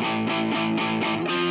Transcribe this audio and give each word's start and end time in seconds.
Música 0.00 1.47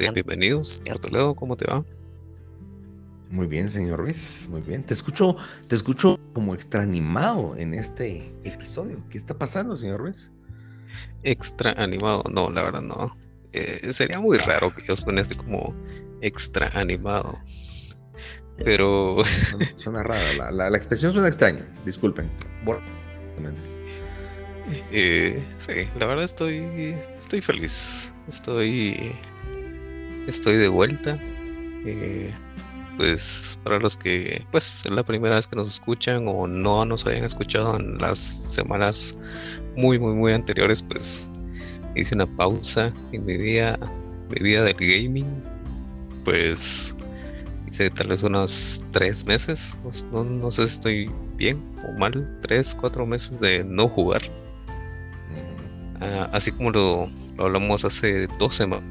Sean 0.00 0.14
bienvenidos. 0.14 0.80
Señor 0.82 0.98
Toledo, 0.98 1.34
¿cómo 1.34 1.58
te 1.58 1.66
va? 1.66 1.84
Muy 3.28 3.46
bien, 3.46 3.68
señor 3.68 3.98
Ruiz, 3.98 4.46
muy 4.48 4.62
bien. 4.62 4.82
Te 4.82 4.94
escucho, 4.94 5.36
te 5.68 5.76
escucho 5.76 6.18
como 6.32 6.54
extra 6.54 6.80
animado 6.80 7.54
en 7.54 7.74
este 7.74 8.34
episodio. 8.44 9.04
¿Qué 9.10 9.18
está 9.18 9.36
pasando, 9.36 9.76
señor 9.76 10.00
Ruiz? 10.00 10.32
Extra 11.22 11.72
animado, 11.72 12.22
no, 12.32 12.50
la 12.50 12.62
verdad 12.62 12.80
no. 12.80 13.14
Eh, 13.52 13.92
sería 13.92 14.20
muy 14.20 14.38
raro 14.38 14.74
que 14.74 14.82
Dios 14.84 15.02
ponerte 15.02 15.34
como 15.34 15.74
extra 16.22 16.70
animado. 16.72 17.38
Pero. 18.56 19.22
Suena, 19.74 20.02
rara, 20.02 20.50
la, 20.50 20.68
expresión 20.78 21.12
suena 21.12 21.28
extraña, 21.28 21.70
disculpen. 21.84 22.30
Eh, 24.92 25.44
sí, 25.58 25.72
la 25.98 26.06
verdad 26.06 26.24
estoy, 26.24 26.94
estoy 27.18 27.42
feliz. 27.42 28.16
Estoy 28.28 29.12
estoy 30.30 30.56
de 30.56 30.68
vuelta. 30.68 31.18
Eh, 31.86 32.32
pues 32.96 33.58
para 33.64 33.78
los 33.78 33.96
que 33.96 34.44
pues 34.50 34.84
es 34.84 34.92
la 34.92 35.02
primera 35.02 35.36
vez 35.36 35.46
que 35.46 35.56
nos 35.56 35.68
escuchan 35.68 36.26
o 36.28 36.46
no 36.46 36.84
nos 36.84 37.06
hayan 37.06 37.24
escuchado 37.24 37.76
en 37.78 37.96
las 37.96 38.18
semanas 38.18 39.16
muy 39.74 39.98
muy 39.98 40.12
muy 40.12 40.32
anteriores 40.34 40.82
pues 40.82 41.30
hice 41.96 42.14
una 42.14 42.26
pausa 42.36 42.92
en 43.12 43.24
mi 43.24 43.38
vida 43.38 43.78
mi 44.30 44.42
vida 44.42 44.64
del 44.64 44.74
gaming. 44.74 45.42
Pues 46.24 46.94
hice 47.68 47.90
tal 47.90 48.08
vez 48.08 48.22
unos 48.22 48.84
tres 48.90 49.26
meses. 49.26 49.80
No, 50.12 50.50
sé 50.50 50.66
si 50.66 50.74
estoy 50.74 51.10
bien 51.36 51.62
o 51.88 51.98
mal. 51.98 52.38
Tres 52.42 52.76
cuatro 52.78 53.06
meses 53.06 53.40
de 53.40 53.64
no 53.64 53.88
jugar. 53.88 54.22
Ah, 56.00 56.30
así 56.32 56.50
como 56.50 56.70
lo, 56.70 57.10
lo 57.36 57.44
hablamos 57.44 57.84
hace 57.84 58.26
dos 58.38 58.54
semanas 58.54 58.84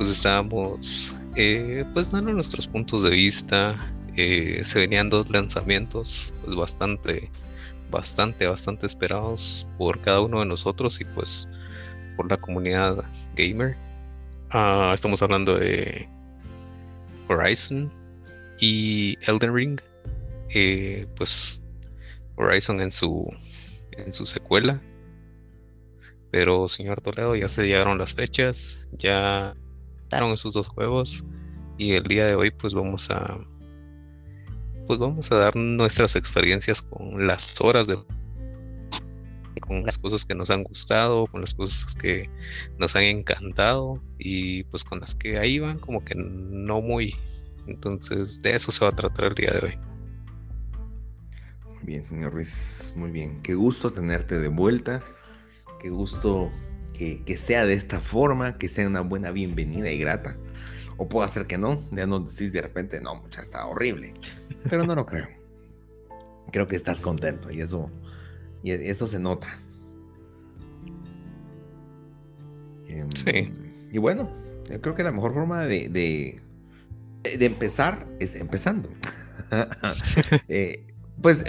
pues 0.00 0.12
estábamos 0.12 1.20
eh, 1.36 1.84
pues 1.92 2.10
dando 2.10 2.32
nuestros 2.32 2.66
puntos 2.66 3.02
de 3.02 3.10
vista. 3.10 3.76
Eh, 4.16 4.62
se 4.64 4.78
venían 4.78 5.10
dos 5.10 5.28
lanzamientos 5.28 6.32
pues 6.42 6.56
bastante, 6.56 7.30
bastante, 7.90 8.46
bastante 8.46 8.86
esperados 8.86 9.68
por 9.76 10.00
cada 10.00 10.22
uno 10.22 10.40
de 10.40 10.46
nosotros 10.46 11.02
y 11.02 11.04
pues 11.04 11.50
por 12.16 12.30
la 12.30 12.38
comunidad 12.38 13.04
gamer. 13.36 13.76
Ah, 14.52 14.90
estamos 14.94 15.20
hablando 15.20 15.58
de 15.58 16.08
Horizon 17.28 17.92
y 18.58 19.18
Elden 19.28 19.54
Ring. 19.54 19.80
Eh, 20.54 21.06
pues 21.14 21.60
Horizon 22.36 22.80
en 22.80 22.90
su 22.90 23.28
en 23.98 24.14
su 24.14 24.24
secuela. 24.24 24.80
Pero 26.30 26.68
señor 26.68 27.02
Toledo, 27.02 27.36
ya 27.36 27.48
se 27.48 27.66
llegaron 27.66 27.98
las 27.98 28.14
fechas, 28.14 28.88
ya 28.92 29.54
esos 30.32 30.54
dos 30.54 30.68
juegos 30.68 31.24
y 31.78 31.92
el 31.92 32.04
día 32.04 32.26
de 32.26 32.34
hoy 32.34 32.50
pues 32.50 32.74
vamos 32.74 33.10
a 33.10 33.38
pues 34.86 34.98
vamos 34.98 35.30
a 35.32 35.36
dar 35.36 35.56
nuestras 35.56 36.16
experiencias 36.16 36.82
con 36.82 37.26
las 37.26 37.60
horas 37.60 37.86
de 37.86 37.96
con 39.60 39.84
las 39.84 39.98
cosas 39.98 40.24
que 40.24 40.34
nos 40.34 40.50
han 40.50 40.64
gustado, 40.64 41.28
con 41.28 41.40
las 41.42 41.54
cosas 41.54 41.94
que 41.94 42.28
nos 42.78 42.96
han 42.96 43.04
encantado 43.04 44.02
y 44.18 44.64
pues 44.64 44.82
con 44.82 44.98
las 44.98 45.14
que 45.14 45.38
ahí 45.38 45.60
van 45.60 45.78
como 45.78 46.04
que 46.04 46.14
no 46.16 46.80
muy. 46.82 47.14
Entonces 47.68 48.40
de 48.40 48.56
eso 48.56 48.72
se 48.72 48.84
va 48.84 48.90
a 48.90 48.96
tratar 48.96 49.26
el 49.26 49.34
día 49.34 49.52
de 49.52 49.66
hoy. 49.66 49.78
Muy 51.66 51.84
bien, 51.84 52.06
señor 52.06 52.32
Ruiz, 52.32 52.92
muy 52.96 53.12
bien. 53.12 53.40
Qué 53.42 53.54
gusto 53.54 53.92
tenerte 53.92 54.40
de 54.40 54.48
vuelta. 54.48 55.04
Qué 55.78 55.88
gusto 55.88 56.50
que, 57.24 57.38
sea 57.38 57.64
de 57.64 57.72
esta 57.72 57.98
forma, 57.98 58.58
que 58.58 58.68
sea 58.68 58.86
una 58.86 59.00
buena 59.00 59.30
bienvenida 59.30 59.90
y 59.90 59.98
grata. 59.98 60.36
O 60.98 61.08
puede 61.08 61.28
ser 61.28 61.46
que 61.46 61.56
no, 61.56 61.82
ya 61.92 62.06
no 62.06 62.20
decís 62.20 62.52
de 62.52 62.60
repente, 62.60 63.00
no, 63.00 63.14
mucha 63.14 63.40
está 63.40 63.64
horrible. 63.66 64.12
Pero 64.68 64.84
no 64.84 64.94
lo 64.94 65.06
creo. 65.06 65.28
Creo 66.52 66.68
que 66.68 66.76
estás 66.76 67.00
contento 67.00 67.50
y 67.50 67.62
eso, 67.62 67.90
y 68.62 68.72
eso 68.72 69.06
se 69.06 69.18
nota. 69.18 69.48
Em, 72.86 73.10
sí. 73.12 73.50
Y 73.90 73.98
bueno, 73.98 74.30
yo 74.68 74.80
creo 74.82 74.94
que 74.94 75.02
la 75.02 75.12
mejor 75.12 75.32
forma 75.32 75.62
de, 75.62 75.88
de, 75.88 77.46
empezar 77.46 78.06
es 78.18 78.36
empezando. 78.36 78.90
Eh, 80.46 80.86
pues 81.20 81.44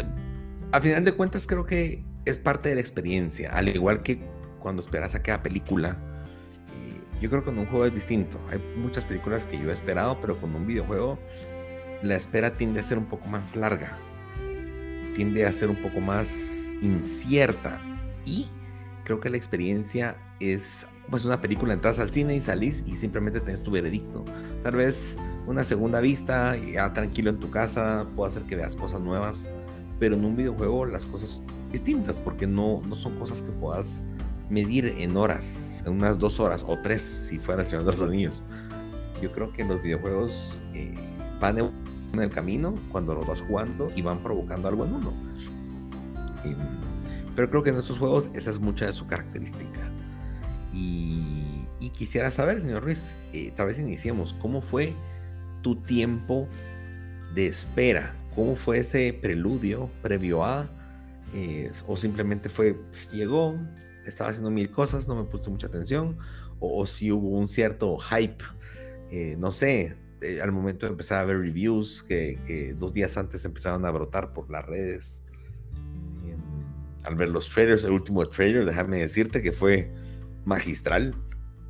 a 0.72 0.82
final 0.82 1.06
de 1.06 1.12
cuentas 1.12 1.46
creo 1.46 1.68
que 1.68 2.04
es 2.26 2.40
parte 2.40 2.70
de 2.70 2.76
la 2.76 2.82
experiencia, 2.82 3.56
al 3.56 3.68
igual 3.68 4.02
que 4.02 4.31
cuando 4.62 4.82
esperas 4.82 5.16
a 5.16 5.22
cada 5.22 5.44
película. 5.44 5.98
Y 7.18 7.24
yo 7.24 7.30
creo 7.30 7.42
que 7.42 7.50
con 7.50 7.60
un 7.60 7.66
juego 7.66 7.86
es 7.86 7.94
distinto. 7.94 8.40
Hay 8.50 8.60
muchas 8.78 9.04
películas 9.04 9.46
que 9.46 9.60
yo 9.60 9.70
he 9.70 9.74
esperado, 9.74 10.20
pero 10.22 10.40
con 10.40 10.56
un 10.56 10.66
videojuego 10.66 11.20
la 12.02 12.16
espera 12.16 12.52
tiende 12.52 12.80
a 12.80 12.84
ser 12.84 12.98
un 12.98 13.06
poco 13.06 13.28
más 13.28 13.56
larga. 13.56 13.98
Tiende 15.16 15.46
a 15.46 15.52
ser 15.52 15.70
un 15.70 15.76
poco 15.78 16.00
más 16.00 16.74
incierta. 16.82 17.80
Y 18.26 18.50
creo 19.04 19.20
que 19.20 19.30
la 19.30 19.38
experiencia 19.38 20.16
es 20.40 20.88
pues 21.10 21.26
una 21.26 21.42
película, 21.42 21.74
entras 21.74 22.00
al 22.00 22.12
cine 22.12 22.36
y 22.36 22.42
salís 22.42 22.84
y 22.88 22.96
simplemente 22.96 23.42
tenés 23.42 23.62
tu 23.62 23.72
veredicto. 23.72 24.24
Tal 24.64 24.76
vez 24.76 25.18
una 25.46 25.64
segunda 25.64 26.00
vista, 26.00 26.56
ya 26.56 26.94
tranquilo 26.94 27.30
en 27.30 27.40
tu 27.40 27.50
casa, 27.50 28.08
puede 28.16 28.30
hacer 28.30 28.44
que 28.44 28.56
veas 28.56 28.76
cosas 28.76 29.02
nuevas, 29.02 29.50
pero 30.00 30.16
en 30.16 30.24
un 30.24 30.38
videojuego 30.38 30.86
las 30.86 31.06
cosas 31.06 31.42
distintas 31.72 32.20
porque 32.20 32.48
no, 32.48 32.82
no 32.88 32.96
son 32.96 33.18
cosas 33.20 33.42
que 33.42 33.52
puedas 33.52 34.04
medir 34.52 34.94
en 34.98 35.16
horas, 35.16 35.82
en 35.86 35.94
unas 35.94 36.20
dos 36.20 36.40
horas 36.40 36.64
o 36.68 36.78
tres 36.84 37.02
si 37.02 37.40
fuera 37.40 37.64
el 37.64 37.68
Señor 37.70 37.86
de 37.86 37.92
los 37.94 38.02
Anillos. 38.02 38.44
Yo 39.22 39.32
creo 39.32 39.54
que 39.54 39.64
los 39.64 39.82
videojuegos 39.82 40.62
eh, 40.74 40.94
van 41.40 41.58
en 41.58 42.20
el 42.20 42.30
camino 42.30 42.76
cuando 42.92 43.16
los 43.16 43.26
vas 43.26 43.42
jugando 43.42 43.88
y 43.96 44.02
van 44.02 44.22
provocando 44.22 44.68
algo 44.68 44.86
en 44.86 44.94
uno. 44.94 45.14
pero 47.36 47.50
creo 47.50 47.64
que 47.64 47.70
en 47.70 47.78
estos 47.78 47.98
juegos 47.98 48.30
esa 48.34 48.52
es 48.52 48.60
mucha 48.60 48.86
de 48.88 48.92
su 48.92 49.08
característica. 49.08 49.90
Y, 50.74 51.66
quisiera 51.94 52.32
saber, 52.32 52.60
señor 52.62 52.84
Ruiz, 52.84 53.16
eh, 53.32 53.52
tal 53.56 53.68
vez 53.68 53.78
iniciemos, 53.78 54.34
¿cómo 54.42 54.62
fue 54.62 54.96
tu 55.62 55.76
tiempo 55.76 56.48
de 57.36 57.48
espera? 57.48 58.16
¿Cómo 58.34 58.56
fue 58.56 58.80
ese 58.80 59.14
preludio 59.14 59.90
previo 60.02 60.44
a? 60.44 60.68
Eh, 61.34 61.72
o 61.86 61.96
simplemente 61.96 62.50
fue, 62.50 62.74
pues, 62.74 63.12
llegó, 63.12 63.56
estaba 64.06 64.30
haciendo 64.30 64.52
mil 64.52 64.70
cosas, 64.70 65.08
no 65.08 65.16
me 65.16 65.24
puse 65.24 65.50
mucha 65.50 65.68
atención, 65.68 66.18
o, 66.60 66.86
si 66.86 67.12
hubo 67.12 67.30
un 67.30 67.48
cierto 67.48 67.98
hype, 67.98 68.44
eh, 69.10 69.36
no 69.38 69.52
sé, 69.52 69.98
eh, 70.22 70.40
al 70.42 70.52
momento 70.52 70.86
de 70.86 70.92
empezar 70.92 71.20
a 71.20 71.26
ver 71.26 71.40
reviews 71.40 72.04
que, 72.04 72.76
dos 72.78 72.94
días 72.94 73.18
antes 73.18 73.44
empezaron 73.46 73.86
a 73.86 73.92
brotar 73.92 74.34
por 74.34 74.50
las 74.52 74.66
redes. 74.66 75.26
Em, 76.24 76.40
al 77.04 77.16
ver 77.16 77.30
los 77.30 77.50
trailers, 77.50 77.84
el 77.84 77.92
último 77.92 78.28
trailer, 78.30 78.66
déjame 78.66 79.00
decirte 79.00 79.42
que 79.42 79.52
fue 79.52 79.92
magistral. 80.46 81.16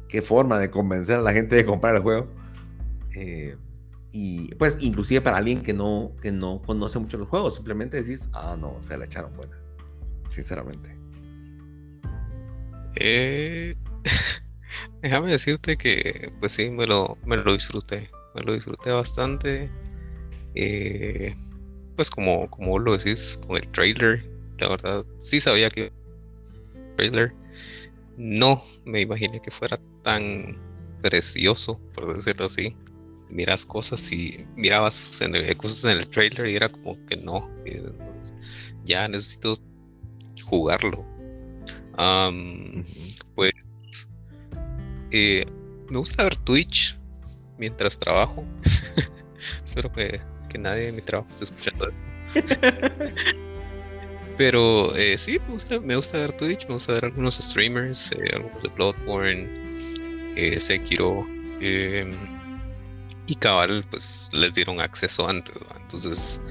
Qué 0.10 0.22
forma 0.22 0.60
de 0.60 0.70
convencer 0.70 1.18
a 1.18 1.22
la 1.22 1.32
gente 1.32 1.56
de 1.56 1.66
comprar 1.66 1.96
el 1.96 2.02
juego. 2.02 2.28
Eh, 3.16 3.56
y 4.12 4.54
pues 4.56 4.78
inclusive 4.82 5.22
para 5.22 5.38
alguien 5.38 5.64
que 5.64 5.74
no, 5.74 6.12
que 6.22 6.34
no 6.34 6.62
conoce 6.62 7.00
mucho 7.00 7.18
los 7.18 7.30
juegos, 7.30 7.56
simplemente 7.56 8.02
decís, 8.02 8.30
ah, 8.34 8.58
no, 8.60 8.76
se 8.82 8.98
la 8.98 9.06
echaron 9.06 9.34
buena, 9.38 9.58
sinceramente. 10.30 11.01
Eh, 12.96 13.76
déjame 15.02 15.32
decirte 15.32 15.78
que, 15.78 16.32
pues 16.40 16.54
sí, 16.54 16.70
me 16.70 16.88
lo, 16.88 17.18
me 17.26 17.38
lo 17.38 17.54
disfruté. 17.54 18.10
Me 18.36 18.42
lo 18.42 18.54
disfruté 18.54 18.92
bastante. 18.92 19.70
Eh, 20.56 21.36
pues 21.96 22.10
como, 22.10 22.50
como 22.50 22.80
lo 22.80 22.98
decís 22.98 23.40
con 23.46 23.58
el 23.58 23.68
trailer, 23.68 24.26
la 24.60 24.70
verdad, 24.70 25.06
sí 25.20 25.40
sabía 25.40 25.70
que 25.70 25.92
trailer. 26.96 27.34
No 28.18 28.62
me 28.86 29.02
imaginé 29.02 29.40
que 29.42 29.52
fuera 29.52 29.78
tan 30.04 30.58
precioso, 31.02 31.80
por 31.94 32.14
decirlo 32.14 32.46
así. 32.46 32.76
miras 33.32 33.66
cosas 33.66 34.12
y 34.12 34.46
mirabas 34.56 35.22
en 35.22 35.36
el, 35.36 35.58
cosas 35.58 35.86
en 35.86 36.00
el 36.00 36.08
trailer 36.08 36.48
y 36.48 36.56
era 36.56 36.70
como 36.70 37.04
que 37.06 37.18
no, 37.18 37.50
ya 38.84 39.08
necesito 39.08 39.54
jugarlo. 40.44 41.06
Pues 43.36 43.52
eh, 45.12 45.46
me 45.90 45.98
gusta 45.98 46.24
ver 46.24 46.38
Twitch 46.38 46.98
mientras 47.58 47.98
trabajo. 48.00 48.46
Espero 49.64 49.92
que, 49.92 50.20
nadie 50.60 50.86
de 50.86 50.92
mi 50.92 51.02
trabajo 51.02 51.30
esté 51.32 51.46
escuchando. 51.46 51.90
Pero 54.38 54.96
eh, 54.96 55.18
sí, 55.18 55.40
me 55.48 55.54
gusta, 55.54 55.80
me 55.80 55.96
gusta 55.96 56.18
ver 56.18 56.34
Twitch, 56.34 56.68
me 56.68 56.74
gusta 56.74 56.94
ver 56.94 57.06
algunos 57.06 57.36
streamers, 57.36 58.12
eh, 58.14 58.32
algunos 58.34 58.64
de 58.64 58.70
Bloodborne, 58.70 59.48
eh, 60.36 60.60
Sekiro. 60.60 61.28
Em, 61.60 62.16
y 63.28 63.36
cabal, 63.36 63.86
pues 63.90 64.30
les 64.34 64.56
dieron 64.56 64.82
acceso 64.82 65.28
antes, 65.28 65.58
entonces 65.80 66.42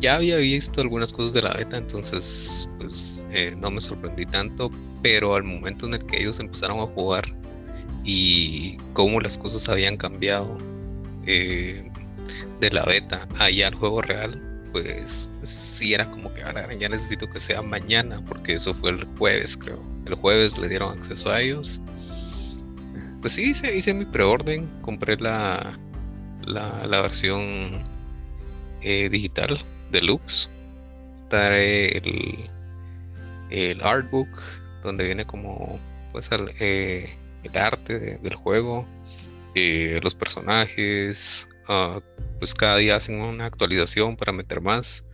ya 0.00 0.16
había 0.16 0.36
visto 0.36 0.80
algunas 0.80 1.12
cosas 1.12 1.32
de 1.34 1.42
la 1.42 1.54
beta, 1.54 1.76
entonces 1.76 2.68
pues 2.78 3.24
no 3.58 3.70
me 3.70 3.80
sorprendí 3.80 4.24
tanto, 4.26 4.70
pero 5.02 5.34
al 5.34 5.44
momento 5.44 5.86
en 5.86 5.94
el 5.94 6.04
que 6.06 6.20
ellos 6.20 6.40
empezaron 6.40 6.80
a 6.80 6.86
jugar 6.86 7.24
y 8.04 8.78
cómo 8.94 9.20
las 9.20 9.38
cosas 9.38 9.68
habían 9.68 9.96
cambiado 9.96 10.56
de 11.24 12.70
la 12.70 12.84
beta 12.84 13.28
allá 13.38 13.68
al 13.68 13.74
juego 13.74 14.02
real, 14.02 14.50
pues 14.72 15.32
sí 15.42 15.94
era 15.94 16.10
como 16.10 16.32
que 16.32 16.42
ahora 16.42 16.68
ya 16.72 16.88
necesito 16.88 17.28
que 17.28 17.40
sea 17.40 17.62
mañana, 17.62 18.24
porque 18.26 18.54
eso 18.54 18.74
fue 18.74 18.90
el 18.90 19.04
jueves, 19.18 19.56
creo. 19.56 19.82
El 20.06 20.14
jueves 20.14 20.58
le 20.58 20.68
dieron 20.68 20.96
acceso 20.96 21.30
a 21.30 21.40
ellos. 21.40 21.80
Pues 23.20 23.34
sí, 23.34 23.50
hice, 23.50 23.76
hice 23.76 23.92
mi 23.92 24.04
preorden, 24.04 24.70
compré 24.80 25.16
la, 25.18 25.78
la, 26.46 27.00
versión 27.02 27.82
eh, 28.82 29.08
digital 29.10 29.58
deluxe. 29.90 30.50
Daré 31.28 31.96
el, 31.98 32.50
el 33.50 33.80
artbook, 33.82 34.28
donde 34.82 35.04
viene 35.04 35.24
como 35.24 35.78
pues 36.12 36.30
el, 36.32 36.50
eh, 36.60 37.08
el 37.44 37.56
arte 37.56 38.18
del 38.18 38.34
juego, 38.34 38.86
eh, 39.54 40.00
los 40.02 40.14
personajes, 40.14 41.48
uh, 41.68 42.00
pues 42.38 42.54
cada 42.54 42.76
día 42.76 42.96
hacen 42.96 43.20
una 43.20 43.46
actualización 43.46 44.16
para 44.16 44.32
meter 44.32 44.60
más. 44.60 45.06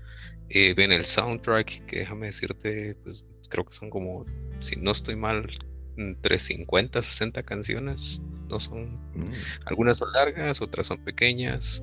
Eh, 0.49 0.75
ven 0.75 0.93
el 0.93 1.05
soundtrack, 1.05 1.87
que 1.87 2.01
déjame 2.01 2.27
decirte, 2.27 2.97
pues 3.03 3.27
creo 3.51 3.65
que 3.65 3.73
son 3.73 3.91
como, 3.91 4.25
si 4.59 4.77
no 4.77 4.93
estoy 4.93 5.17
mal, 5.17 5.49
entre 5.97 6.39
50 6.39 7.03
60 7.03 7.43
canciones. 7.43 8.23
No 8.49 8.61
son, 8.61 8.95
mm. 9.15 9.33
algunas 9.67 9.99
son 9.99 10.13
largas, 10.13 10.61
otras 10.63 10.87
son 10.87 10.99
pequeñas, 10.99 11.83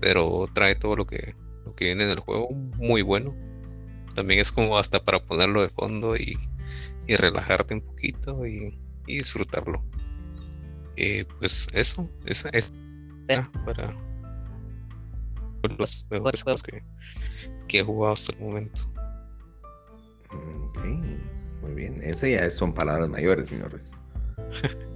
pero 0.00 0.48
trae 0.52 0.74
todo 0.74 0.96
lo 0.96 1.06
que, 1.06 1.34
lo 1.70 1.76
que 1.76 1.86
viene 1.86 2.04
en 2.04 2.10
el 2.10 2.20
juego, 2.20 2.50
muy 2.50 3.02
bueno. 3.02 3.34
También 4.14 4.40
es 4.40 4.50
como 4.50 4.76
hasta 4.76 5.04
para 5.04 5.24
ponerlo 5.24 5.62
de 5.62 5.68
fondo 5.68 6.16
y, 6.16 6.36
relajarte 7.08 7.74
un 7.74 7.80
poquito 7.80 8.46
y, 8.46 8.78
disfrutarlo. 9.06 9.84
Eh, 10.96 11.24
pues 11.38 11.68
eso, 11.72 12.08
eso 12.26 12.48
es 12.52 12.72
para 13.64 13.96
los 15.78 16.06
mejores 16.10 16.42
juegos 16.42 16.62
que, 16.62 16.82
he 17.78 17.82
jugado 17.82 18.12
hasta 18.14 18.32
el 18.36 18.40
momento. 18.40 18.82
Ok, 20.30 20.84
muy 21.62 21.74
bien. 21.74 22.00
Esas 22.02 22.30
ya 22.30 22.50
son 22.50 22.74
palabras 22.74 23.08
mayores, 23.08 23.48
señores. 23.48 23.92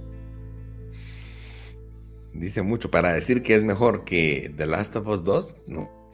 Dice 2.33 2.61
mucho 2.61 2.91
para 2.91 3.13
decir 3.13 3.43
que 3.43 3.55
es 3.55 3.63
mejor 3.63 4.03
que 4.03 4.53
The 4.55 4.67
Last 4.67 4.95
of 4.97 5.07
Us 5.07 5.23
2, 5.23 5.67
no. 5.67 6.04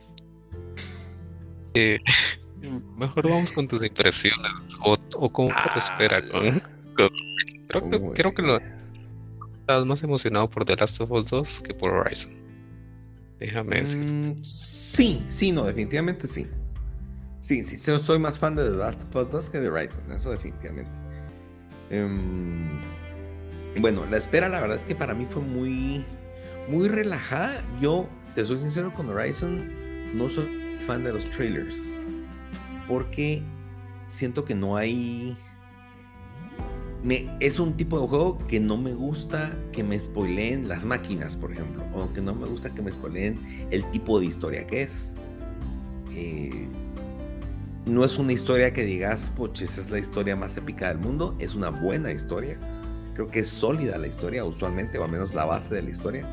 Eh, 1.73 2.00
mejor 2.97 3.29
vamos 3.29 3.51
con 3.51 3.68
tus 3.68 3.85
impresiones 3.85 4.51
o, 4.83 4.97
o 5.15 5.31
cómo 5.31 5.50
te. 5.50 6.06
Ah. 6.06 6.62
Creo, 7.68 7.89
que, 7.89 8.12
creo 8.13 8.33
que 8.33 8.41
lo, 8.41 8.59
estás 9.62 9.85
más 9.85 10.03
emocionado 10.03 10.50
por 10.50 10.65
The 10.65 10.75
Last 10.75 11.01
of 11.01 11.12
Us 11.12 11.29
2 11.29 11.62
que 11.62 11.73
por 11.73 11.91
Horizon. 11.91 12.33
Déjame 13.39 13.77
decirte. 13.77 14.31
Mm, 14.31 14.44
sí, 14.44 15.25
sí, 15.29 15.51
no, 15.51 15.65
definitivamente 15.65 16.27
sí. 16.27 16.47
Sí, 17.39 17.63
sí, 17.63 17.77
soy 17.77 18.19
más 18.19 18.38
fan 18.38 18.56
de 18.56 18.63
The 18.63 18.75
Last 18.75 19.03
of 19.03 19.15
Us 19.15 19.31
2 19.31 19.50
que 19.50 19.59
de 19.59 19.69
Horizon, 19.69 20.12
eso 20.12 20.31
definitivamente. 20.31 20.91
Em, 21.89 22.79
bueno, 23.79 24.06
la 24.06 24.18
espera, 24.18 24.47
la 24.50 24.59
verdad 24.59 24.77
es 24.77 24.85
que 24.85 24.95
para 24.95 25.13
mí 25.13 25.25
fue 25.29 25.41
muy, 25.41 26.06
muy 26.69 26.88
relajada. 26.88 27.63
Yo, 27.81 28.07
te 28.35 28.45
soy 28.45 28.59
sincero 28.59 28.94
con 28.94 29.09
Horizon, 29.09 29.71
no 30.15 30.29
soy 30.29 30.60
fan 30.81 31.04
de 31.04 31.13
los 31.13 31.30
trailers. 31.30 31.95
Porque 32.88 33.42
siento 34.07 34.44
que 34.44 34.56
no 34.56 34.75
hay 34.75 35.38
es 37.39 37.60
un 37.60 37.75
tipo 37.75 38.00
de 38.00 38.07
juego 38.07 38.38
que 38.48 38.60
no 38.60 38.78
me 38.78 38.94
gusta 38.94 39.57
que 39.72 39.83
me 39.83 40.00
spoileen 40.00 40.68
las 40.68 40.86
máquinas, 40.86 41.36
por 41.36 41.51
ejemplo, 41.51 41.83
o 41.95 42.13
que 42.13 42.22
no 42.22 42.36
me 42.36 42.48
gusta 42.48 42.74
que 42.74 42.81
me 42.81 42.92
spoileen 42.92 43.68
el 43.72 43.89
tipo 43.92 44.19
de 44.19 44.28
historia 44.28 44.68
que 44.68 44.83
es. 44.83 45.16
Eh, 46.13 46.68
no 47.86 48.06
es 48.06 48.19
una 48.19 48.33
historia 48.33 48.72
que 48.74 48.83
digas, 48.83 49.31
poche, 49.36 49.66
esa 49.66 49.81
es 49.81 49.89
la 49.89 49.98
historia 49.98 50.36
más 50.36 50.56
épica 50.57 50.89
del 50.89 51.00
mundo, 51.00 51.36
es 51.39 51.56
una 51.56 51.69
buena 51.69 52.12
historia. 52.12 52.60
Creo 53.16 53.30
que 53.30 53.39
es 53.39 53.50
sólida 53.50 53.98
la 53.98 54.07
historia, 54.07 54.45
usualmente, 54.45 55.00
o 55.00 55.04
al 55.04 55.12
menos 55.12 55.33
la 55.33 55.45
base 55.45 55.74
de 55.74 55.81
la 55.81 55.89
historia. 55.89 56.30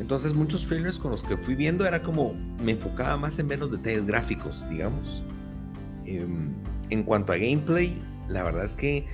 Entonces, 0.00 0.32
muchos 0.34 0.66
trailers 0.66 0.98
con 0.98 1.10
los 1.10 1.22
que 1.22 1.36
fui 1.36 1.54
viendo 1.54 1.86
era 1.86 2.02
como 2.02 2.34
me 2.64 2.72
enfocaba 2.72 3.16
más 3.18 3.38
en 3.38 3.48
ver 3.48 3.58
los 3.60 3.70
detalles 3.70 4.06
gráficos, 4.06 4.68
digamos. 4.70 5.22
Em, 6.06 6.54
en 6.88 7.02
cuanto 7.04 7.32
a 7.32 7.36
gameplay, 7.36 8.02
la 8.28 8.42
verdad 8.42 8.64
es 8.64 8.74
que 8.74 9.06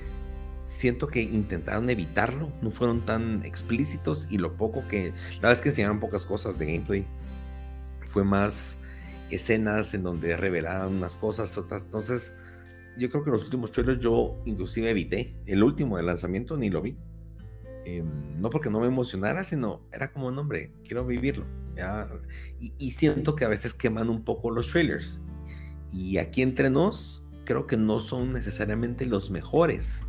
siento 0.63 1.07
que 1.07 1.21
intentaron 1.21 1.89
evitarlo, 1.89 2.51
no 2.61 2.71
fueron 2.71 3.05
tan 3.05 3.43
explícitos 3.45 4.27
y 4.29 4.37
lo 4.37 4.55
poco 4.57 4.87
que, 4.87 5.13
la 5.35 5.41
verdad 5.41 5.51
es 5.53 5.61
que 5.61 5.69
enseñaron 5.69 5.99
pocas 5.99 6.25
cosas 6.25 6.57
de 6.57 6.65
gameplay, 6.65 7.05
fue 8.07 8.23
más 8.23 8.79
escenas 9.29 9.93
en 9.93 10.03
donde 10.03 10.35
revelaron 10.35 10.95
unas 10.95 11.15
cosas, 11.15 11.57
otras, 11.57 11.85
entonces 11.85 12.35
yo 12.97 13.09
creo 13.09 13.23
que 13.23 13.31
los 13.31 13.43
últimos 13.43 13.71
trailers 13.71 13.99
yo 13.99 14.41
inclusive 14.45 14.89
evité, 14.89 15.35
el 15.45 15.63
último 15.63 15.97
de 15.97 16.03
lanzamiento 16.03 16.57
ni 16.57 16.69
lo 16.69 16.81
vi, 16.81 16.97
em, 17.87 18.41
no 18.41 18.49
porque 18.49 18.69
no 18.69 18.81
me 18.81 18.87
emocionara, 18.87 19.45
sino 19.45 19.81
era 19.93 20.11
como, 20.11 20.27
un 20.27 20.37
hombre, 20.37 20.73
quiero 20.83 21.05
vivirlo, 21.05 21.45
Y, 22.59 22.91
siento 22.91 23.35
que 23.35 23.45
a 23.45 23.47
veces 23.47 23.73
queman 23.73 24.09
un 24.09 24.23
poco 24.23 24.51
los 24.51 24.69
trailers, 24.71 25.21
y 25.91 26.17
aquí 26.17 26.41
entre 26.41 26.69
nos, 26.69 27.25
creo 27.45 27.65
que 27.65 27.77
no 27.77 27.99
son 27.99 28.33
necesariamente 28.33 29.05
los 29.05 29.31
mejores 29.31 30.05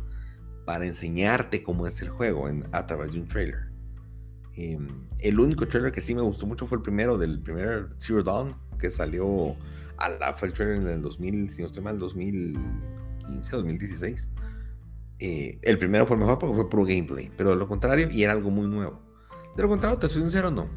para 0.65 0.85
enseñarte 0.85 1.63
cómo 1.63 1.87
es 1.87 2.01
el 2.01 2.09
juego 2.09 2.49
en, 2.49 2.65
a 2.73 2.85
través 2.85 3.13
de 3.13 3.21
un 3.21 3.27
trailer. 3.29 3.69
Em, 4.55 4.87
el 5.19 5.39
único 5.39 5.65
trailer 5.67 5.93
que 5.93 6.01
sí 6.01 6.13
me 6.13 6.21
gustó 6.21 6.45
mucho 6.45 6.67
fue 6.67 6.77
el 6.79 6.81
primero, 6.81 7.17
del 7.17 7.39
primer 7.39 7.89
Zero 7.97 8.23
Dawn, 8.23 8.55
que 8.77 8.91
salió 8.91 9.55
a 9.97 10.09
la, 10.09 10.33
fue 10.33 10.51
trailer 10.51 10.81
en 10.81 10.87
el 10.89 11.01
2000, 11.01 11.49
si 11.49 11.61
no 11.61 11.67
estoy 11.67 11.83
mal, 11.83 11.97
2015, 11.97 13.55
2016. 13.55 14.31
Eh, 15.19 15.59
el 15.61 15.77
primero 15.77 16.05
fue 16.05 16.17
mejor 16.17 16.39
porque 16.39 16.55
fue 16.55 16.69
pro 16.69 16.85
gameplay, 16.85 17.31
pero 17.35 17.51
de 17.51 17.55
lo 17.57 17.67
contrario, 17.67 18.09
y 18.09 18.23
era 18.23 18.31
algo 18.31 18.49
muy 18.49 18.67
nuevo. 18.67 18.99
De 19.55 19.63
lo 19.63 19.69
contrario, 19.69 19.97
te 19.99 20.07
soy 20.07 20.21
sincero, 20.21 20.51
no. 20.51 20.69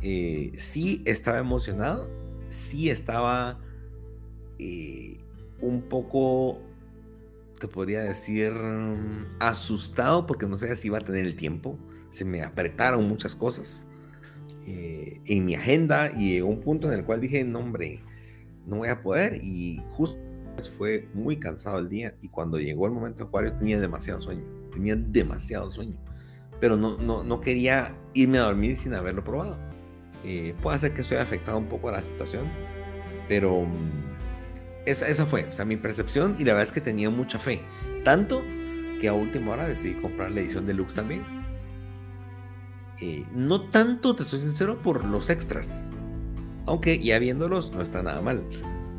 Eh, 0.00 0.52
sí 0.56 1.02
estaba 1.04 1.38
emocionado, 1.38 2.08
sí 2.48 2.90
estaba 2.90 3.60
eh, 4.58 5.18
un 5.60 5.82
poco 5.82 6.60
te 7.62 7.68
podría 7.68 8.02
decir, 8.02 8.52
mm, 8.52 9.36
asustado 9.38 10.26
porque 10.26 10.46
no 10.46 10.58
sé 10.58 10.76
si 10.76 10.88
iba 10.88 10.98
a 10.98 11.00
tener 11.00 11.24
el 11.24 11.36
tiempo. 11.36 11.78
Se 12.10 12.24
me 12.24 12.42
apretaron 12.42 13.08
muchas 13.08 13.36
cosas 13.36 13.86
eh, 14.66 15.20
en 15.26 15.44
mi 15.44 15.54
agenda 15.54 16.10
y 16.10 16.32
llegó 16.32 16.48
un 16.48 16.60
punto 16.60 16.88
en 16.88 16.98
el 16.98 17.04
cual 17.04 17.20
dije, 17.20 17.44
no 17.44 17.60
hombre, 17.60 18.00
no 18.66 18.78
voy 18.78 18.88
a 18.88 19.00
poder. 19.00 19.38
Y 19.44 19.80
justo 19.92 20.18
fue 20.78 21.08
muy 21.14 21.36
cansado 21.36 21.78
el 21.78 21.88
día 21.88 22.14
y 22.20 22.28
cuando 22.28 22.58
llegó 22.58 22.86
el 22.86 22.92
momento 22.92 23.18
de 23.18 23.28
Acuario 23.28 23.52
tenía 23.54 23.80
demasiado 23.80 24.20
sueño, 24.20 24.44
tenía 24.72 24.96
demasiado 24.96 25.70
sueño. 25.70 25.96
Pero 26.60 26.76
no, 26.76 26.96
no, 26.98 27.24
no 27.24 27.40
quería 27.40 27.96
irme 28.14 28.38
a 28.38 28.42
dormir 28.42 28.76
sin 28.76 28.94
haberlo 28.94 29.24
probado. 29.24 29.58
Eh, 30.24 30.54
puede 30.62 30.78
ser 30.78 30.94
que 30.94 31.00
estoy 31.00 31.16
afectado 31.16 31.58
un 31.58 31.66
poco 31.66 31.88
a 31.88 31.92
la 31.92 32.02
situación, 32.02 32.46
pero... 33.28 33.62
Mm, 33.62 34.12
esa, 34.84 35.26
fue, 35.26 35.44
o 35.44 35.52
sea, 35.52 35.64
mi 35.64 35.76
percepción 35.76 36.34
y 36.38 36.44
la 36.44 36.54
verdad 36.54 36.64
es 36.64 36.72
que 36.72 36.80
tenía 36.80 37.08
mucha 37.08 37.38
fe. 37.38 37.60
Tanto 38.04 38.42
que 39.00 39.08
a 39.08 39.12
última 39.12 39.52
hora 39.52 39.68
decidí 39.68 39.94
comprar 39.94 40.32
la 40.32 40.40
edición 40.40 40.66
deluxe 40.66 40.96
también. 40.96 41.22
Eh, 43.00 43.24
no 43.32 43.68
tanto, 43.68 44.16
te 44.16 44.24
soy 44.24 44.40
sincero, 44.40 44.82
por 44.82 45.04
los 45.04 45.30
extras. 45.30 45.90
Aunque 46.66 46.98
ya 46.98 47.18
viéndolos 47.18 47.72
no 47.72 47.80
está 47.80 48.02
nada 48.02 48.20
mal. 48.20 48.42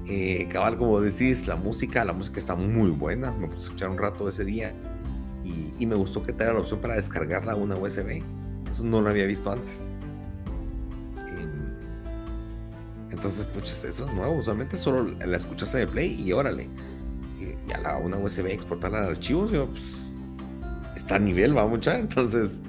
Eh, 0.06 0.48
cabal, 0.52 0.78
como 0.78 1.00
decís, 1.00 1.48
la 1.48 1.56
música, 1.56 2.04
la 2.04 2.14
música 2.14 2.40
está 2.40 2.56
muy 2.56 2.90
buena. 2.90 3.32
Me 3.32 3.48
puse 3.48 3.60
a 3.60 3.64
escuchar 3.64 3.90
un 3.90 3.98
rato 3.98 4.28
ese 4.28 4.44
día 4.44 4.74
y, 5.44 5.86
me 5.86 5.96
gustó 5.96 6.24
que 6.24 6.32
te 6.32 6.46
la 6.46 6.54
opción 6.54 6.80
para 6.80 6.96
descargarla 6.96 7.54
a 7.54 7.56
una 7.56 7.76
USB. 7.76 8.24
Eso 8.70 8.84
no 8.84 9.02
lo 9.02 9.10
había 9.10 9.26
visto 9.26 9.52
antes. 9.52 9.90
Entonces, 13.10 13.46
pues 13.54 13.84
eso 13.84 14.06
es 14.08 14.14
nuevo. 14.14 14.34
Usualmente 14.34 14.76
solo 14.76 15.04
la 15.26 15.38
escuchas 15.38 15.74
en 15.76 15.82
el 15.82 15.88
play 15.88 16.22
y 16.22 16.32
órale. 16.34 16.70
Y, 17.40 17.72
a 17.72 17.78
la, 17.78 17.98
una 17.98 18.18
USB 18.18 18.48
exportarla 18.48 19.00
al 19.00 19.06
archivos, 19.06 19.52
pues 19.70 20.12
está 20.96 21.16
a 21.16 21.20
nivel, 21.20 21.56
va 21.56 21.68
mucha. 21.68 22.00
Entonces, 22.00 22.62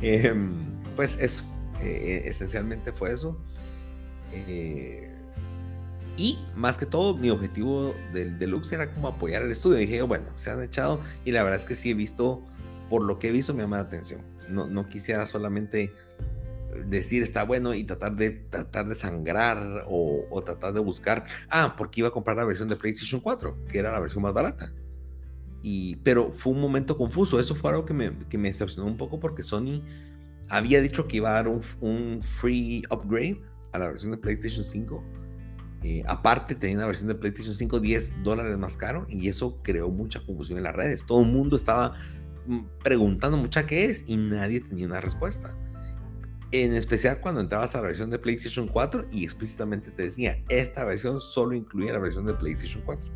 em, 0.00 0.54
pues 0.96 1.18
eso. 1.20 1.44
Eh, 1.82 2.22
esencialmente 2.26 2.92
fue 2.92 3.12
eso. 3.12 3.38
Eh, 4.32 5.07
y 6.18 6.38
más 6.54 6.76
que 6.76 6.84
todo, 6.84 7.16
mi 7.16 7.30
objetivo 7.30 7.94
del 8.12 8.38
deluxe 8.38 8.72
era 8.72 8.92
como 8.92 9.08
apoyar 9.08 9.42
el 9.42 9.52
estudio. 9.52 9.78
dije, 9.78 10.02
bueno, 10.02 10.26
se 10.34 10.50
han 10.50 10.62
echado 10.62 11.00
y 11.24 11.32
la 11.32 11.42
verdad 11.42 11.60
es 11.60 11.64
que 11.64 11.74
sí 11.74 11.90
he 11.90 11.94
visto, 11.94 12.42
por 12.90 13.02
lo 13.02 13.18
que 13.18 13.28
he 13.28 13.30
visto, 13.30 13.54
me 13.54 13.62
llama 13.62 13.78
la 13.78 13.84
atención. 13.84 14.22
No, 14.50 14.66
no 14.66 14.88
quisiera 14.88 15.26
solamente 15.26 15.90
decir 16.86 17.22
está 17.22 17.44
bueno 17.44 17.74
y 17.74 17.84
tratar 17.84 18.16
de 18.16 18.30
tratar 18.30 18.88
de 18.88 18.94
sangrar 18.94 19.84
o, 19.88 20.42
tratar 20.44 20.72
de 20.72 20.80
buscar, 20.80 21.24
ah, 21.50 21.74
porque 21.76 22.00
iba 22.00 22.08
a 22.08 22.12
comprar 22.12 22.36
la 22.36 22.44
versión 22.44 22.68
de 22.68 22.76
PlayStation 22.76 23.20
4, 23.20 23.64
que 23.68 23.78
era 23.78 23.92
la 23.92 24.00
versión 24.00 24.22
más 24.22 24.34
barata. 24.34 24.72
Y, 25.62 25.96
pero 25.96 26.32
fue 26.32 26.52
un 26.52 26.60
momento 26.60 26.96
confuso, 26.96 27.40
eso 27.40 27.54
fue 27.54 27.70
algo 27.70 27.84
que 27.84 27.94
me, 27.94 28.16
que 28.28 28.38
me 28.38 28.48
decepcionó 28.48 28.86
un 28.86 28.96
poco 28.96 29.18
porque 29.18 29.42
Sony 29.42 29.82
había 30.48 30.80
dicho 30.80 31.06
que 31.06 31.18
iba 31.18 31.30
a 31.30 31.42
dar 31.42 31.48
un, 31.48 32.22
free 32.22 32.82
upgrade 32.90 33.40
a 33.72 33.78
la 33.78 33.88
versión 33.88 34.12
de 34.12 34.18
PlayStation 34.18 34.64
5. 34.64 35.04
Eh, 35.82 36.02
aparte 36.06 36.56
tenía 36.56 36.76
una 36.76 36.86
versión 36.86 37.08
de 37.08 37.14
PlayStation 37.14 37.54
5 37.54 37.78
10 37.78 38.22
dólares 38.24 38.58
más 38.58 38.76
caro 38.76 39.06
y 39.08 39.28
eso 39.28 39.60
creó 39.62 39.88
mucha 39.88 40.24
confusión 40.24 40.58
en 40.58 40.64
las 40.64 40.74
redes. 40.74 41.04
Todo 41.06 41.22
el 41.22 41.28
mundo 41.28 41.54
estaba 41.54 41.96
mm, 42.46 42.60
preguntando 42.82 43.36
mucha 43.36 43.66
qué 43.66 43.84
es 43.84 44.02
y 44.06 44.16
nadie 44.16 44.60
tenía 44.60 44.86
una 44.86 45.00
respuesta. 45.00 45.54
En 46.50 46.74
especial 46.74 47.20
cuando 47.20 47.40
entrabas 47.40 47.74
a 47.74 47.80
la 47.80 47.88
versión 47.88 48.10
de 48.10 48.18
PlayStation 48.18 48.66
4 48.66 49.06
y 49.12 49.22
explícitamente 49.22 49.90
te 49.90 50.04
decía, 50.04 50.42
esta 50.48 50.84
versión 50.84 51.20
solo 51.20 51.54
incluía 51.54 51.92
la 51.92 51.98
versión 52.00 52.26
de 52.26 52.34
PlayStation 52.34 52.82
4. 52.84 53.10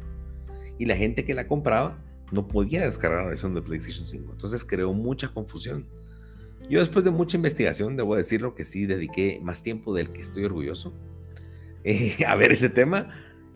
Y 0.78 0.86
la 0.86 0.96
gente 0.96 1.24
que 1.24 1.34
la 1.34 1.46
compraba 1.46 1.98
no 2.30 2.46
podía 2.46 2.84
descargar 2.84 3.22
la 3.22 3.28
versión 3.30 3.54
de 3.54 3.62
PlayStation 3.62 4.06
5. 4.06 4.32
Entonces 4.32 4.64
creó 4.64 4.92
mucha 4.92 5.28
confusión. 5.28 5.86
Yo 6.70 6.78
después 6.78 7.04
de 7.04 7.10
mucha 7.10 7.36
investigación, 7.36 7.96
debo 7.96 8.14
decirlo 8.14 8.54
que 8.54 8.64
sí 8.64 8.86
dediqué 8.86 9.40
más 9.42 9.62
tiempo 9.62 9.94
del 9.94 10.12
que 10.12 10.20
estoy 10.20 10.44
orgulloso 10.44 10.94
eh, 11.84 12.16
a 12.26 12.34
ver 12.34 12.52
ese 12.52 12.68
tema. 12.68 13.10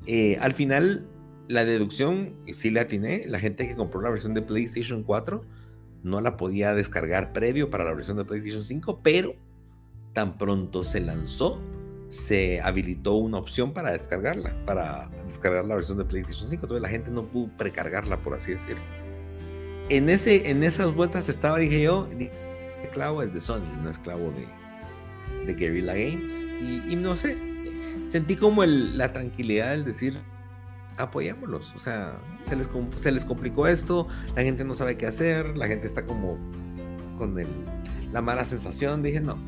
Eh, 0.07 0.39
al 0.41 0.55
final, 0.55 1.07
la 1.49 1.65
deducción 1.65 2.35
sí 2.53 2.71
la 2.71 2.83
atiné. 2.83 3.25
La 3.27 3.41
gente 3.41 3.67
que 3.67 3.77
compró 3.77 4.01
la 4.01 4.11
versión 4.11 4.35
de 4.35 4.43
PlayStation 4.43 5.03
4 5.03 5.45
no 6.03 6.21
la 6.21 6.37
podía 6.37 6.75
descargar 6.75 7.33
previo 7.33 7.69
para 7.71 7.85
la 7.85 7.93
versión 7.93 8.17
de 8.17 8.25
PlayStation 8.25 8.63
5, 8.63 9.01
pero 9.03 9.35
tan 10.13 10.39
pronto 10.39 10.85
se 10.85 11.01
lanzó, 11.01 11.61
se 12.09 12.61
habilitó 12.61 13.15
una 13.15 13.39
opción 13.39 13.73
para 13.73 13.91
descargarla, 13.91 14.55
para 14.65 15.11
descargar 15.27 15.65
la 15.65 15.75
versión 15.75 15.99
de 15.99 16.05
PlayStation 16.05 16.49
5. 16.49 16.65
Entonces 16.65 16.83
la 16.83 16.89
gente 16.89 17.11
no 17.11 17.27
pudo 17.27 17.51
precargarla, 17.57 18.19
por 18.19 18.35
así 18.35 18.53
decirlo. 18.53 18.83
En, 19.89 20.09
ese, 20.09 20.51
en 20.51 20.63
esas 20.63 20.95
vueltas 20.95 21.29
estaba, 21.29 21.59
dije 21.59 21.83
yo, 21.83 22.09
esclavo 22.83 23.23
es 23.23 23.35
de 23.35 23.41
Sony, 23.41 23.67
no 23.83 23.91
esclavo 23.91 24.33
de, 24.33 25.47
de 25.47 25.55
Guerrilla 25.55 25.95
Games. 25.95 26.47
Y, 26.89 26.97
no 26.97 27.15
sé, 27.15 27.37
sentí 28.07 28.37
como 28.37 28.63
el, 28.63 28.97
la 28.97 29.13
tranquilidad 29.13 29.71
del 29.71 29.85
decir, 29.85 30.19
apoyémoslos. 30.97 31.75
O 31.75 31.79
sea, 31.79 32.19
se 32.45 32.57
les, 32.57 32.69
se 32.97 33.13
les 33.13 33.25
complicó 33.25 33.67
esto, 33.67 34.09
la 34.35 34.43
gente 34.43 34.65
no 34.65 34.75
sabe 34.75 34.97
qué 34.97 35.07
hacer, 35.07 35.57
la 35.57 35.67
gente 35.67 35.87
está 35.87 36.07
como 36.07 36.39
con 37.19 37.39
el, 37.39 37.49
la 38.13 38.23
mala 38.23 38.45
sensación. 38.45 39.03
Dije, 39.03 39.21
no, 39.21 39.39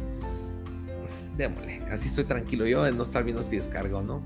démosle. 1.37 1.83
Así 1.91 2.09
estoy 2.09 2.25
tranquilo 2.25 2.67
yo 2.67 2.83
de 2.83 2.93
no 2.93 3.03
estar 3.03 3.25
viendo 3.25 3.43
si 3.43 3.57
descarga 3.57 3.99
o 3.99 4.03
no. 4.03 4.23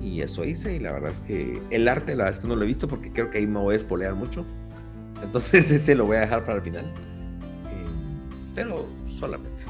Y 0.00 0.22
eso 0.22 0.44
hice, 0.44 0.74
y 0.74 0.78
la 0.78 0.92
verdad 0.92 1.10
es 1.10 1.20
que 1.20 1.60
el 1.70 1.86
arte, 1.86 2.16
la 2.16 2.24
verdad 2.24 2.38
es 2.38 2.40
que 2.40 2.48
no 2.48 2.56
lo 2.56 2.64
he 2.64 2.66
visto 2.66 2.88
porque 2.88 3.12
creo 3.12 3.30
que 3.30 3.38
ahí 3.38 3.46
me 3.46 3.60
voy 3.60 3.74
a 3.74 3.76
espolear 3.76 4.14
mucho. 4.14 4.44
Entonces 5.22 5.70
ese 5.70 5.94
lo 5.94 6.06
voy 6.06 6.16
a 6.16 6.20
dejar 6.20 6.44
para 6.44 6.56
el 6.56 6.62
final. 6.62 6.92
Pero 8.54 8.88
solamente, 9.06 9.64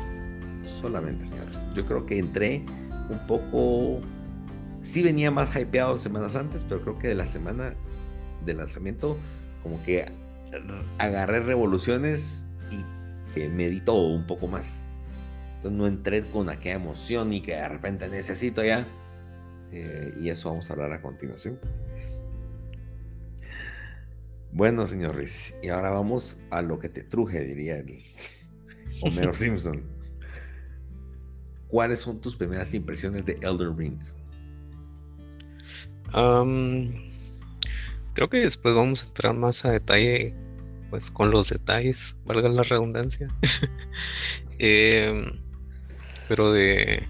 solamente, 0.81 1.27
señores. 1.27 1.67
Yo 1.75 1.85
creo 1.85 2.07
que 2.07 2.19
entré 2.19 2.65
un 3.11 3.27
poco. 3.27 4.01
Sí 4.83 5.03
venía 5.03 5.31
más 5.31 5.55
hypeado 5.55 5.99
semanas 5.99 6.37
antes, 6.37 6.65
pero 6.69 6.81
creo 6.81 6.99
que 6.99 7.09
de 7.09 7.15
la 7.15 7.27
semana 7.27 7.75
de 8.45 8.55
lanzamiento, 8.55 9.19
como 9.63 9.83
que 9.83 10.11
agarré 10.99 11.41
revoluciones 11.41 12.47
y 12.71 13.41
medí 13.49 13.81
todo 13.81 14.09
un 14.15 14.27
poco 14.27 14.47
más. 14.47 14.89
Entonces 15.57 15.79
no 15.79 15.87
entré 15.87 16.23
con 16.23 16.49
aquella 16.49 16.77
emoción 16.77 17.35
y 17.35 17.43
que 17.43 17.53
de 17.53 17.69
repente 17.69 18.09
necesito 18.09 18.65
ya. 18.65 18.87
Eh, 19.73 20.15
y 20.19 20.31
eso 20.31 20.49
vamos 20.49 20.71
a 20.71 20.73
hablar 20.73 20.93
a 20.93 21.03
continuación. 21.03 21.61
Bueno, 24.53 24.87
señores, 24.87 25.55
y 25.63 25.69
ahora 25.69 25.91
vamos 25.91 26.41
a 26.51 26.63
lo 26.63 26.79
que 26.79 26.89
te 26.89 27.05
truje, 27.05 27.41
diría 27.45 27.77
el, 27.77 28.03
Homero 29.03 29.35
Simpson. 29.35 29.83
¿Cuáles 31.71 32.01
son 32.01 32.21
tus 32.21 32.37
primeras 32.37 32.75
impresiones 32.75 33.25
de 33.25 33.39
Elder 33.43 33.75
Ring? 33.75 33.99
creo 38.15 38.29
que 38.29 38.41
después 38.41 38.75
vamos 38.75 39.05
a 39.05 39.07
entrar 39.07 39.33
más 39.35 39.65
a 39.65 39.71
detalle, 39.71 40.35
pues 40.89 41.09
con 41.11 41.31
los 41.31 41.51
detalles, 41.51 42.19
valga 42.25 42.49
la 42.49 42.63
redundancia. 42.63 43.29
Em, 44.63 45.41
pero 46.29 46.51
de, 46.51 47.09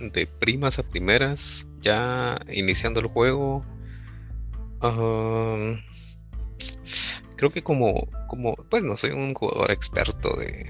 de 0.00 0.26
primas 0.26 0.80
a 0.80 0.82
primeras, 0.82 1.68
ya 1.80 2.40
iniciando 2.52 2.98
el 2.98 3.06
juego, 3.06 3.64
creo 7.36 7.52
que 7.52 7.62
como, 7.62 8.08
como, 8.28 8.56
pues 8.68 8.82
no 8.82 8.96
soy 8.96 9.10
un 9.10 9.32
jugador 9.32 9.70
experto 9.70 10.30
de, 10.36 10.64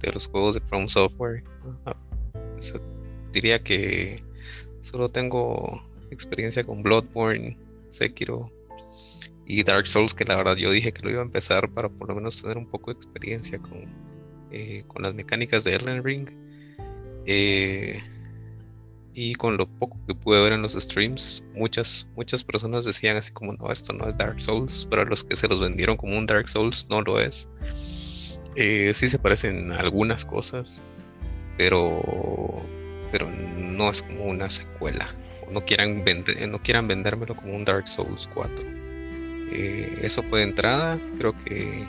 de 0.00 0.12
los 0.12 0.26
juegos 0.26 0.54
de 0.54 0.60
From 0.62 0.88
Software. 0.88 1.44
Diría 3.32 3.62
que 3.62 4.22
solo 4.80 5.08
tengo 5.10 5.82
experiencia 6.10 6.64
con 6.64 6.82
Bloodborne, 6.82 7.56
Sekiro 7.88 8.50
y 9.46 9.62
Dark 9.62 9.86
Souls, 9.86 10.14
que 10.14 10.24
la 10.24 10.36
verdad 10.36 10.56
yo 10.56 10.70
dije 10.70 10.92
que 10.92 11.02
lo 11.02 11.10
iba 11.10 11.20
a 11.20 11.24
empezar 11.24 11.68
para 11.70 11.88
por 11.88 12.08
lo 12.08 12.14
menos 12.14 12.40
tener 12.40 12.58
un 12.58 12.66
poco 12.66 12.92
de 12.92 12.96
experiencia 12.96 13.58
con, 13.58 13.84
eh, 14.50 14.84
con 14.86 15.02
las 15.02 15.14
mecánicas 15.14 15.64
de 15.64 15.74
Elden 15.74 16.04
Ring. 16.04 16.30
Eh, 17.26 17.98
y 19.14 19.34
con 19.34 19.56
lo 19.56 19.66
poco 19.66 19.98
que 20.06 20.14
pude 20.14 20.42
ver 20.42 20.52
en 20.54 20.62
los 20.62 20.72
streams, 20.72 21.44
muchas, 21.54 22.08
muchas 22.16 22.42
personas 22.42 22.84
decían 22.84 23.16
así 23.16 23.32
como, 23.32 23.52
no, 23.52 23.70
esto 23.70 23.92
no 23.92 24.08
es 24.08 24.16
Dark 24.16 24.40
Souls, 24.40 24.86
pero 24.88 25.04
los 25.04 25.22
que 25.22 25.36
se 25.36 25.48
los 25.48 25.60
vendieron 25.60 25.96
como 25.96 26.16
un 26.16 26.24
Dark 26.26 26.48
Souls 26.48 26.86
no 26.88 27.02
lo 27.02 27.20
es. 27.20 27.48
Eh, 28.56 28.92
sí 28.94 29.08
se 29.08 29.18
parecen 29.18 29.70
algunas 29.72 30.24
cosas, 30.24 30.82
pero, 31.56 32.62
pero 33.10 33.30
no 33.30 33.90
es 33.90 34.02
como 34.02 34.24
una 34.24 34.48
secuela. 34.48 35.06
No 35.50 35.64
quieran, 35.64 36.04
vender, 36.04 36.48
no 36.48 36.62
quieran 36.62 36.88
vendérmelo 36.88 37.36
como 37.36 37.54
un 37.54 37.64
Dark 37.64 37.86
Souls 37.88 38.28
4. 38.34 38.54
Eh, 39.52 39.98
eso 40.02 40.22
fue 40.22 40.40
de 40.40 40.46
entrada, 40.46 40.98
creo 41.16 41.36
que 41.44 41.86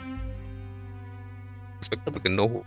respecto 1.78 2.12
porque 2.12 2.28
no 2.28 2.64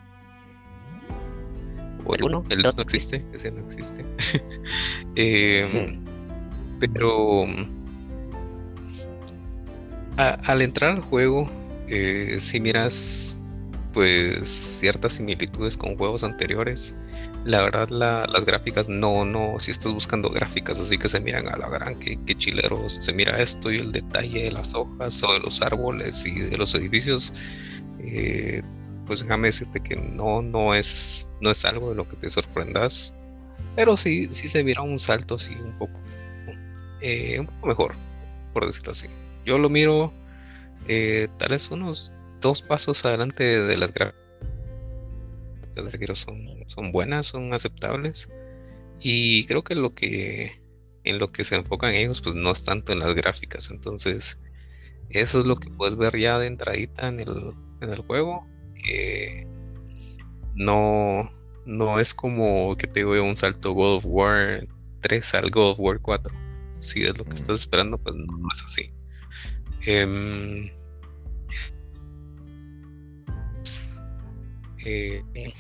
el 2.50 2.62
2 2.62 2.76
no 2.76 2.82
existe, 2.82 3.26
ese 3.34 3.52
no 3.52 3.64
existe. 3.64 4.06
Em, 5.16 6.04
pero 6.80 7.48
al 10.18 10.62
entrar 10.62 10.96
al 10.96 11.02
juego, 11.02 11.50
eh, 11.88 12.38
si 12.40 12.60
miras 12.60 13.40
pues 13.94 14.48
ciertas 14.48 15.14
similitudes 15.14 15.78
con 15.78 15.98
juegos 15.98 16.24
anteriores. 16.24 16.96
La 17.46 17.62
verdad, 17.62 17.90
las 17.90 18.46
gráficas 18.46 18.90
no, 18.90 19.24
no, 19.24 19.60
si 19.60 19.72
estás 19.72 19.94
buscando 19.94 20.30
gráficas 20.30 20.80
así 20.80 20.98
que 20.98 21.08
se 21.08 21.22
miran 21.22 21.48
a 21.48 21.58
la 21.58 21.70
gran, 21.70 21.98
que, 22.00 22.18
chileros, 22.38 22.94
se 22.94 23.14
mira 23.14 23.42
esto 23.42 23.72
y 23.72 23.78
el 23.78 23.92
detalle 23.92 24.44
de 24.44 24.52
las 24.52 24.76
hojas 24.76 25.24
o 25.24 25.34
de 25.34 25.40
los 25.40 25.62
árboles 25.62 26.26
y 26.26 26.40
de 26.40 26.58
los 26.58 26.76
edificios, 26.76 27.34
eh, 28.00 28.62
pues 29.06 29.22
déjame 29.22 29.48
decirte 29.48 29.80
que 29.80 29.96
no, 29.96 30.42
no 30.42 30.74
es, 30.74 31.30
no 31.42 31.50
es 31.52 31.64
algo 31.64 31.90
de 31.90 31.96
lo 31.96 32.10
que 32.10 32.18
te 32.18 32.30
sorprendas, 32.30 33.16
pero 33.76 33.96
sí, 33.96 34.28
sí 34.32 34.48
se 34.48 34.64
mira 34.64 34.82
un 34.82 35.00
salto 35.00 35.36
así 35.36 35.56
un 35.56 35.78
poco, 35.78 36.00
eh, 37.02 37.40
un 37.40 37.46
poco 37.46 37.68
mejor, 37.68 37.96
por 38.54 38.66
decirlo 38.66 38.92
así. 38.92 39.08
Yo 39.46 39.58
lo 39.58 39.70
miro 39.70 40.12
eh, 40.88 41.28
tal 41.38 41.50
vez 41.50 41.70
unos 41.70 42.12
dos 42.42 42.62
pasos 42.62 43.06
adelante 43.06 43.44
de 43.44 43.78
las 43.78 43.94
gráficas 43.94 44.28
de 45.86 46.16
son, 46.16 46.48
son 46.68 46.92
buenas, 46.92 47.28
son 47.28 47.54
aceptables. 47.54 48.30
Y 49.00 49.46
creo 49.46 49.64
que 49.64 49.76
lo 49.76 49.92
que 49.92 50.52
en 51.04 51.20
lo 51.20 51.32
que 51.32 51.44
se 51.44 51.56
enfocan 51.56 51.94
ellos, 51.94 52.22
pues 52.22 52.36
no 52.36 52.52
es 52.52 52.64
tanto 52.64 52.92
en 52.92 53.00
las 53.00 53.16
gráficas. 53.16 53.72
Entonces, 53.72 54.40
eso 55.10 55.40
es 55.40 55.46
lo 55.46 55.56
que 55.56 55.70
puedes 55.70 55.96
ver 55.96 56.18
ya 56.18 56.38
de 56.38 56.48
entradita 56.48 57.08
en 57.08 57.20
el, 57.20 57.54
en 57.82 57.90
el 57.90 58.00
juego. 58.02 58.46
Que 58.76 59.48
no, 60.56 61.32
no 61.66 62.00
es 62.00 62.14
como 62.14 62.76
que 62.76 62.88
te 62.88 63.06
veo 63.06 63.24
un 63.24 63.38
salto 63.38 63.72
God 63.72 63.98
of 63.98 64.06
War 64.06 64.68
3 65.02 65.36
al 65.36 65.50
God 65.50 65.72
of 65.72 65.80
War 65.80 66.00
4. 66.02 66.36
Si 66.80 67.04
es 67.04 67.18
lo 67.18 67.24
que 67.24 67.36
estás 67.36 67.62
esperando, 67.62 67.98
pues 67.98 68.16
no, 68.16 68.48
es 68.52 68.64
así. 68.64 68.92
Em, 69.86 70.70
eh, 74.88 75.54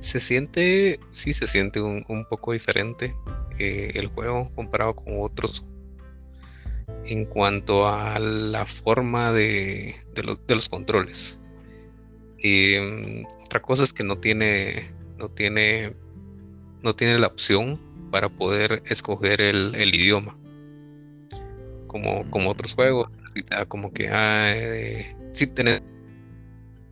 se 0.00 0.20
siente, 0.20 1.00
sí 1.12 1.32
se 1.32 1.46
siente 1.46 1.80
un, 1.80 2.26
poco 2.28 2.52
diferente 2.52 3.14
eh, 3.58 3.92
el 3.94 4.08
juego 4.08 4.50
comparado 4.54 4.94
con 4.94 5.14
otros 5.18 5.66
en 7.06 7.24
cuanto 7.24 7.88
a 7.88 8.18
la 8.18 8.66
forma 8.66 9.32
de, 9.32 9.94
de, 10.14 10.54
los 10.54 10.68
controles. 10.68 11.40
Y 12.38 12.76
mm, 12.78 13.26
otra 13.44 13.62
cosa 13.62 13.84
es 13.84 13.94
que 13.94 14.04
no 14.04 14.18
tiene, 14.18 14.74
no 15.16 15.30
tiene, 15.30 15.94
no 16.82 16.94
tiene 16.94 17.18
la 17.18 17.28
opción 17.28 17.80
para 18.10 18.28
poder 18.28 18.82
escoger 18.86 19.40
el, 19.40 19.94
idioma. 19.94 20.38
Como, 21.86 22.28
como 22.30 22.50
otros 22.50 22.74
juegos, 22.74 23.08
como 23.68 23.92
que 23.92 24.08
ah, 24.08 24.52
eh, 24.54 25.16
si 25.32 25.46
tenés 25.46 25.80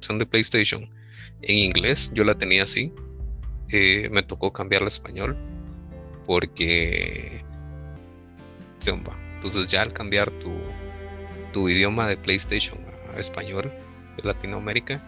son 0.03 0.19
de 0.19 0.27
PlayStation 0.27 0.89
en 1.43 1.59
inglés, 1.59 2.13
yo 2.15 2.25
la 2.25 2.37
tenía 2.37 2.65
así. 2.65 2.93
Eh, 3.73 4.09
me 4.13 4.23
tocó 4.23 4.53
cambiarla 4.53 4.87
a 4.87 4.89
español 4.89 5.37
porque 6.27 7.43
entonces 8.91 9.69
ya 9.69 9.83
al 9.83 9.93
cambiar 9.93 10.31
tu, 10.31 10.51
tu 11.53 11.69
idioma 11.69 12.09
de 12.09 12.17
PlayStation 12.17 12.79
a 13.15 13.19
español 13.19 13.73
de 14.17 14.23
Latinoamérica, 14.25 15.03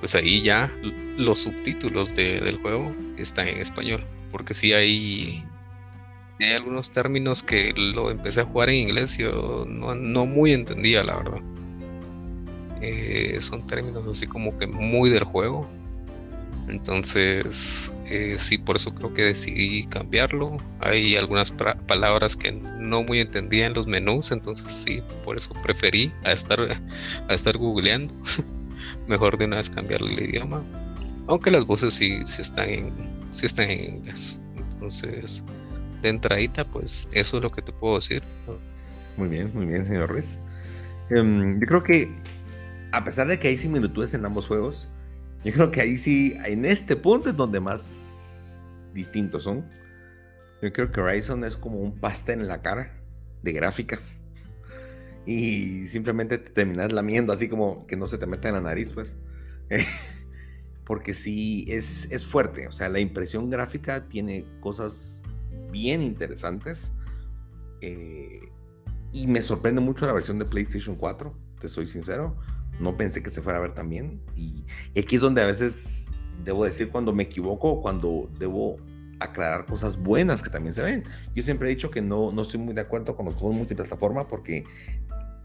pues 0.00 0.14
ahí 0.14 0.42
ya 0.42 0.72
los 1.16 1.40
subtítulos 1.40 2.14
del 2.14 2.58
juego 2.58 2.94
están 3.16 3.48
en 3.48 3.58
español. 3.58 4.04
Porque 4.30 4.54
si 4.54 4.72
hay, 4.72 5.42
hay 6.40 6.52
algunos 6.52 6.90
términos 6.90 7.42
que 7.42 7.72
lo 7.76 8.10
empecé 8.10 8.40
a 8.40 8.44
jugar 8.44 8.70
en 8.70 8.88
inglés, 8.88 9.16
yo 9.18 9.64
no, 9.68 10.26
muy 10.26 10.52
entendía, 10.52 11.02
la 11.04 11.16
verdad. 11.16 11.40
Eh, 12.80 13.38
son 13.40 13.64
términos 13.66 14.06
así 14.06 14.26
como 14.26 14.56
que 14.58 14.66
muy 14.66 15.10
del 15.10 15.24
juego 15.24 15.68
entonces, 16.68 17.94
eh, 18.10 18.34
sí, 18.38 18.58
por 18.58 18.76
eso 18.76 18.92
creo 18.92 19.14
que 19.14 19.22
decidí 19.22 19.86
cambiarlo. 19.86 20.56
Hay 20.80 21.16
algunas 21.16 21.52
palabras 21.52 22.36
que 22.36 22.52
no 22.52 23.04
muy 23.04 23.20
entendía 23.20 23.66
en 23.66 23.74
los 23.74 23.86
menús, 23.86 24.32
entonces 24.32 24.70
sí, 24.70 25.00
por 25.24 25.36
eso 25.36 25.54
preferí 25.62 26.12
a 26.24 26.32
estar, 26.32 26.58
a 26.60 27.34
estar 27.34 27.56
googleando. 27.56 28.12
Mejor 29.06 29.38
de 29.38 29.44
una 29.44 29.56
vez 29.56 29.70
cambiar 29.70 30.02
el 30.02 30.20
idioma. 30.20 30.62
Aunque 31.28 31.50
las 31.50 31.64
voces 31.64 31.94
sí, 31.94 32.18
sí, 32.26 32.42
están, 32.42 32.68
en, 32.68 32.92
sí 33.28 33.46
están 33.46 33.70
en 33.70 33.96
inglés. 33.96 34.42
Entonces, 34.56 35.44
de 36.02 36.08
entradita, 36.08 36.64
pues 36.64 37.08
eso 37.12 37.36
es 37.36 37.42
lo 37.44 37.50
que 37.50 37.62
te 37.62 37.72
puedo 37.72 37.96
decir. 37.96 38.22
Muy 39.16 39.28
bien, 39.28 39.50
muy 39.54 39.66
bien, 39.66 39.86
señor 39.86 40.10
Ruiz. 40.10 40.36
Em, 41.10 41.60
yo 41.60 41.66
creo 41.66 41.82
que, 41.82 42.08
a 42.92 43.04
pesar 43.04 43.26
de 43.28 43.38
que 43.38 43.48
hay 43.48 43.58
similitudes 43.58 44.14
en 44.14 44.24
ambos 44.24 44.46
juegos, 44.46 44.88
yo 45.44 45.52
creo 45.52 45.70
que 45.70 45.80
ahí 45.80 45.96
sí, 45.96 46.36
en 46.44 46.64
este 46.64 46.96
punto 46.96 47.30
es 47.30 47.36
donde 47.36 47.60
más 47.60 48.58
distintos 48.92 49.44
son. 49.44 49.64
Yo 50.62 50.72
creo 50.72 50.90
que 50.90 51.00
Horizon 51.00 51.44
es 51.44 51.56
como 51.56 51.78
un 51.78 51.98
pastel 51.98 52.40
en 52.40 52.48
la 52.48 52.62
cara 52.62 53.00
de 53.42 53.52
gráficas. 53.52 54.16
Y 55.28 55.88
simplemente 55.88 56.38
te 56.38 56.50
terminas 56.50 56.92
lamiendo 56.92 57.32
así 57.32 57.48
como 57.48 57.84
que 57.88 57.96
no 57.96 58.06
se 58.06 58.16
te 58.16 58.26
mete 58.26 58.46
en 58.46 58.54
la 58.54 58.60
nariz, 58.60 58.92
pues. 58.92 59.16
Porque 60.84 61.14
sí, 61.14 61.64
es, 61.68 62.10
es 62.12 62.24
fuerte. 62.24 62.68
O 62.68 62.72
sea, 62.72 62.88
la 62.88 63.00
impresión 63.00 63.50
gráfica 63.50 64.08
tiene 64.08 64.46
cosas 64.60 65.22
bien 65.72 66.00
interesantes. 66.00 66.92
Eh, 67.80 68.40
y 69.10 69.26
me 69.26 69.42
sorprende 69.42 69.80
mucho 69.80 70.06
la 70.06 70.12
versión 70.12 70.38
de 70.38 70.44
PlayStation 70.44 70.94
4, 70.94 71.36
te 71.60 71.66
soy 71.66 71.86
sincero 71.88 72.36
no 72.80 72.96
pensé 72.96 73.22
que 73.22 73.30
se 73.30 73.42
fuera 73.42 73.58
a 73.58 73.62
ver 73.62 73.74
también. 73.74 74.20
Y, 74.36 74.64
aquí 74.98 75.16
es 75.16 75.22
donde 75.22 75.42
a 75.42 75.46
veces 75.46 76.12
debo 76.44 76.64
decir 76.64 76.90
cuando 76.90 77.12
me 77.12 77.24
equivoco, 77.24 77.80
cuando 77.80 78.30
debo 78.38 78.76
aclarar 79.18 79.64
cosas 79.66 79.96
buenas 79.96 80.42
que 80.42 80.50
también 80.50 80.74
se 80.74 80.82
ven. 80.82 81.04
Yo 81.34 81.42
siempre 81.42 81.68
he 81.68 81.70
dicho 81.74 81.90
que 81.90 82.02
no, 82.02 82.32
no 82.32 82.42
estoy 82.42 82.60
muy 82.60 82.74
de 82.74 82.82
acuerdo 82.82 83.16
con 83.16 83.26
los 83.26 83.34
juegos 83.34 83.56
multiplataforma 83.56 84.28
porque 84.28 84.64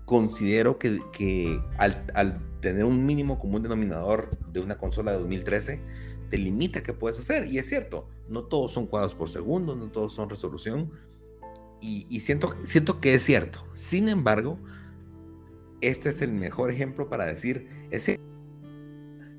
considero 0.05 0.77
que, 0.77 0.99
que 1.13 1.61
al, 1.77 2.05
al, 2.13 2.41
tener 2.59 2.83
un 2.83 3.05
mínimo 3.05 3.39
común 3.39 3.63
denominador 3.63 4.37
de 4.51 4.59
una 4.59 4.77
consola 4.77 5.13
de 5.13 5.19
2013, 5.19 5.81
te 6.29 6.37
limita 6.37 6.83
qué 6.83 6.93
puedes 6.93 7.17
hacer. 7.17 7.47
Y 7.47 7.57
es 7.59 7.67
cierto, 7.67 8.07
no 8.27 8.43
todos 8.43 8.71
son 8.71 8.87
cuadros 8.87 9.15
por 9.15 9.29
segundo, 9.29 9.75
no 9.75 9.87
todos 9.87 10.13
son 10.13 10.29
resolución. 10.29 10.91
Y, 11.79 12.05
y 12.09 12.21
siento, 12.21 12.53
siento 12.63 12.99
que 12.99 13.15
es 13.15 13.23
cierto. 13.23 13.65
Sin 13.73 14.09
embargo, 14.09 14.59
este 15.81 16.09
es 16.09 16.21
el 16.21 16.31
mejor 16.31 16.71
ejemplo 16.71 17.09
para 17.09 17.25
decir, 17.25 17.67
ese, 17.91 18.19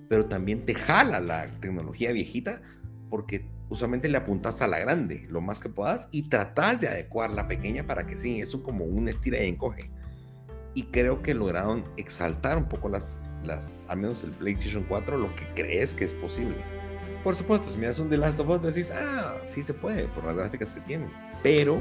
pero 0.08 0.26
también 0.26 0.66
te 0.66 0.74
jala 0.74 1.20
la 1.20 1.48
tecnología 1.60 2.12
viejita 2.12 2.60
porque 3.08 3.48
usualmente 3.68 4.08
le 4.08 4.18
apuntas 4.18 4.60
a 4.60 4.66
la 4.66 4.78
grande 4.78 5.26
lo 5.30 5.40
más 5.40 5.58
que 5.58 5.68
puedas 5.68 6.08
y 6.10 6.28
tratas 6.28 6.80
de 6.80 6.88
adecuar 6.88 7.30
la 7.30 7.48
pequeña 7.48 7.86
para 7.86 8.06
que 8.06 8.16
sí, 8.16 8.40
eso 8.40 8.62
como 8.62 8.84
un 8.84 9.08
estira 9.08 9.42
y 9.42 9.48
encoge. 9.48 9.90
Y 10.74 10.84
creo 10.84 11.22
que 11.22 11.34
lograron 11.34 11.84
exaltar 11.96 12.56
un 12.56 12.68
poco 12.68 12.88
las, 12.88 13.28
las, 13.44 13.86
al 13.88 13.98
menos 13.98 14.24
el 14.24 14.30
PlayStation 14.32 14.84
4, 14.88 15.18
lo 15.18 15.34
que 15.36 15.46
crees 15.54 15.94
que 15.94 16.04
es 16.04 16.14
posible. 16.14 16.56
Por 17.22 17.36
supuesto, 17.36 17.68
si 17.68 17.78
miras 17.78 17.98
un 17.98 18.08
The 18.08 18.16
Last 18.16 18.40
of 18.40 18.48
Us, 18.48 18.62
decís, 18.62 18.90
ah, 18.90 19.36
sí 19.44 19.62
se 19.62 19.74
puede, 19.74 20.04
por 20.08 20.24
las 20.24 20.34
gráficas 20.34 20.72
que 20.72 20.80
tiene. 20.80 21.06
Pero 21.42 21.80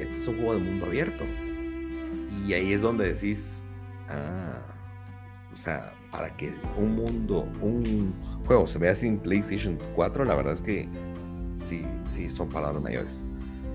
este 0.00 0.14
es 0.14 0.28
un 0.28 0.36
juego 0.36 0.54
de 0.54 0.60
mundo 0.60 0.86
abierto. 0.86 1.24
Y 2.46 2.52
ahí 2.54 2.72
es 2.72 2.82
donde 2.82 3.12
decís, 3.12 3.64
Ah, 4.08 4.58
o 5.52 5.56
sea, 5.56 5.92
para 6.10 6.34
que 6.36 6.54
un 6.76 6.94
mundo, 6.94 7.48
un 7.60 8.14
juego 8.46 8.66
se 8.66 8.78
vea 8.78 8.94
sin 8.94 9.18
PlayStation 9.18 9.78
4, 9.94 10.24
la 10.24 10.34
verdad 10.34 10.52
es 10.52 10.62
que 10.62 10.88
sí, 11.56 11.84
sí, 12.06 12.30
son 12.30 12.48
palabras 12.48 12.82
mayores. 12.82 13.26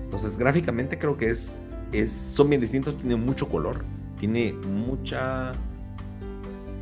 Entonces, 0.04 0.38
gráficamente 0.38 0.98
creo 0.98 1.16
que 1.16 1.30
es, 1.30 1.56
es, 1.92 2.12
son 2.12 2.48
bien 2.48 2.60
distintos, 2.60 2.96
tiene 2.96 3.16
mucho 3.16 3.48
color, 3.48 3.84
tiene 4.18 4.52
mucha, 4.52 5.52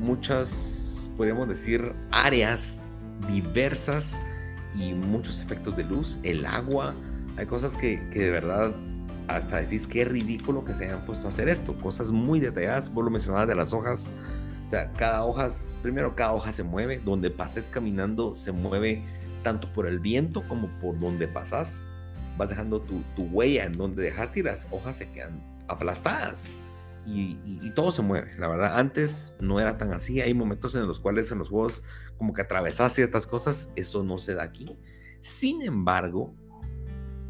muchas, 0.01 1.11
podríamos 1.17 1.49
decir, 1.49 1.95
áreas 2.11 2.81
diversas 3.29 4.19
y 4.75 4.93
muchos 4.93 5.41
efectos 5.41 5.77
de 5.77 5.85
luz, 5.85 6.19
el 6.23 6.47
agua, 6.47 6.95
hay 7.37 7.47
cosas 7.47 7.75
que, 7.75 7.99
que 8.13 8.21
de 8.21 8.31
verdad 8.31 8.75
hasta 9.37 9.61
decís 9.61 9.87
qué 9.87 10.05
ridículo 10.05 10.65
que 10.65 10.75
se 10.75 10.85
hayan 10.85 11.05
puesto 11.05 11.27
a 11.27 11.31
hacer 11.31 11.49
esto. 11.49 11.79
Cosas 11.81 12.11
muy 12.11 12.41
detalladas, 12.41 12.93
vos 12.93 13.05
lo 13.05 13.11
mencionabas 13.11 13.49
de 13.49 13.55
las 13.55 13.73
hojas. 13.73 14.11
O 14.67 14.69
sea, 14.69 14.93
cada 14.93 15.25
hoja, 15.25 15.51
primero 15.83 16.15
cada 16.15 16.33
hoja 16.33 16.53
se 16.53 16.63
mueve, 16.63 17.01
donde 17.05 17.31
pases 17.31 17.69
caminando 17.69 18.35
se 18.35 18.53
mueve 18.53 19.05
tanto 19.43 19.73
por 19.73 19.87
el 19.87 19.99
viento 19.99 20.43
como 20.49 20.69
por 20.81 20.99
donde 20.99 21.29
pasas. 21.29 21.89
Vas 22.39 22.49
dejando 22.49 22.81
tu, 22.81 23.03
huella 23.17 23.65
en 23.65 23.73
donde 23.73 24.03
dejaste 24.03 24.41
y 24.41 24.43
las 24.43 24.67
hojas 24.71 24.97
se 24.97 25.11
quedan 25.11 25.43
aplastadas. 25.69 26.47
Y, 27.05 27.37
y, 27.45 27.71
todo 27.75 27.91
se 27.91 28.01
mueve, 28.01 28.31
la 28.39 28.47
verdad. 28.47 28.79
Antes 28.79 29.35
no 29.41 29.59
era 29.59 29.77
tan 29.77 29.93
así. 29.93 30.21
Hay 30.21 30.35
momentos 30.35 30.75
en 30.77 30.87
los 30.87 31.01
cuales 31.01 31.33
en 31.33 31.39
los 31.39 31.49
juegos 31.49 31.83
como 32.17 32.33
que 32.33 32.43
atravesas 32.43 32.93
ciertas 32.93 33.27
cosas. 33.27 33.71
Eso 33.75 34.05
no 34.05 34.19
se 34.19 34.35
da 34.35 34.45
aquí. 34.45 34.79
Sin 35.21 35.63
embargo, 35.63 36.35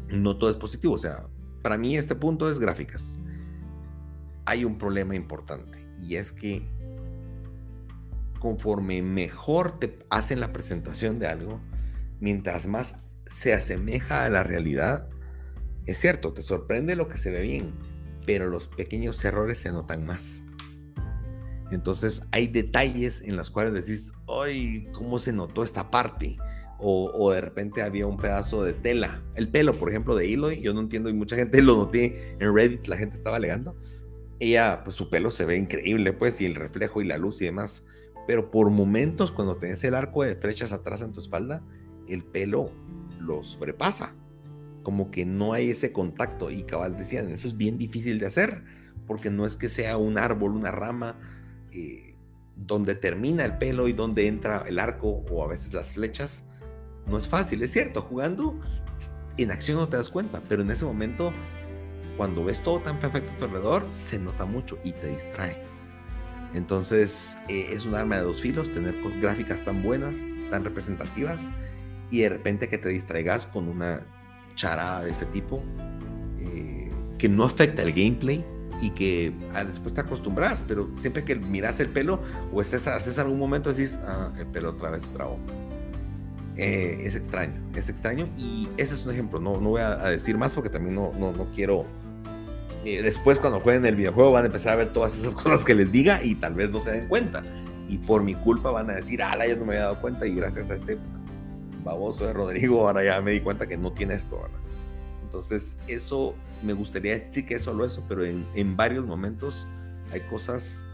no 0.07 0.37
todo 0.37 0.51
es 0.51 0.55
positivo. 0.57 0.93
O 0.93 0.97
sea, 0.99 1.27
para 1.63 1.77
mí 1.77 1.97
este 1.97 2.13
punto 2.13 2.51
es 2.51 2.59
gráficas. 2.59 3.17
Hay 4.45 4.65
un 4.65 4.77
problema 4.77 5.15
importante 5.15 5.79
y 5.99 6.17
es 6.17 6.33
que 6.33 6.67
conforme 8.39 9.01
mejor 9.01 9.79
te 9.79 9.97
hacen 10.09 10.41
la 10.41 10.51
presentación 10.51 11.17
de 11.17 11.27
algo, 11.27 11.61
mientras 12.19 12.67
más 12.67 12.99
se 13.25 13.53
asemeja 13.53 14.25
a 14.25 14.29
la 14.29 14.43
realidad, 14.43 15.09
es 15.85 15.97
cierto, 15.97 16.33
te 16.33 16.43
sorprende 16.43 16.97
lo 16.97 17.07
que 17.07 17.17
se 17.17 17.31
ve 17.31 17.41
bien, 17.41 17.73
pero 18.25 18.49
los 18.49 18.67
pequeños 18.67 19.23
errores 19.23 19.59
se 19.59 19.71
notan 19.71 20.05
más. 20.05 20.45
Entonces 21.71 22.23
hay 22.31 22.47
detalles 22.47 23.21
en 23.21 23.37
los 23.37 23.49
cuales 23.49 23.73
decís, 23.73 24.11
¡ay! 24.27 24.89
¿Cómo 24.93 25.17
se 25.19 25.31
notó 25.31 25.63
esta 25.63 25.89
parte? 25.89 26.37
O, 26.85 27.31
de 27.31 27.41
repente 27.41 27.81
había 27.81 28.05
un 28.05 28.17
pedazo 28.17 28.63
de 28.63 28.73
tela. 28.73 29.21
El 29.35 29.47
pelo, 29.47 29.73
por 29.73 29.89
ejemplo, 29.89 30.15
de 30.15 30.33
Eloy, 30.33 30.61
yo 30.61 30.73
no 30.73 30.81
entiendo 30.81 31.09
y 31.09 31.13
mucha 31.13 31.35
gente 31.35 31.61
lo 31.61 31.77
noté 31.77 32.35
en 32.39 32.53
Reddit, 32.53 32.87
la 32.87 32.97
gente 32.97 33.15
estaba 33.15 33.37
alegando. 33.37 33.75
Ella, 34.39 34.81
pues 34.83 34.95
su 34.95 35.09
pelo 35.09 35.31
se 35.31 35.45
ve 35.45 35.55
increíble, 35.55 36.11
pues, 36.11 36.41
y 36.41 36.45
el 36.45 36.55
reflejo 36.55 37.01
y 37.01 37.05
la 37.05 37.17
luz 37.17 37.41
y 37.41 37.45
demás. 37.45 37.85
Pero 38.27 38.51
por 38.51 38.69
momentos, 38.69 39.31
cuando 39.31 39.55
tenés 39.55 39.83
el 39.85 39.95
arco 39.95 40.23
de 40.23 40.35
flechas 40.35 40.73
atrás 40.73 41.01
en 41.01 41.13
tu 41.13 41.21
espalda, 41.21 41.63
el 42.07 42.23
pelo 42.23 42.71
lo 43.19 43.43
sobrepasa. 43.43 44.13
Como 44.83 45.09
que 45.09 45.25
no 45.25 45.53
hay 45.53 45.69
ese 45.69 45.93
contacto. 45.93 46.51
Y 46.51 46.63
cabal 46.63 46.97
decían, 46.97 47.29
eso 47.29 47.47
es 47.47 47.55
bien 47.55 47.77
difícil 47.77 48.19
de 48.19 48.25
hacer, 48.25 48.63
porque 49.07 49.29
no 49.29 49.45
es 49.45 49.55
que 49.55 49.69
sea 49.69 49.95
un 49.97 50.17
árbol, 50.17 50.51
una 50.51 50.71
rama, 50.71 51.17
eh, 51.71 52.15
donde 52.57 52.95
termina 52.95 53.45
el 53.45 53.57
pelo 53.57 53.87
y 53.87 53.93
donde 53.93 54.27
entra 54.27 54.65
el 54.67 54.79
arco 54.79 55.23
o 55.29 55.43
a 55.43 55.47
veces 55.47 55.73
las 55.73 55.93
flechas 55.93 56.49
no 57.07 57.17
es 57.17 57.27
fácil, 57.27 57.61
es 57.63 57.71
cierto, 57.71 58.01
jugando 58.01 58.59
en 59.37 59.51
acción 59.51 59.77
no 59.77 59.87
te 59.87 59.97
das 59.97 60.09
cuenta, 60.09 60.41
pero 60.47 60.61
en 60.61 60.71
ese 60.71 60.85
momento, 60.85 61.33
cuando 62.17 62.43
ves 62.43 62.61
todo 62.61 62.79
tan 62.79 62.99
perfecto 62.99 63.31
a 63.33 63.37
tu 63.37 63.45
alrededor, 63.45 63.85
se 63.89 64.19
nota 64.19 64.45
mucho 64.45 64.77
y 64.83 64.91
te 64.91 65.07
distrae. 65.07 65.63
Entonces, 66.53 67.37
eh, 67.49 67.69
es 67.71 67.85
un 67.85 67.95
arma 67.95 68.17
de 68.17 68.21
dos 68.21 68.41
filos 68.41 68.71
tener 68.71 68.95
gráficas 69.19 69.63
tan 69.63 69.81
buenas, 69.81 70.17
tan 70.51 70.63
representativas, 70.63 71.49
y 72.11 72.19
de 72.19 72.29
repente 72.29 72.69
que 72.69 72.77
te 72.77 72.89
distraigas 72.89 73.47
con 73.47 73.67
una 73.67 74.01
charada 74.55 75.03
de 75.03 75.11
ese 75.11 75.25
tipo, 75.25 75.63
eh, 76.39 76.91
que 77.17 77.27
no 77.27 77.43
afecta 77.43 77.81
el 77.81 77.91
gameplay 77.91 78.45
y 78.81 78.91
que 78.91 79.33
ah, 79.53 79.63
después 79.63 79.95
te 79.95 80.01
acostumbras, 80.01 80.63
pero 80.67 80.91
siempre 80.95 81.23
que 81.23 81.35
miras 81.35 81.79
el 81.79 81.87
pelo 81.87 82.21
o 82.51 82.61
estés, 82.61 82.85
haces 82.85 83.17
algún 83.17 83.39
momento 83.39 83.73
decís, 83.73 83.99
ah, 84.05 84.31
el 84.37 84.45
pelo 84.47 84.71
otra 84.71 84.91
vez 84.91 85.03
trabó. 85.07 85.39
Eh, 86.55 87.01
es 87.05 87.15
extraño, 87.15 87.59
es 87.75 87.89
extraño 87.89 88.27
y 88.37 88.69
ese 88.77 88.93
es 88.93 89.05
un 89.05 89.11
ejemplo, 89.11 89.39
no, 89.39 89.59
no 89.59 89.69
voy 89.69 89.81
a, 89.81 89.95
decir 90.09 90.37
más 90.37 90.53
porque 90.53 90.69
también 90.69 90.95
no, 90.95 91.11
no, 91.17 91.31
no 91.31 91.49
quiero... 91.51 91.85
Eh, 92.85 93.01
después 93.01 93.39
cuando 93.39 93.59
jueguen 93.59 93.85
el 93.85 93.95
videojuego 93.95 94.31
van 94.31 94.43
a 94.43 94.47
empezar 94.47 94.73
a 94.73 94.75
ver 94.75 94.93
todas 94.93 95.17
esas 95.17 95.33
cosas 95.41 95.63
que 95.63 95.73
les 95.73 95.91
diga 95.91 96.23
y 96.23 96.35
tal 96.35 96.53
vez 96.53 96.69
no 96.69 96.79
se 96.79 96.91
den 96.91 97.07
cuenta. 97.07 97.41
Y 97.89 97.97
por 97.97 98.23
mi 98.23 98.35
culpa 98.35 98.71
van 98.71 98.89
a 98.89 98.93
decir, 98.93 99.23
ah, 99.23 99.35
ya 99.45 99.55
no 99.55 99.65
me 99.65 99.73
había 99.73 99.85
dado 99.85 99.99
cuenta 99.99 100.27
y 100.27 100.35
gracias 100.35 100.69
a 100.69 100.75
este 100.75 100.97
baboso 101.83 102.25
de 102.25 102.33
Rodrigo 102.33 102.87
ahora 102.87 103.03
ya 103.03 103.19
me 103.21 103.31
di 103.31 103.41
cuenta 103.41 103.67
que 103.67 103.77
no 103.77 103.91
tiene 103.91 104.15
esto, 104.15 104.37
¿verdad? 104.41 104.59
Entonces 105.23 105.77
eso 105.87 106.35
me 106.61 106.73
gustaría 106.73 107.17
decir 107.17 107.45
que 107.45 107.55
es 107.55 107.63
solo 107.63 107.85
eso, 107.85 108.03
pero 108.07 108.23
en, 108.23 108.45
en 108.53 108.77
varios 108.77 109.05
momentos 109.05 109.67
hay 110.11 110.21
cosas 110.21 110.85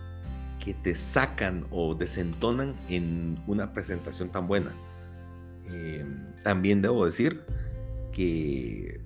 que 0.63 0.73
te 0.73 0.95
sacan 0.95 1.65
o 1.71 1.95
desentonan 1.95 2.75
en 2.89 3.41
una 3.47 3.73
presentación 3.73 4.29
tan 4.29 4.47
buena. 4.47 4.71
Eh, 5.71 6.05
también 6.43 6.81
debo 6.81 7.05
decir 7.05 7.43
que, 8.11 9.01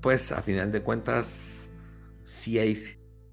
pues 0.00 0.32
a 0.32 0.42
final 0.42 0.72
de 0.72 0.82
cuentas, 0.82 1.70
si 2.24 2.58
hay 2.58 2.76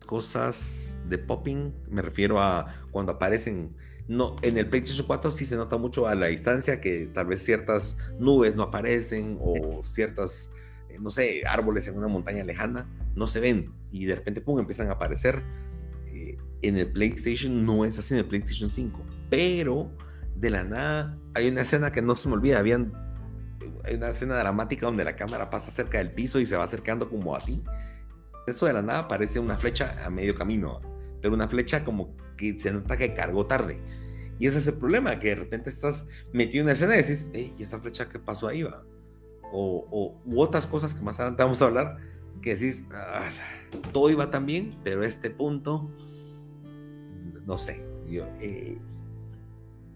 cosas 0.05 0.97
de 1.07 1.17
popping, 1.17 1.73
me 1.89 2.01
refiero 2.01 2.39
a 2.39 2.73
cuando 2.91 3.13
aparecen, 3.13 3.75
no, 4.07 4.35
en 4.41 4.57
el 4.57 4.67
PlayStation 4.67 5.05
4 5.05 5.31
sí 5.31 5.45
se 5.45 5.55
nota 5.55 5.77
mucho 5.77 6.07
a 6.07 6.15
la 6.15 6.27
distancia 6.27 6.81
que 6.81 7.07
tal 7.07 7.27
vez 7.27 7.43
ciertas 7.43 7.97
nubes 8.17 8.55
no 8.55 8.63
aparecen 8.63 9.37
o 9.39 9.83
ciertas, 9.83 10.51
eh, 10.89 10.97
no 10.99 11.11
sé, 11.11 11.43
árboles 11.47 11.87
en 11.87 11.97
una 11.97 12.07
montaña 12.07 12.43
lejana 12.43 12.89
no 13.15 13.27
se 13.27 13.39
ven 13.39 13.71
y 13.91 14.05
de 14.05 14.15
repente, 14.15 14.41
pum, 14.41 14.59
empiezan 14.59 14.89
a 14.89 14.93
aparecer. 14.93 15.43
Eh, 16.07 16.37
en 16.61 16.77
el 16.77 16.91
PlayStation 16.91 17.65
no 17.65 17.85
es 17.85 17.99
así 17.99 18.13
en 18.13 18.21
el 18.21 18.25
PlayStation 18.25 18.69
5, 18.69 19.05
pero 19.29 19.91
de 20.39 20.49
la 20.49 20.63
nada, 20.63 21.17
hay 21.33 21.49
una 21.49 21.61
escena 21.61 21.91
que 21.91 22.01
no 22.01 22.15
se 22.15 22.29
me 22.29 22.35
olvida, 22.35 22.59
habían 22.59 22.93
hay 23.83 23.95
una 23.95 24.09
escena 24.09 24.37
dramática 24.37 24.85
donde 24.85 25.03
la 25.03 25.15
cámara 25.15 25.49
pasa 25.49 25.71
cerca 25.71 25.97
del 25.97 26.11
piso 26.11 26.39
y 26.39 26.45
se 26.45 26.55
va 26.55 26.63
acercando 26.63 27.09
como 27.09 27.35
a 27.35 27.39
ti. 27.39 27.61
Eso 28.47 28.65
de 28.65 28.73
la 28.73 28.81
nada 28.81 29.07
parece 29.07 29.39
una 29.39 29.57
flecha 29.57 29.95
a 30.03 30.09
medio 30.09 30.35
camino, 30.35 30.81
pero 31.21 31.33
una 31.33 31.47
flecha 31.47 31.83
como 31.83 32.15
que 32.37 32.57
se 32.59 32.71
nota 32.71 32.97
que 32.97 33.13
cargó 33.13 33.45
tarde. 33.45 33.79
Y 34.39 34.47
ese 34.47 34.59
es 34.59 34.67
el 34.67 34.75
problema, 34.75 35.19
que 35.19 35.29
de 35.29 35.35
repente 35.35 35.69
estás 35.69 36.07
metido 36.31 36.61
en 36.61 36.67
una 36.67 36.73
escena 36.73 36.95
y 36.95 36.99
dices, 36.99 37.29
¿y 37.33 37.61
esa 37.61 37.79
flecha 37.79 38.07
qué 38.07 38.19
pasó 38.19 38.47
ahí 38.47 38.63
va? 38.63 38.83
O, 39.51 40.17
u 40.25 40.41
otras 40.41 40.65
cosas 40.65 40.93
que 40.93 41.01
más 41.01 41.19
adelante 41.19 41.43
vamos 41.43 41.61
a 41.61 41.65
hablar, 41.65 41.97
que 42.41 42.55
decís, 42.55 42.85
ah, 42.93 43.29
todo 43.91 44.09
iba 44.09 44.31
tan 44.31 44.47
pero 44.83 45.03
este 45.03 45.29
punto, 45.29 45.91
no 47.45 47.57
sé, 47.57 47.85
yo, 48.07 48.25
eh, 48.39 48.77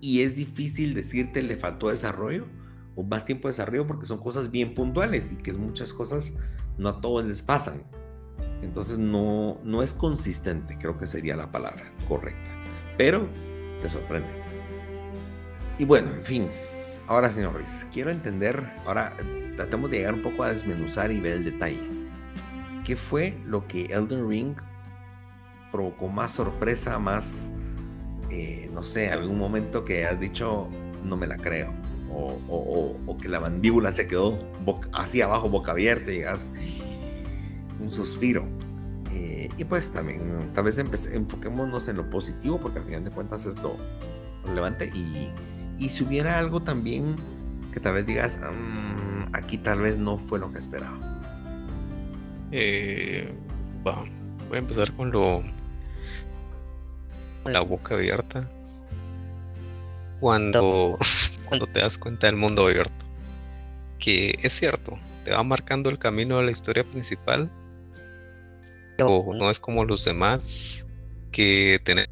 y 0.03 0.21
es 0.21 0.35
difícil 0.35 0.93
decirte 0.93 1.41
le 1.41 1.55
faltó 1.55 1.87
desarrollo 1.87 2.45
o 2.93 3.03
más 3.03 3.23
tiempo 3.23 3.47
de 3.47 3.53
desarrollo 3.53 3.87
porque 3.87 4.05
son 4.05 4.17
cosas 4.17 4.51
bien 4.51 4.75
puntuales 4.75 5.29
y 5.31 5.37
que 5.37 5.53
muchas 5.53 5.93
cosas 5.93 6.35
no 6.77 6.89
a 6.89 6.99
todos 6.99 7.25
les 7.25 7.41
pasan. 7.41 7.83
Entonces 8.61 8.97
no, 8.97 9.61
no 9.63 9.81
es 9.81 9.93
consistente, 9.93 10.77
creo 10.77 10.97
que 10.97 11.07
sería 11.07 11.37
la 11.37 11.53
palabra 11.53 11.89
correcta. 12.09 12.49
Pero 12.97 13.29
te 13.81 13.87
sorprende. 13.87 14.27
Y 15.79 15.85
bueno, 15.85 16.13
en 16.13 16.25
fin. 16.25 16.47
Ahora, 17.07 17.31
señor 17.31 17.53
Ruiz, 17.53 17.87
quiero 17.93 18.11
entender, 18.11 18.61
ahora 18.85 19.15
tratemos 19.55 19.89
de 19.89 19.99
llegar 19.99 20.15
un 20.15 20.21
poco 20.21 20.43
a 20.43 20.51
desmenuzar 20.51 21.13
y 21.13 21.21
ver 21.21 21.33
el 21.33 21.45
detalle. 21.45 21.79
¿Qué 22.83 22.97
fue 22.97 23.37
lo 23.45 23.67
que 23.69 23.85
Elden 23.85 24.27
Ring 24.27 24.55
provocó 25.71 26.09
más 26.09 26.33
sorpresa, 26.33 26.99
más 26.99 27.53
eh, 28.33 28.67
no 28.73 28.83
sé, 28.83 29.11
algún 29.11 29.37
momento 29.37 29.85
que 29.85 30.05
has 30.05 30.19
dicho, 30.19 30.67
no 31.03 31.15
me 31.15 31.27
la 31.27 31.37
creo, 31.37 31.71
o, 32.09 33.17
que 33.21 33.29
la 33.29 33.39
mandíbula 33.39 33.93
se 33.93 34.07
quedó 34.07 34.39
así 34.91 35.21
abajo, 35.21 35.49
boca 35.49 35.71
abierta, 35.71 36.11
y 36.11 36.15
digas, 36.15 36.49
un 37.79 37.91
suspiro. 37.91 38.43
Eh, 39.11 39.49
y 39.55 39.63
pues 39.65 39.91
también, 39.91 40.49
tal 40.53 40.63
vez 40.63 40.77
enfoquémonos 40.79 41.87
en 41.87 41.97
lo 41.97 42.09
positivo, 42.09 42.59
porque 42.59 42.79
al 42.79 42.85
final 42.85 43.03
de 43.03 43.11
cuentas 43.11 43.45
es 43.45 43.61
lo 43.61 43.77
relevante. 44.47 44.89
Y, 44.95 45.29
y 45.77 45.89
si 45.89 46.03
hubiera 46.03 46.39
algo 46.39 46.59
también 46.59 47.17
que 47.71 47.79
tal 47.79 47.93
vez 47.93 48.07
digas, 48.07 48.39
mm, 48.39 49.35
aquí 49.35 49.59
tal 49.59 49.81
vez 49.81 49.99
no 49.99 50.17
fue 50.17 50.39
lo 50.39 50.51
que 50.51 50.57
esperaba. 50.57 50.97
Eh, 52.51 53.31
voy 53.83 54.55
a 54.55 54.57
empezar 54.57 54.91
con 54.93 55.11
lo 55.11 55.43
la 57.45 57.61
boca 57.61 57.95
abierta 57.95 58.49
cuando, 60.19 60.97
cuando 61.47 61.67
te 61.67 61.79
das 61.79 61.97
cuenta 61.97 62.27
del 62.27 62.37
mundo 62.37 62.65
abierto. 62.65 63.05
Que 63.99 64.37
es 64.41 64.53
cierto, 64.53 64.99
te 65.23 65.31
va 65.31 65.43
marcando 65.43 65.89
el 65.89 65.99
camino 65.99 66.37
a 66.37 66.43
la 66.43 66.51
historia 66.51 66.83
principal. 66.83 67.49
O 68.99 69.33
no 69.33 69.49
es 69.49 69.59
como 69.59 69.85
los 69.85 70.05
demás 70.05 70.87
que 71.31 71.79
tienen 71.83 72.07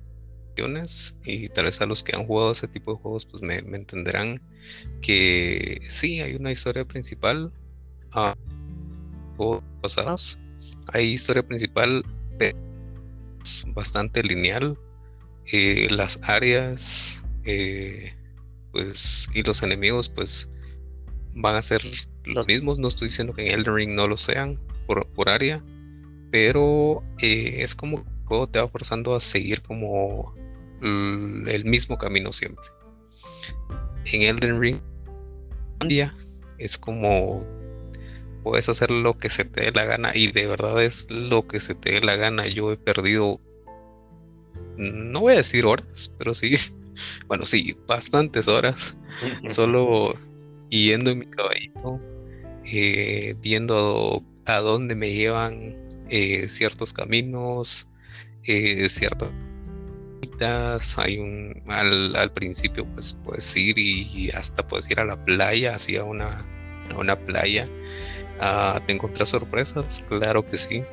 y 1.23 1.47
tal 1.49 1.65
vez 1.65 1.81
a 1.81 1.85
los 1.85 2.03
que 2.03 2.15
han 2.15 2.25
jugado 2.25 2.51
ese 2.51 2.67
tipo 2.67 2.93
de 2.93 2.99
juegos 2.99 3.25
pues 3.25 3.41
me, 3.41 3.57
entenderán 3.57 4.41
que 5.01 5.79
sí 5.81 6.21
hay 6.21 6.35
una 6.35 6.51
historia 6.51 6.85
principal 6.85 7.51
a 8.11 8.35
juegos 9.37 9.63
pasados 9.81 10.39
hay 10.93 11.07
historia 11.13 11.41
principal 11.43 12.03
bastante 13.67 14.21
lineal 14.23 14.77
eh, 15.51 15.87
las 15.89 16.19
áreas 16.29 17.25
eh, 17.45 18.13
pues, 18.71 19.27
y 19.33 19.43
los 19.43 19.63
enemigos 19.63 20.09
pues 20.09 20.49
van 21.35 21.55
a 21.55 21.61
ser 21.61 21.81
los 22.23 22.47
mismos. 22.47 22.79
No 22.79 22.87
estoy 22.87 23.07
diciendo 23.07 23.33
que 23.33 23.47
en 23.47 23.59
Elden 23.59 23.75
Ring 23.75 23.91
no 23.93 24.07
lo 24.07 24.17
sean 24.17 24.59
por, 24.87 25.07
por 25.13 25.29
área, 25.29 25.63
pero 26.31 27.01
eh, 27.21 27.57
es 27.59 27.75
como 27.75 27.99
el 27.99 28.25
juego 28.25 28.47
te 28.47 28.59
va 28.59 28.67
forzando 28.67 29.15
a 29.15 29.19
seguir 29.19 29.61
como 29.61 30.35
el 30.81 31.63
mismo 31.65 31.97
camino 31.97 32.33
siempre. 32.33 32.65
En 34.11 34.23
Elden 34.23 34.59
Ring 34.59 34.79
es 36.57 36.77
como 36.77 37.45
puedes 38.43 38.69
hacer 38.69 38.91
lo 38.91 39.17
que 39.17 39.29
se 39.29 39.45
te 39.45 39.61
dé 39.61 39.71
la 39.71 39.85
gana 39.85 40.11
y 40.15 40.31
de 40.31 40.47
verdad 40.47 40.81
es 40.83 41.09
lo 41.09 41.47
que 41.47 41.59
se 41.59 41.75
te 41.75 41.93
dé 41.93 42.01
la 42.01 42.15
gana. 42.15 42.47
Yo 42.47 42.71
he 42.71 42.77
perdido 42.77 43.39
no 44.81 45.21
voy 45.21 45.33
a 45.33 45.37
decir 45.37 45.65
horas, 45.65 46.13
pero 46.17 46.33
sí, 46.33 46.55
bueno, 47.27 47.45
sí, 47.45 47.75
bastantes 47.87 48.47
horas, 48.47 48.97
solo 49.47 50.13
yendo 50.69 51.11
en 51.11 51.19
mi 51.19 51.25
caballito, 51.27 51.99
eh, 52.73 53.35
viendo 53.41 54.23
a 54.45 54.59
dónde 54.59 54.95
me 54.95 55.11
llevan 55.11 55.77
eh, 56.09 56.47
ciertos 56.47 56.93
caminos, 56.93 57.87
eh, 58.47 58.89
ciertas 58.89 59.33
hay 60.97 61.19
un 61.19 61.61
al, 61.67 62.33
principio 62.33 62.91
pues 62.93 63.15
puedes 63.23 63.55
ir 63.55 63.77
y, 63.77 64.31
hasta 64.31 64.67
puedes 64.67 64.89
ir 64.89 64.99
a 64.99 65.05
la 65.05 65.23
playa 65.23 65.75
hacia 65.75 66.03
una, 66.03 66.43
una 66.97 67.15
playa. 67.15 67.65
Ah, 68.39 68.81
te 68.87 68.93
encontrás 68.93 69.29
sorpresas 69.29 70.03
claro 70.09 70.43
que 70.43 70.57
sí 70.57 70.83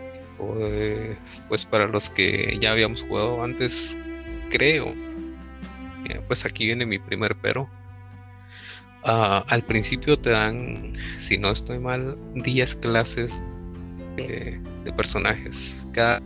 pues 1.49 1.65
para 1.65 1.87
los 1.87 2.11
que 2.11 2.57
ya 2.61 2.73
habíamos 2.73 3.03
jugado 3.03 3.43
antes, 3.43 3.99
creo, 4.51 4.95
pues 6.27 6.45
aquí 6.45 6.67
viene 6.67 6.87
mi 6.87 6.99
primer 6.99 7.37
pero. 7.37 7.69
Ah, 9.05 9.45
al 9.49 9.63
principio 9.63 10.19
te 10.19 10.31
dan, 10.31 10.93
si 11.19 11.39
no 11.39 11.51
estoy 11.51 11.79
mal, 11.79 12.19
10 12.35 12.77
clases 12.77 13.43
de, 14.17 14.61
personajes, 14.97 15.87
cada 15.93 16.21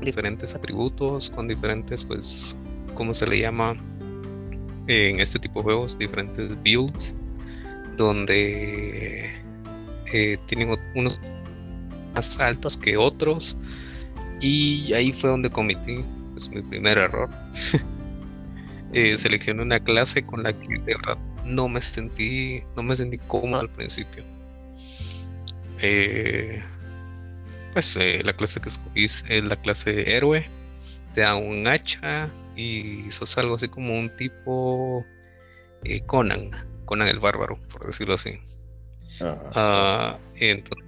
diferentes 0.00 0.54
atributos, 0.54 1.30
con 1.30 1.48
diferentes, 1.48 2.04
pues, 2.04 2.58
¿cómo 2.94 3.14
se 3.14 3.26
le 3.26 3.38
llama? 3.38 3.76
En 4.88 5.20
este 5.20 5.38
tipo 5.38 5.60
de 5.60 5.64
juegos, 5.64 5.96
diferentes 5.96 6.60
builds, 6.62 7.14
donde 7.96 9.24
eh, 10.12 10.36
tienen 10.46 10.76
unos 10.96 11.20
más 12.14 12.40
altos 12.40 12.76
que 12.76 12.96
otros. 12.96 13.56
Y 14.40 14.92
ahí 14.94 15.12
fue 15.12 15.30
donde 15.30 15.50
cometí 15.50 16.04
pues, 16.32 16.48
mi 16.50 16.62
primer 16.62 16.98
error. 16.98 17.28
eh, 18.92 19.16
seleccioné 19.16 19.62
una 19.62 19.80
clase 19.80 20.24
con 20.24 20.42
la 20.42 20.52
que 20.52 20.78
de 20.78 20.94
verdad 20.96 21.18
no 21.44 21.68
me 21.68 21.80
sentí, 21.80 22.60
no 22.76 22.82
me 22.82 22.96
sentí 22.96 23.18
cómodo 23.18 23.60
al 23.60 23.70
principio. 23.70 24.24
Eh, 25.82 26.62
pues 27.72 27.96
eh, 27.96 28.22
la 28.24 28.32
clase 28.32 28.60
que 28.60 28.68
escogís 28.68 29.24
es 29.28 29.44
la 29.44 29.56
clase 29.56 30.16
héroe, 30.16 30.46
te 31.14 31.22
da 31.22 31.36
un 31.36 31.66
hacha 31.66 32.30
y 32.56 33.10
sos 33.10 33.38
algo 33.38 33.56
así 33.56 33.68
como 33.68 33.98
un 33.98 34.14
tipo 34.16 35.04
eh, 35.84 36.00
Conan, 36.02 36.50
Conan 36.84 37.08
el 37.08 37.18
bárbaro, 37.18 37.58
por 37.72 37.86
decirlo 37.86 38.14
así. 38.14 38.38
Ah, 39.54 40.18
entonces, 40.40 40.79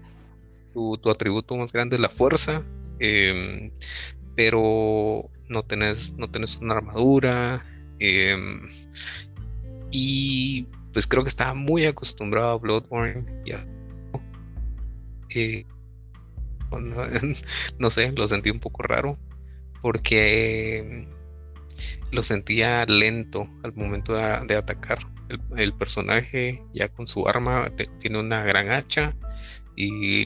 tu, 0.72 0.98
atributo 1.10 1.56
más 1.56 1.72
grande 1.72 1.96
es 1.96 2.00
la 2.00 2.08
fuerza, 2.08 2.64
em, 2.98 3.70
pero 4.36 5.30
no 5.48 5.62
tenés, 5.62 6.14
no 6.16 6.30
tenés 6.30 6.56
una 6.56 6.74
armadura. 6.74 7.64
Em, 7.98 8.62
y 9.90 10.66
pues 10.92 11.06
creo 11.06 11.22
que 11.22 11.28
estaba 11.28 11.54
muy 11.54 11.86
acostumbrado 11.86 12.52
a 12.52 12.58
Bloodborne. 12.58 13.24
Eh, 15.34 15.64
no, 17.78 17.90
sé, 17.90 18.12
lo 18.12 18.28
sentí 18.28 18.50
un 18.50 18.60
poco 18.60 18.82
raro 18.82 19.18
porque 19.80 21.06
lo 22.10 22.22
sentía 22.22 22.84
lento 22.86 23.48
al 23.62 23.74
momento 23.74 24.14
de, 24.14 24.56
atacar. 24.56 24.98
El, 25.56 25.72
personaje 25.74 26.62
ya 26.72 26.88
con 26.88 27.06
su 27.06 27.26
arma 27.26 27.72
tiene 27.98 28.20
una 28.20 28.44
gran 28.44 28.70
hacha 28.70 29.16
y 29.76 30.24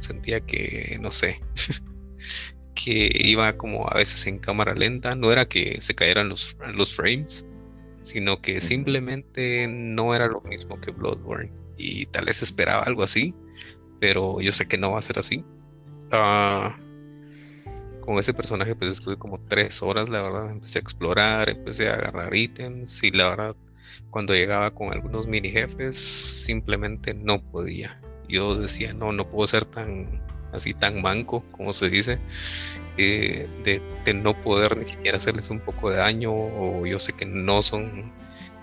sentía 0.00 0.40
que, 0.40 0.98
no 1.00 1.10
sé, 1.10 1.40
que 2.74 3.10
iba 3.14 3.56
como 3.56 3.88
a 3.88 3.94
veces 3.96 4.26
en 4.26 4.38
cámara 4.38 4.74
lenta. 4.74 5.14
No 5.14 5.32
era 5.32 5.48
que 5.48 5.80
se 5.80 5.94
cayeran 5.94 6.28
los, 6.28 6.56
los 6.74 6.94
frames, 6.94 7.46
sino 8.02 8.40
que 8.40 8.60
simplemente 8.60 9.66
no 9.68 10.14
era 10.14 10.26
lo 10.26 10.40
mismo 10.42 10.80
que 10.80 10.90
Bloodborne. 10.90 11.52
Y 11.76 12.06
tal 12.06 12.26
vez 12.26 12.42
esperaba 12.42 12.82
algo 12.82 13.02
así, 13.02 13.34
pero 14.00 14.40
yo 14.40 14.52
sé 14.52 14.68
que 14.68 14.78
no 14.78 14.92
va 14.92 14.98
a 14.98 15.02
ser 15.02 15.18
así. 15.18 15.44
Ah, 16.10 16.76
con 18.00 18.18
ese 18.18 18.34
personaje 18.34 18.74
pues 18.74 18.90
estuve 18.90 19.16
como 19.16 19.38
tres 19.38 19.82
horas, 19.82 20.08
la 20.08 20.22
verdad, 20.22 20.50
empecé 20.50 20.78
a 20.78 20.82
explorar, 20.82 21.48
empecé 21.48 21.88
a 21.88 21.94
agarrar 21.94 22.34
ítems 22.34 23.04
y 23.04 23.10
la 23.12 23.30
verdad 23.30 23.56
cuando 24.10 24.34
llegaba 24.34 24.74
con 24.74 24.92
algunos 24.92 25.26
mini 25.26 25.50
jefes 25.50 25.96
simplemente 25.96 27.14
no 27.14 27.40
podía. 27.40 27.99
Yo 28.30 28.54
decía, 28.54 28.92
no, 28.94 29.12
no 29.12 29.28
puedo 29.28 29.46
ser 29.46 29.64
tan 29.64 30.08
así 30.52 30.74
tan 30.74 31.00
manco, 31.02 31.44
como 31.52 31.72
se 31.72 31.90
dice, 31.90 32.18
eh, 32.96 33.48
de, 33.64 34.14
no 34.14 34.40
poder 34.40 34.76
ni 34.76 34.86
siquiera 34.86 35.18
hacerles 35.18 35.50
un 35.50 35.60
poco 35.60 35.90
de 35.90 35.98
daño 35.98 36.32
o 36.32 36.84
yo 36.84 36.98
sé 36.98 37.12
que 37.12 37.24
no 37.24 37.62
son 37.62 38.12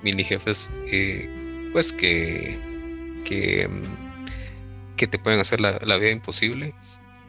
mini 0.04 0.24
jefes 0.24 0.70
eh, 0.92 1.30
pues 1.72 1.94
que, 1.94 2.60
que, 3.24 3.70
te 5.08 5.18
pueden 5.18 5.40
hacer 5.40 5.62
la, 5.62 5.80
la 5.86 5.98
vida 5.98 6.12
imposible 6.12 6.74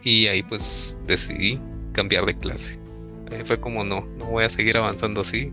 y 0.02 0.26
ahí 0.26 0.42
pues 0.42 0.98
decidí 1.06 1.60
cambiar 1.92 2.26
de 2.26 2.36
clase. 2.36 2.80
fue 3.44 3.60
como 3.60 3.84
no, 3.84 4.04
no 4.18 4.26
voy 4.26 4.44
a 4.44 4.50
seguir 4.50 4.76
avanzando 4.76 5.20
así, 5.20 5.52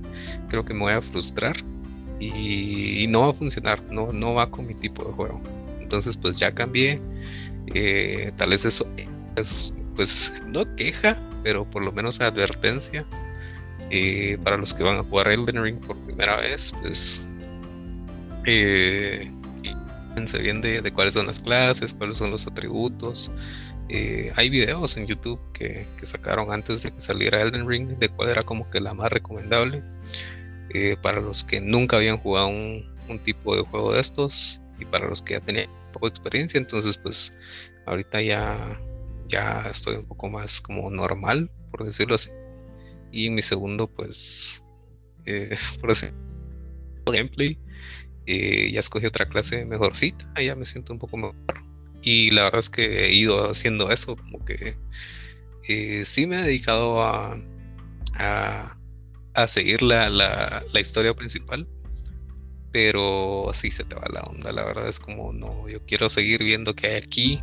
creo 0.49 0.65
que 0.65 0.73
me 0.73 0.81
voy 0.81 0.93
a 0.93 1.01
frustrar 1.01 1.55
y, 2.19 3.05
no 3.09 3.21
va 3.21 3.29
a 3.29 3.33
funcionar, 3.33 3.83
no, 3.91 4.11
no 4.13 4.33
va 4.33 4.49
con 4.49 4.65
mi 4.65 4.73
tipo 4.73 5.03
de 5.03 5.11
juego. 5.13 5.41
Entonces 5.85 6.17
pues 6.17 6.37
ya 6.37 6.51
cambié, 6.51 6.99
eh, 7.75 8.31
tal 8.37 8.49
vez 8.49 8.65
eso 8.65 8.91
es 9.35 9.71
pues 9.95 10.43
no 10.47 10.65
queja, 10.75 11.15
pero 11.43 11.69
por 11.69 11.83
lo 11.83 11.91
menos 11.91 12.21
advertencia. 12.21 13.05
Eh, 13.91 14.39
para 14.43 14.57
los 14.57 14.73
que 14.73 14.81
van 14.81 14.97
a 14.97 15.03
jugar 15.03 15.31
Elden 15.31 15.61
Ring 15.61 15.79
por 15.79 15.95
primera 16.05 16.37
vez, 16.37 16.73
pues 16.81 17.27
eh, 18.47 19.31
bien 20.41 20.61
de, 20.61 20.91
cuáles 20.91 21.13
son 21.13 21.27
las 21.27 21.43
clases, 21.43 21.93
cuáles 21.93 22.17
son 22.17 22.31
los 22.31 22.47
atributos, 22.47 23.31
eh, 23.89 24.31
hay 24.35 24.49
videos 24.49 24.97
en 24.97 25.05
YouTube 25.05 25.39
que, 25.53 25.87
sacaron 26.01 26.51
antes 26.51 26.81
de 26.81 26.91
que 26.91 26.99
saliera 26.99 27.41
Elden 27.41 27.69
Ring 27.69 27.87
de 27.99 28.09
cuál 28.09 28.29
era 28.29 28.41
como 28.41 28.67
que 28.71 28.79
la 28.79 28.95
más 28.95 29.11
recomendable. 29.11 29.83
Eh, 30.73 30.97
para 31.01 31.21
los 31.21 31.43
que 31.43 31.61
nunca 31.61 31.97
habían 31.97 32.17
jugado 32.17 32.47
un, 32.47 32.83
tipo 33.23 33.55
de 33.55 33.61
juego 33.61 33.93
de 33.93 34.01
estos 34.01 34.61
y 34.79 34.85
para 34.85 35.07
los 35.07 35.21
que 35.21 35.33
ya 35.33 35.39
tenían 35.39 35.69
poco 35.93 36.07
experiencia 36.07 36.57
entonces 36.57 36.97
pues 36.97 37.33
ahorita 37.85 38.21
ya 38.21 38.79
ya 39.27 39.65
estoy 39.69 39.95
un 39.95 40.05
poco 40.05 40.29
más 40.29 40.61
como 40.61 40.89
normal 40.89 41.49
por 41.71 41.83
decirlo 41.83 42.15
así. 42.15 42.31
Y 43.11 43.29
mi 43.29 43.41
segundo 43.41 43.87
pues 43.87 44.63
eh, 45.25 45.55
por 45.81 45.91
ejemplo 45.91 46.23
gameplay 47.07 47.57
ya 48.27 48.79
escogí 48.79 49.05
otra 49.05 49.27
clase 49.27 49.65
mejorcita 49.65 50.41
ya 50.41 50.55
me 50.55 50.65
siento 50.65 50.93
un 50.93 50.99
poco 50.99 51.17
mejor. 51.17 51.35
Y 52.05 52.29
la 52.31 52.43
verdad 52.43 52.59
es 52.59 52.69
que 52.69 53.05
he 53.05 53.13
ido 53.13 53.49
haciendo 53.49 53.89
eso, 53.89 54.15
como 54.15 54.45
que 54.45 54.77
eh, 55.67 56.05
sí 56.05 56.27
me 56.27 56.39
he 56.39 56.43
dedicado 56.43 57.01
a, 57.01 57.35
a, 58.13 59.47
seguir 59.47 59.81
la, 59.81 60.09
la, 60.09 60.79
historia 60.79 61.15
principal, 61.15 61.67
pero 62.75 63.49
así 63.49 63.71
se 63.71 63.85
te 63.85 63.95
va 63.95 64.01
la 64.11 64.19
onda, 64.23 64.51
la 64.51 64.65
verdad 64.65 64.85
es 64.85 64.99
como, 64.99 65.31
no, 65.31 65.65
yo 65.69 65.79
quiero 65.85 66.09
seguir 66.09 66.43
viendo 66.43 66.75
hay 66.83 66.97
aquí, 66.97 67.41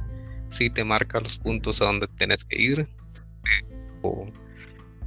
sí 0.50 0.68
te 0.68 0.84
marca 0.84 1.20
los 1.20 1.38
puntos 1.38 1.80
a 1.80 1.86
donde 1.86 2.06
tienes 2.06 2.44
que 2.44 2.60
ir, 2.60 2.86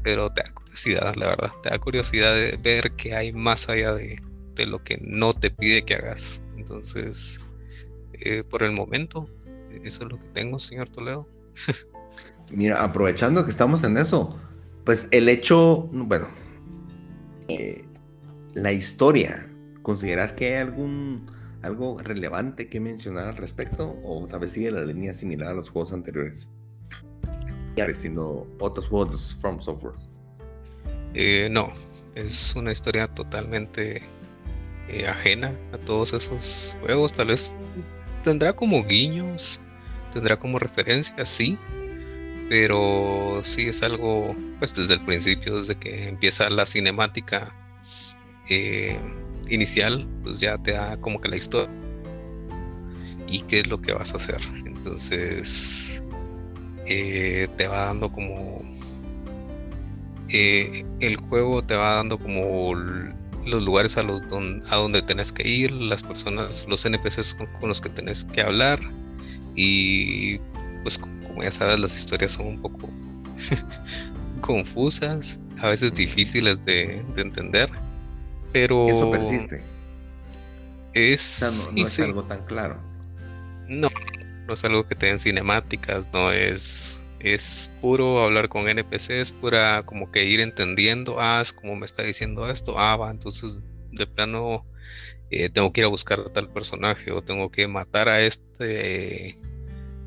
pero, 0.02 0.32
te 0.32 0.42
da 0.42 0.52
curiosidad, 0.52 1.14
la 1.16 1.28
verdad, 1.28 1.52
te 1.62 1.70
da 1.70 1.78
curiosidad 1.78 2.34
de 2.34 2.58
ver 2.58 2.92
qué 2.94 3.16
hay 3.16 3.34
más 3.34 3.70
allá 3.70 3.94
de, 3.94 4.20
de 4.56 4.66
lo 4.66 4.84
que 4.84 4.98
no 5.00 5.32
te 5.32 5.52
pide 5.52 5.84
que 5.84 5.94
hagas. 5.94 6.42
Entonces, 6.58 7.40
eh, 8.14 8.44
por 8.50 8.64
el 8.64 8.72
momento, 8.72 9.30
eso 9.84 10.06
es 10.06 10.12
lo 10.12 10.18
que 10.18 10.28
tengo, 10.30 10.58
señor 10.58 10.90
Toledo. 10.90 11.30
Mira, 12.50 12.84
aprovechando 12.84 13.46
que 13.46 13.52
estamos 13.52 13.84
en 13.84 13.96
eso, 14.00 14.40
pues 14.86 15.08
el 15.12 15.30
hecho, 15.30 15.88
bueno, 15.92 16.28
eh, 17.48 17.86
la 18.56 18.72
historia, 18.72 19.52
¿consideras 19.86 20.32
que 20.32 20.48
hay 20.48 20.62
algún 20.62 21.32
algo 21.62 22.00
relevante 22.00 22.70
que 22.70 22.80
mencionar 22.80 23.28
al 23.28 23.38
respecto? 23.38 23.96
¿O 24.04 24.28
sabes 24.28 24.54
sigue 24.54 24.72
la 24.72 24.84
línea 24.84 25.14
similar 25.14 25.50
a 25.50 25.54
los 25.54 25.70
juegos 25.70 25.94
anteriores? 25.94 26.50
Pareciendo 27.78 28.48
otros 28.60 28.88
juegos 28.88 29.38
From 29.40 29.62
Software. 29.62 29.96
Eh, 31.14 31.50
no, 31.52 31.68
es 32.16 32.56
una 32.56 32.72
historia 32.72 33.08
totalmente 33.08 34.02
eh, 34.90 35.08
ajena 35.08 35.54
a 35.72 35.78
todos 35.78 36.14
esos 36.14 36.76
juegos. 36.82 37.14
Tal 37.14 37.28
vez 37.28 37.56
tendrá 38.24 38.54
como 38.54 38.84
guiños 38.84 39.62
tendrá 40.16 40.40
como 40.40 40.60
referencia, 40.60 41.26
sí, 41.26 41.58
pero 42.48 43.42
sí 43.44 43.68
es 43.68 43.84
algo, 43.84 44.34
pues 44.60 44.74
desde 44.74 44.94
el 44.94 45.02
principio, 45.02 45.58
desde 45.58 45.76
que 45.76 46.08
empieza 46.08 46.50
la 46.50 46.66
cinemática 46.66 47.54
eh, 48.50 48.98
inicial, 49.50 50.08
pues 50.24 50.40
ya 50.40 50.58
te 50.58 50.72
da 50.72 50.98
como 50.98 51.20
que 51.22 51.30
la 51.30 51.38
historia 51.38 51.74
y 53.28 53.40
qué 53.42 53.62
es 53.62 53.68
lo 53.68 53.82
que 53.82 53.94
vas 53.94 54.14
a 54.14 54.18
hacer. 54.18 54.40
Entonces, 54.66 56.04
eh, 56.88 57.48
te 57.58 57.68
va 57.68 57.86
dando 57.86 58.12
como... 58.12 58.62
Eh, 60.30 60.84
el 61.00 61.18
juego 61.18 61.64
te 61.64 61.76
va 61.76 61.96
dando 61.96 62.18
como 62.18 62.74
los 63.46 63.64
lugares 63.64 63.98
a, 63.98 64.04
los 64.04 64.22
a 64.72 64.76
donde 64.76 65.02
tenés 65.04 65.32
que 65.32 65.48
ir, 65.48 65.72
las 65.72 66.02
personas, 66.02 66.66
los 66.68 66.84
NPCs 66.86 67.36
con 67.60 67.70
los 67.70 67.80
que 67.80 67.90
tenés 67.90 68.26
que 68.26 68.42
hablar, 68.42 68.80
y 69.56 70.40
pues 70.84 70.98
como 70.98 71.44
ya 71.44 71.52
sabes, 71.52 71.80
las 71.80 71.98
historias 71.98 72.34
son 72.34 72.48
un 72.48 72.62
poco 72.62 72.90
confusas, 74.42 75.40
a 75.62 75.70
veces 75.70 75.94
difíciles 75.94 76.64
de, 76.66 77.02
entender, 77.18 77.70
pero... 78.56 78.88
Eso 78.88 79.12
persiste. 79.12 79.62
Es, 80.94 81.70
no, 81.76 81.86
es 81.86 82.00
algo 82.00 82.24
tan 82.24 82.46
claro. 82.46 82.82
No, 83.68 83.90
no 84.48 84.54
es 84.54 84.64
algo 84.64 84.88
que 84.88 84.96
te 84.96 85.08
den 85.08 85.20
cinemáticas, 85.20 86.08
no 86.14 86.32
es 86.32 87.02
es 87.20 87.74
puro 87.82 88.22
hablar 88.22 88.48
con 88.48 88.70
NPC, 88.70 89.10
es 89.10 89.34
pura 89.34 89.84
como 89.86 90.10
que 90.10 90.24
ir 90.24 90.40
entendiendo, 90.40 91.18
ah, 91.20 91.42
es 91.42 91.52
como 91.52 91.76
me 91.76 91.86
está 91.86 92.04
diciendo 92.04 92.50
esto, 92.50 92.80
ah, 92.80 92.96
va, 92.96 93.12
entonces 93.12 93.60
de 93.92 94.08
plano 94.08 94.66
eh, 95.32 95.50
tengo 95.50 95.74
que 95.74 95.82
ir 95.82 95.86
a 95.86 95.90
buscar 95.90 96.22
a 96.22 96.32
tal 96.32 96.50
personaje 96.54 97.12
o 97.12 97.22
tengo 97.22 97.52
que 97.52 97.68
matar 97.68 98.08
a 98.08 98.22
este 98.22 99.36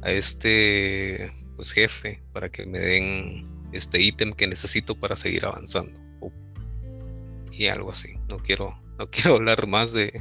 a 0.00 0.10
este 0.10 1.30
pues, 1.56 1.72
jefe 1.72 2.22
para 2.32 2.48
que 2.48 2.64
me 2.64 2.78
den 2.78 3.44
este 3.72 4.00
ítem 4.00 4.32
que 4.32 4.46
necesito 4.46 4.98
para 4.98 5.16
seguir 5.16 5.44
avanzando 5.44 6.07
y 7.50 7.66
algo 7.66 7.90
así 7.90 8.18
no 8.28 8.38
quiero 8.38 8.80
no 8.98 9.06
quiero 9.10 9.36
hablar 9.36 9.66
más 9.66 9.92
de, 9.92 10.12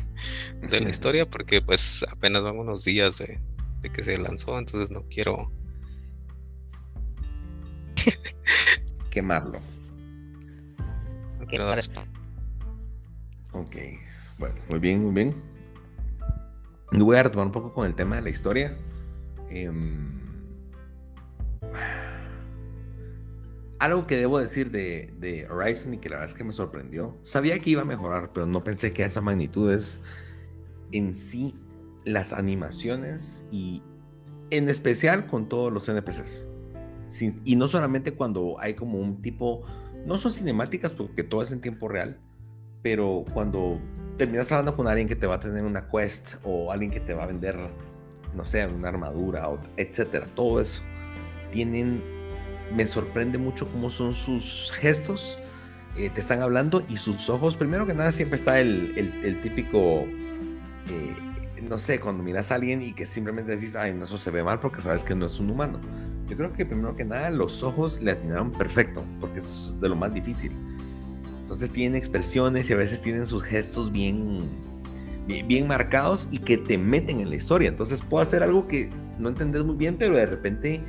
de 0.69 0.79
la 0.79 0.89
historia 0.89 1.29
porque 1.29 1.61
pues 1.61 2.05
apenas 2.11 2.43
van 2.43 2.57
unos 2.57 2.83
días 2.83 3.19
de, 3.19 3.41
que 3.89 4.03
se 4.03 4.17
lanzó 4.17 4.59
entonces 4.59 4.91
no 4.91 5.03
quiero 5.07 5.51
quemarlo 9.09 9.59
ok 13.53 13.69
Bueno, 14.37 14.55
muy 14.69 14.79
bien, 14.79 15.03
muy 15.03 15.13
bien. 15.13 15.35
Voy 16.91 17.17
a 17.17 17.23
retomar 17.23 17.47
un 17.47 17.51
poco 17.51 17.73
con 17.73 17.85
el 17.87 17.95
tema 17.95 18.17
de 18.17 18.21
la 18.21 18.29
historia. 18.29 18.77
Em, 19.49 20.19
algo 23.79 24.07
que 24.07 24.17
debo 24.17 24.39
decir 24.39 24.71
de, 24.71 25.13
de, 25.19 25.47
Horizon 25.49 25.93
y 25.93 25.97
que 25.97 26.09
la 26.09 26.17
verdad 26.17 26.31
es 26.31 26.37
que 26.37 26.43
me 26.43 26.53
sorprendió. 26.53 27.17
Sabía 27.23 27.59
que 27.59 27.69
iba 27.69 27.83
a 27.83 27.85
mejorar, 27.85 28.31
pero 28.33 28.45
no 28.45 28.63
pensé 28.63 28.93
que 28.93 29.03
a 29.03 29.07
esa 29.07 29.21
magnitud 29.21 29.71
es 29.71 30.01
en 30.91 31.15
sí 31.15 31.55
las 32.05 32.33
animaciones 32.33 33.45
y 33.51 33.83
en 34.49 34.69
especial 34.69 35.27
con 35.27 35.49
todos 35.49 35.71
los 35.71 35.87
NPCs. 35.89 36.47
y 37.43 37.55
no 37.55 37.67
solamente 37.67 38.13
cuando 38.13 38.59
hay 38.59 38.73
como 38.73 38.99
un 38.99 39.21
tipo, 39.21 39.63
no 40.05 40.15
son 40.15 40.31
cinemáticas 40.31 40.93
porque 40.93 41.23
todo 41.23 41.41
es 41.41 41.51
en 41.51 41.61
tiempo 41.61 41.87
real, 41.87 42.19
pero 42.81 43.25
cuando 43.33 43.79
terminas 44.17 44.51
hablando 44.51 44.75
con 44.75 44.87
alguien 44.87 45.07
que 45.07 45.15
te 45.15 45.27
va 45.27 45.35
a 45.35 45.39
tener 45.39 45.63
una 45.63 45.89
quest 45.89 46.35
o 46.43 46.71
alguien 46.71 46.91
que 46.91 46.99
te 46.99 47.13
va 47.13 47.23
a 47.23 47.27
vender, 47.27 47.57
no 48.33 48.45
sé, 48.45 48.65
una 48.67 48.89
armadura, 48.89 49.49
etcétera, 49.77 50.27
todo 50.35 50.59
eso, 50.61 50.81
tienen, 51.51 52.01
me 52.75 52.85
sorprende 52.87 53.37
mucho 53.37 53.69
cómo 53.71 53.89
son 53.89 54.13
sus 54.13 54.71
gestos, 54.73 55.37
eh, 55.97 56.11
te 56.13 56.21
están 56.21 56.41
hablando 56.41 56.83
y 56.87 56.97
sus 56.97 57.29
ojos, 57.29 57.55
primero 57.55 57.87
que 57.87 57.93
nada 57.93 58.11
siempre 58.11 58.35
está 58.35 58.59
el, 58.59 58.93
el, 59.23 59.41
típico... 59.41 60.05
Eh, 60.89 61.15
no 61.67 61.77
sé, 61.79 61.99
cuando 61.99 62.23
miras 62.23 62.51
a 62.51 62.55
alguien 62.55 62.81
y 62.81 62.93
que 62.93 63.05
simplemente 63.05 63.55
decís, 63.55 63.75
ay, 63.75 63.93
no, 63.93 64.05
eso 64.05 64.17
se 64.17 64.31
ve 64.31 64.43
mal 64.43 64.59
porque 64.59 64.79
sabes 64.81 65.03
que 65.03 65.15
no 65.15 65.25
es 65.25 65.39
un 65.39 65.49
humano. 65.49 65.81
Yo 66.27 66.37
creo 66.37 66.53
que 66.53 66.65
primero 66.65 66.95
que 66.95 67.03
nada 67.03 67.29
los 67.29 67.63
ojos 67.63 67.99
le 68.01 68.11
atinaron 68.11 68.51
perfecto, 68.51 69.03
porque 69.19 69.39
es 69.39 69.75
de 69.79 69.89
lo 69.89 69.95
más 69.95 70.13
difícil. 70.13 70.51
Entonces 71.41 71.71
tienen 71.71 71.95
expresiones 71.95 72.69
y 72.69 72.73
a 72.73 72.75
veces 72.75 73.01
tienen 73.01 73.25
sus 73.25 73.41
gestos 73.43 73.91
bien, 73.91 74.49
bien, 75.27 75.67
marcados 75.67 76.27
y 76.31 76.39
que 76.39 76.57
te 76.57 76.77
meten 76.77 77.21
en 77.21 77.29
la 77.29 77.37
historia. 77.37 77.69
Entonces 77.69 78.01
puedo 78.01 78.21
hacer 78.21 78.43
algo 78.43 78.67
que 78.67 78.89
no 79.17 79.29
entendés 79.29 79.63
muy 79.63 79.75
bien, 79.75 79.97
pero 79.97 80.15
de 80.15 80.25
repente 80.25 80.83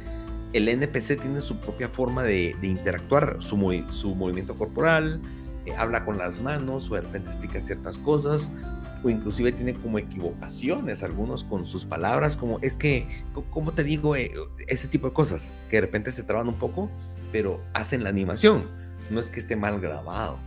el 0.52 0.68
NPC 0.68 1.20
tiene 1.20 1.40
su 1.40 1.60
propia 1.60 1.88
forma 1.88 2.22
de, 2.22 2.56
interactuar, 2.62 3.38
su, 3.40 3.56
movimiento 3.56 4.56
corporal, 4.56 5.20
eh, 5.66 5.74
habla 5.76 6.04
con 6.04 6.18
las 6.18 6.40
manos 6.40 6.90
o 6.90 6.94
de 6.94 7.02
repente 7.02 7.30
explica 7.30 7.60
ciertas 7.60 7.98
cosas 7.98 8.52
o 9.02 9.10
inclusive 9.10 9.52
tiene 9.52 9.74
como 9.74 9.98
equivocaciones 9.98 11.02
algunos 11.02 11.44
con 11.44 11.64
sus 11.64 11.84
palabras, 11.84 12.36
como 12.36 12.58
es 12.62 12.76
que, 12.76 13.06
¿cómo 13.50 13.72
te 13.72 13.84
digo? 13.84 14.16
Eh, 14.16 14.32
ese 14.66 14.88
tipo 14.88 15.08
de 15.08 15.12
cosas 15.12 15.52
que 15.70 15.76
de 15.76 15.82
repente 15.82 16.10
se 16.10 16.22
traban 16.22 16.48
un 16.48 16.58
poco, 16.58 16.90
pero 17.30 17.62
hacen 17.74 18.02
la 18.02 18.10
animación, 18.10 18.68
no 19.10 19.20
es 19.20 19.30
que 19.30 19.40
esté 19.40 19.54
mal 19.54 19.80
grabado. 19.80 20.38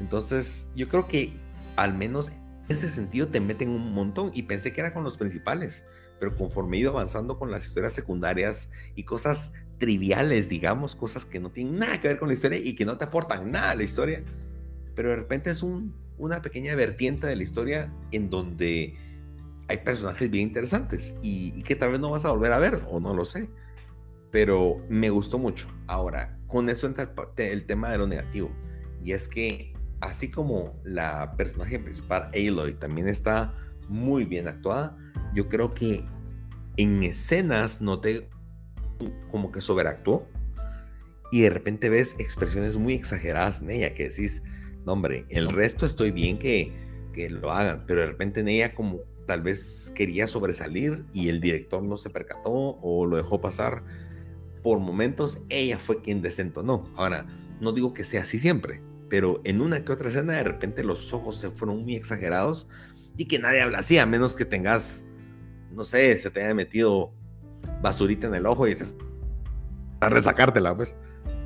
Entonces, 0.00 0.70
yo 0.74 0.88
creo 0.88 1.06
que 1.06 1.36
al 1.76 1.94
menos 1.94 2.30
en 2.30 2.36
ese 2.68 2.88
sentido 2.90 3.28
te 3.28 3.40
meten 3.40 3.70
un 3.70 3.92
montón 3.92 4.30
y 4.34 4.42
pensé 4.44 4.72
que 4.72 4.80
era 4.80 4.94
con 4.94 5.04
los 5.04 5.16
principales, 5.16 5.84
pero 6.22 6.36
conforme 6.36 6.76
he 6.76 6.80
ido 6.80 6.92
avanzando 6.92 7.36
con 7.36 7.50
las 7.50 7.66
historias 7.66 7.94
secundarias 7.94 8.70
y 8.94 9.02
cosas 9.02 9.54
triviales, 9.78 10.48
digamos, 10.48 10.94
cosas 10.94 11.24
que 11.24 11.40
no 11.40 11.50
tienen 11.50 11.80
nada 11.80 12.00
que 12.00 12.06
ver 12.06 12.20
con 12.20 12.28
la 12.28 12.34
historia 12.34 12.60
y 12.62 12.76
que 12.76 12.84
no 12.84 12.96
te 12.96 13.02
aportan 13.02 13.50
nada 13.50 13.72
a 13.72 13.74
la 13.74 13.82
historia, 13.82 14.22
pero 14.94 15.08
de 15.08 15.16
repente 15.16 15.50
es 15.50 15.64
un 15.64 16.00
una 16.22 16.40
pequeña 16.40 16.76
vertiente 16.76 17.26
de 17.26 17.34
la 17.34 17.42
historia 17.42 17.92
en 18.12 18.30
donde 18.30 18.94
hay 19.66 19.78
personajes 19.78 20.30
bien 20.30 20.48
interesantes 20.48 21.16
y, 21.20 21.62
que 21.64 21.74
tal 21.74 21.90
vez 21.90 22.00
no 22.00 22.10
vas 22.10 22.24
a 22.24 22.30
volver 22.30 22.52
a 22.52 22.58
ver 22.58 22.82
o 22.88 23.00
no 23.00 23.12
lo 23.12 23.24
sé. 23.24 23.50
Pero 24.30 24.76
me 24.88 25.10
gustó 25.10 25.38
mucho. 25.38 25.66
Ahora, 25.88 26.38
con 26.46 26.68
eso 26.68 26.86
entra 26.86 27.12
el, 27.36 27.66
tema 27.66 27.90
de 27.90 27.98
lo 27.98 28.06
negativo. 28.06 28.52
Y 29.02 29.12
es 29.12 29.26
que 29.26 29.74
así 30.00 30.30
como 30.30 30.80
la 30.84 31.34
personaje 31.36 31.80
principal, 31.80 32.30
Aloy, 32.32 32.74
también 32.74 33.08
está 33.08 33.54
muy 33.92 34.24
bien 34.24 34.48
actuada, 34.48 34.96
yo 35.34 35.48
creo 35.48 35.74
que 35.74 36.04
en 36.76 37.02
escenas 37.02 37.80
noté 37.80 38.28
como 39.30 39.52
que 39.52 39.60
sobreactuó 39.60 40.26
y 41.30 41.42
de 41.42 41.50
repente 41.50 41.88
ves 41.88 42.16
expresiones 42.18 42.76
muy 42.76 42.94
exageradas 42.94 43.62
en 43.62 43.70
ella 43.70 43.94
que 43.94 44.08
decís, 44.08 44.42
no, 44.84 44.92
hombre, 44.92 45.26
el 45.28 45.50
resto 45.50 45.86
estoy 45.86 46.10
bien 46.10 46.38
que, 46.38 46.72
que 47.12 47.30
lo 47.30 47.52
hagan, 47.52 47.84
pero 47.86 48.00
de 48.00 48.06
repente 48.08 48.40
en 48.40 48.48
ella 48.48 48.74
como 48.74 49.00
tal 49.26 49.42
vez 49.42 49.92
quería 49.94 50.26
sobresalir 50.26 51.04
y 51.12 51.28
el 51.28 51.40
director 51.40 51.82
no 51.82 51.96
se 51.96 52.10
percató 52.10 52.50
o 52.50 53.06
lo 53.06 53.16
dejó 53.16 53.40
pasar. 53.40 53.84
Por 54.62 54.78
momentos 54.78 55.40
ella 55.48 55.78
fue 55.78 56.02
quien 56.02 56.22
desentonó. 56.22 56.84
Ahora, 56.96 57.26
no 57.60 57.72
digo 57.72 57.94
que 57.94 58.04
sea 58.04 58.22
así 58.22 58.38
siempre, 58.38 58.82
pero 59.08 59.40
en 59.44 59.60
una 59.60 59.84
que 59.84 59.92
otra 59.92 60.08
escena 60.08 60.34
de 60.34 60.44
repente 60.44 60.84
los 60.84 61.12
ojos 61.12 61.38
se 61.38 61.50
fueron 61.50 61.82
muy 61.82 61.96
exagerados 61.96 62.68
y 63.16 63.26
que 63.26 63.38
nadie 63.38 63.62
habla 63.62 63.78
así, 63.78 63.98
a 63.98 64.06
menos 64.06 64.34
que 64.34 64.44
tengas, 64.44 65.04
no 65.70 65.84
sé, 65.84 66.16
se 66.16 66.30
te 66.30 66.42
haya 66.42 66.54
metido 66.54 67.12
basurita 67.80 68.26
en 68.26 68.34
el 68.34 68.46
ojo 68.46 68.66
y 68.66 68.70
dices, 68.70 68.96
a 70.00 70.08
resacártela, 70.08 70.76
pues. 70.76 70.96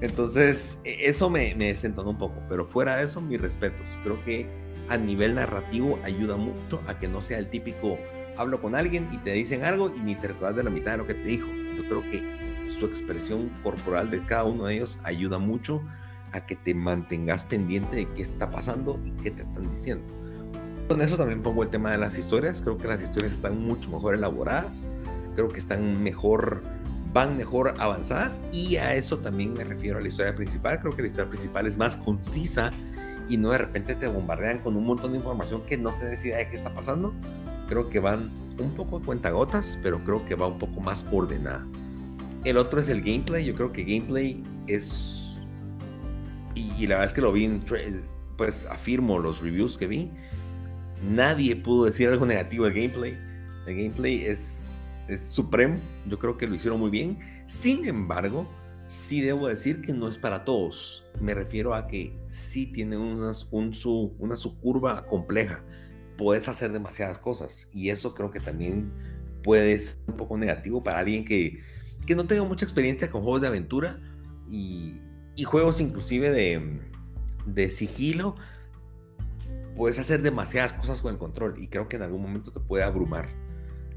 Entonces, 0.00 0.78
e, 0.84 1.08
eso 1.08 1.30
me, 1.30 1.54
me 1.54 1.66
desentonó 1.66 2.10
un 2.10 2.18
poco, 2.18 2.42
pero 2.48 2.66
fuera 2.66 2.96
de 2.96 3.04
eso, 3.04 3.20
mis 3.20 3.40
respetos. 3.40 3.98
Creo 4.02 4.22
que 4.24 4.46
a 4.88 4.96
nivel 4.96 5.34
narrativo 5.34 5.98
ayuda 6.04 6.36
mucho 6.36 6.80
a 6.86 6.98
que 6.98 7.08
no 7.08 7.22
sea 7.22 7.38
el 7.38 7.50
típico 7.50 7.98
hablo 8.36 8.60
con 8.60 8.74
alguien 8.74 9.08
y 9.12 9.18
te 9.18 9.32
dicen 9.32 9.64
algo 9.64 9.92
y 9.94 10.00
ni 10.00 10.14
te 10.14 10.28
recuerdas 10.28 10.56
de 10.56 10.64
la 10.64 10.70
mitad 10.70 10.92
de 10.92 10.98
lo 10.98 11.06
que 11.06 11.14
te 11.14 11.24
dijo. 11.24 11.48
Yo 11.76 11.84
creo 11.84 12.02
que 12.02 12.68
su 12.68 12.86
expresión 12.86 13.50
corporal 13.62 14.10
de 14.10 14.24
cada 14.24 14.44
uno 14.44 14.66
de 14.66 14.74
ellos 14.74 14.98
ayuda 15.04 15.38
mucho 15.38 15.82
a 16.32 16.44
que 16.44 16.56
te 16.56 16.74
mantengas 16.74 17.44
pendiente 17.44 17.96
de 17.96 18.08
qué 18.12 18.22
está 18.22 18.50
pasando 18.50 19.00
y 19.04 19.10
qué 19.22 19.30
te 19.30 19.42
están 19.42 19.72
diciendo. 19.72 20.15
Con 20.88 21.02
eso 21.02 21.16
también 21.16 21.42
pongo 21.42 21.62
el 21.62 21.68
tema 21.68 21.90
de 21.90 21.98
las 21.98 22.16
historias. 22.16 22.62
Creo 22.62 22.78
que 22.78 22.86
las 22.88 23.02
historias 23.02 23.32
están 23.32 23.60
mucho 23.60 23.90
mejor 23.90 24.14
elaboradas. 24.14 24.94
Creo 25.34 25.48
que 25.48 25.58
están 25.58 26.02
mejor 26.02 26.62
van 27.12 27.34
mejor 27.38 27.74
avanzadas 27.78 28.42
y 28.52 28.76
a 28.76 28.94
eso 28.94 29.16
también 29.16 29.54
me 29.54 29.64
refiero 29.64 29.98
a 29.98 30.02
la 30.02 30.08
historia 30.08 30.34
principal. 30.34 30.78
Creo 30.80 30.94
que 30.94 31.00
la 31.00 31.08
historia 31.08 31.30
principal 31.30 31.66
es 31.66 31.78
más 31.78 31.96
concisa 31.96 32.72
y 33.26 33.38
no 33.38 33.50
de 33.52 33.58
repente 33.58 33.94
te 33.94 34.06
bombardean 34.06 34.58
con 34.58 34.76
un 34.76 34.84
montón 34.84 35.12
de 35.12 35.16
información 35.16 35.62
que 35.66 35.78
no 35.78 35.94
te 35.98 36.14
idea 36.14 36.36
de 36.36 36.50
qué 36.50 36.56
está 36.56 36.74
pasando. 36.74 37.14
Creo 37.68 37.88
que 37.88 38.00
van 38.00 38.30
un 38.58 38.74
poco 38.74 38.98
a 38.98 39.02
cuentagotas, 39.02 39.78
pero 39.82 40.04
creo 40.04 40.26
que 40.26 40.34
va 40.34 40.46
un 40.46 40.58
poco 40.58 40.80
más 40.80 41.06
ordenada. 41.10 41.66
El 42.44 42.58
otro 42.58 42.80
es 42.80 42.88
el 42.90 43.00
gameplay. 43.02 43.44
Yo 43.44 43.54
creo 43.54 43.72
que 43.72 43.82
gameplay 43.82 44.44
es... 44.66 45.38
Y, 46.54 46.86
la 46.86 46.96
verdad 46.96 47.06
es 47.06 47.12
que 47.12 47.20
lo 47.22 47.32
vi, 47.32 47.44
en, 47.44 47.64
pues 48.36 48.66
afirmo 48.66 49.18
los 49.18 49.40
reviews 49.40 49.78
que 49.78 49.86
vi. 49.86 50.12
Nadie 51.02 51.56
pudo 51.56 51.86
decir 51.86 52.08
algo 52.08 52.26
negativo 52.26 52.64
del 52.64 52.74
gameplay. 52.74 53.16
El 53.66 53.76
gameplay 53.76 54.24
es 54.24 54.66
es 55.08 55.28
supremo. 55.28 55.78
Yo 56.06 56.18
creo 56.18 56.36
que 56.36 56.46
lo 56.46 56.54
hicieron 56.54 56.80
muy 56.80 56.90
bien. 56.90 57.18
Sin 57.46 57.86
embargo, 57.86 58.48
sí 58.88 59.20
debo 59.20 59.48
decir 59.48 59.82
que 59.82 59.92
no 59.92 60.08
es 60.08 60.18
para 60.18 60.44
todos. 60.44 61.04
Me 61.20 61.34
refiero 61.34 61.74
a 61.74 61.86
que 61.86 62.16
sí 62.28 62.66
tiene 62.66 62.96
una, 62.96 63.32
un, 63.50 63.74
su, 63.74 64.14
una 64.18 64.36
subcurva 64.36 65.06
compleja. 65.06 65.64
Puedes 66.16 66.48
hacer 66.48 66.72
demasiadas 66.72 67.18
cosas 67.18 67.68
y 67.72 67.90
eso 67.90 68.14
creo 68.14 68.30
que 68.30 68.40
también 68.40 68.90
puede 69.42 69.78
ser 69.78 69.98
un 70.06 70.16
poco 70.16 70.38
negativo 70.38 70.82
para 70.82 71.00
alguien 71.00 71.24
que, 71.24 71.60
que 72.06 72.16
no 72.16 72.26
tenga 72.26 72.44
mucha 72.44 72.64
experiencia 72.64 73.10
con 73.10 73.22
juegos 73.22 73.42
de 73.42 73.48
aventura 73.48 74.00
y, 74.50 74.96
y 75.36 75.44
juegos 75.44 75.80
inclusive 75.80 76.30
de, 76.30 76.80
de 77.44 77.70
sigilo. 77.70 78.36
Puedes 79.76 79.98
hacer 79.98 80.22
demasiadas 80.22 80.72
cosas 80.72 81.02
con 81.02 81.12
el 81.12 81.18
control 81.18 81.62
y 81.62 81.68
creo 81.68 81.88
que 81.88 81.96
en 81.96 82.02
algún 82.02 82.22
momento 82.22 82.50
te 82.50 82.60
puede 82.60 82.82
abrumar. 82.82 83.28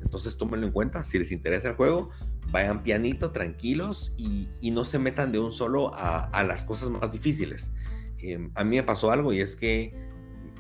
Entonces 0.01 0.37
tómenlo 0.37 0.67
en 0.67 0.73
cuenta, 0.73 1.03
si 1.03 1.17
les 1.17 1.31
interesa 1.31 1.69
el 1.69 1.75
juego, 1.75 2.09
vayan 2.51 2.83
pianito, 2.83 3.31
tranquilos 3.31 4.13
y, 4.17 4.49
no 4.71 4.85
se 4.85 4.99
metan 4.99 5.31
de 5.31 5.39
un 5.39 5.51
solo 5.51 5.91
a, 5.93 6.43
las 6.43 6.65
cosas 6.65 6.89
más 6.89 7.11
difíciles. 7.11 7.71
Em, 8.19 8.51
a 8.55 8.63
mí 8.63 8.75
me 8.75 8.83
pasó 8.83 9.11
algo 9.11 9.33
y 9.33 9.39
es 9.39 9.55
que 9.55 9.93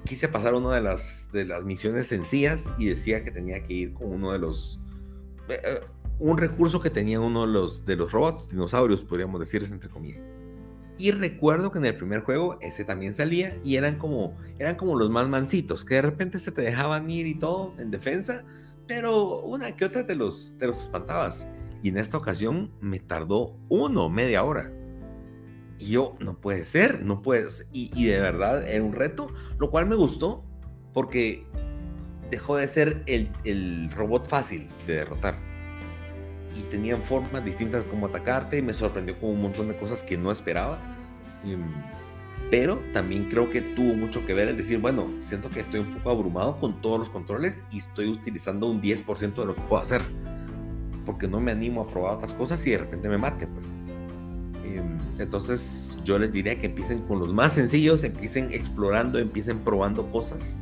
quise 0.05 0.27
pasar 0.27 0.53
una 0.53 0.73
de 0.73 0.81
las, 0.81 1.31
de 1.31 1.45
las 1.45 1.63
misiones 1.63 2.07
sencillas 2.07 2.73
y 2.77 2.85
decía 2.85 3.23
que 3.23 3.31
tenía 3.31 3.63
que 3.63 3.73
ir 3.73 3.93
con 3.93 4.11
uno 4.11 4.31
de 4.31 4.39
los... 4.39 4.81
Eh, 5.49 5.53
eh, 5.53 5.79
un 6.19 6.37
recurso 6.37 6.81
que 6.81 6.89
tenía 6.89 7.19
uno 7.19 7.45
de 7.45 7.53
los, 7.53 7.85
de 7.85 7.95
los 7.95 8.11
robots, 8.11 8.49
dinosaurios, 8.49 9.01
podríamos 9.03 9.39
decirles 9.39 9.71
entre 9.71 9.89
comillas. 9.89 10.21
Y 10.99 11.11
recuerdo 11.11 11.71
que 11.71 11.79
en 11.79 11.85
el 11.85 11.95
primer 11.95 12.19
juego 12.19 12.59
ese 12.61 12.83
también 12.83 13.13
salía 13.13 13.57
y 13.63 13.77
eran 13.77 13.97
como, 13.97 14.37
eran 14.59 14.75
como 14.75 14.97
los 14.97 15.09
más 15.09 15.29
mansitos, 15.29 15.85
que 15.85 15.95
de 15.95 16.01
repente 16.01 16.39
se 16.39 16.51
te 16.51 16.61
dejaban 16.61 17.09
ir 17.09 17.25
y 17.25 17.35
todo 17.35 17.73
en 17.79 17.89
defensa, 17.89 18.43
pero 18.85 19.39
una 19.39 19.77
que 19.77 19.85
otra 19.85 20.05
te 20.05 20.13
los, 20.13 20.57
te 20.59 20.67
los 20.67 20.81
espantabas. 20.81 21.47
Y 21.81 21.87
en 21.87 21.97
esta 21.97 22.17
ocasión 22.17 22.73
me 22.81 22.99
tardó 22.99 23.55
uno, 23.69 24.09
media 24.09 24.43
hora. 24.43 24.73
Y 25.77 25.91
yo, 25.91 26.17
no 26.19 26.41
puede 26.41 26.65
ser, 26.65 27.05
no 27.05 27.21
puede 27.21 27.47
Y, 27.71 27.91
y 27.95 28.07
de 28.07 28.19
verdad 28.19 28.67
era 28.67 28.83
un 28.83 28.91
reto, 28.91 29.31
lo 29.57 29.71
cual 29.71 29.87
me 29.87 29.95
gustó 29.95 30.43
porque 30.93 31.45
dejó 32.29 32.57
de 32.57 32.67
ser 32.67 33.03
el, 33.05 33.31
el 33.45 33.89
robot 33.91 34.27
fácil 34.27 34.67
de 34.85 34.95
derrotar. 34.95 35.48
Y 36.57 36.61
tenían 36.63 37.03
formas 37.03 37.43
distintas 37.45 37.83
como 37.83 38.07
atacarte 38.07 38.57
y 38.57 38.61
me 38.61 38.73
sorprendió 38.73 39.19
con 39.19 39.31
un 39.31 39.41
montón 39.41 39.67
de 39.67 39.77
cosas 39.77 40.03
que 40.03 40.17
no 40.17 40.31
esperaba. 40.31 40.79
pero 42.51 42.79
también 42.93 43.29
creo 43.29 43.49
que 43.49 43.61
tuvo 43.61 43.93
mucho 43.93 44.25
que 44.25 44.33
ver 44.33 44.47
el 44.47 44.57
decir, 44.57 44.79
bueno, 44.79 45.07
siento 45.19 45.49
que 45.49 45.59
estoy 45.59 45.81
un 45.81 45.93
poco 45.95 46.09
abrumado 46.09 46.59
con 46.59 46.81
todos 46.81 46.99
los 46.99 47.09
controles 47.09 47.63
y 47.71 47.77
estoy 47.77 48.07
utilizando 48.07 48.67
un 48.67 48.81
10% 48.81 49.35
de 49.35 49.45
lo 49.45 49.55
que 49.55 49.61
puedo 49.61 49.81
hacer, 49.81 50.01
porque 51.05 51.27
no 51.27 51.39
me 51.39 51.51
animo 51.51 51.81
a 51.81 51.87
probar 51.87 52.15
otras 52.15 52.33
cosas 52.33 52.65
y 52.65 52.71
de 52.71 52.79
repente 52.79 53.07
me 53.07 53.19
mate, 53.19 53.45
pues. 53.45 53.79
Em, 54.63 54.97
entonces 55.19 55.97
yo 56.03 56.17
les 56.17 56.31
diría 56.31 56.59
que 56.59 56.65
empiecen 56.65 57.03
con 57.03 57.19
los 57.19 57.31
más 57.33 57.53
sencillos, 57.53 58.03
empiecen 58.03 58.49
explorando, 58.51 59.19
empiecen 59.19 59.59
probando 59.59 60.11
cosas 60.11 60.57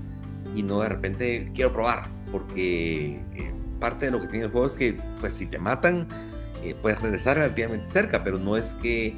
y 0.57 0.63
no 0.63 0.81
de 0.81 0.89
repente 0.89 1.51
quiero 1.53 1.71
probar, 1.71 2.07
porque 2.31 3.21
eh, 3.35 3.53
parte 3.79 4.05
de 4.05 4.11
lo 4.11 4.21
que 4.21 4.27
tiene 4.27 4.45
el 4.45 4.51
juego 4.51 4.67
es 4.67 4.75
que 4.75 4.97
pues 5.19 5.33
si 5.33 5.47
te 5.47 5.59
matan, 5.59 6.07
eh, 6.63 6.75
puedes 6.81 7.01
regresar 7.01 7.37
relativamente 7.37 7.89
cerca, 7.89 8.23
pero 8.23 8.37
no 8.37 8.57
es 8.57 8.73
que 8.75 9.15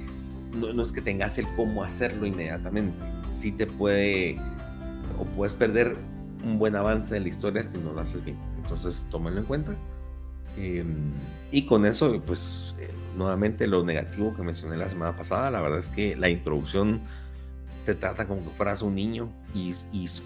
no, 0.54 0.82
es 0.82 0.92
que 0.92 1.02
tengas 1.02 1.38
el 1.38 1.48
cómo 1.56 1.84
hacerlo 1.84 2.26
inmediatamente. 2.26 2.98
Sí 3.30 3.52
te 3.52 3.68
puede 3.68 4.38
o 5.18 5.26
puedes 5.26 5.54
perder 5.54 5.96
un 6.44 6.58
buen 6.58 6.76
avance 6.76 7.14
de 7.14 7.20
la 7.20 7.28
historia 7.28 7.64
si 7.64 7.78
no 7.78 7.94
lo 7.94 8.02
haces 8.02 8.24
bien. 8.24 8.38
Entonces, 8.62 9.06
tómenlo 9.10 9.42
en 9.42 9.46
cuenta. 9.46 9.76
Em, 10.58 11.12
y 11.52 11.66
con 11.66 11.86
eso, 11.86 12.22
pues, 12.26 12.74
eh, 12.80 12.90
nuevamente 13.16 13.68
lo 13.68 13.84
negativo 13.84 14.36
que 14.36 14.42
mencioné 14.42 14.78
la 14.78 14.90
semana 14.90 15.16
pasada, 15.16 15.52
la 15.52 15.62
verdad 15.62 15.80
es 15.80 15.90
que 15.90 16.16
la 16.16 16.30
introducción 16.30 17.02
te 17.86 17.96
trata 17.96 18.28
como 18.28 18.44
que 18.44 18.50
fueras 18.52 18.82
un 18.82 18.96
niño 18.96 19.32
y 19.54 19.74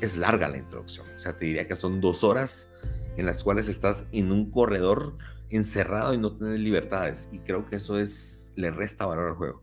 es 0.02 0.18
larga 0.18 0.48
la 0.50 0.58
introducción. 0.58 1.06
O 1.16 1.20
sea, 1.20 1.38
te 1.38 1.46
diría 1.46 1.68
que 1.68 1.76
son 1.76 2.02
dos 2.02 2.24
horas 2.24 2.70
en 3.18 3.26
las 3.26 3.43
cuales 3.43 3.68
estás 3.68 4.07
en 4.11 4.32
un 4.32 4.49
corredor 4.49 5.18
encerrado 5.49 6.14
y 6.14 6.18
no 6.18 6.36
tienes 6.36 6.59
libertades. 6.59 7.30
Y 7.32 7.39
creo 7.39 7.66
que 7.66 7.78
eso 7.78 7.99
es, 7.99 8.53
le 8.55 8.72
resta 8.72 9.05
valor 9.05 9.30
al 9.30 9.36
juego. 9.36 9.61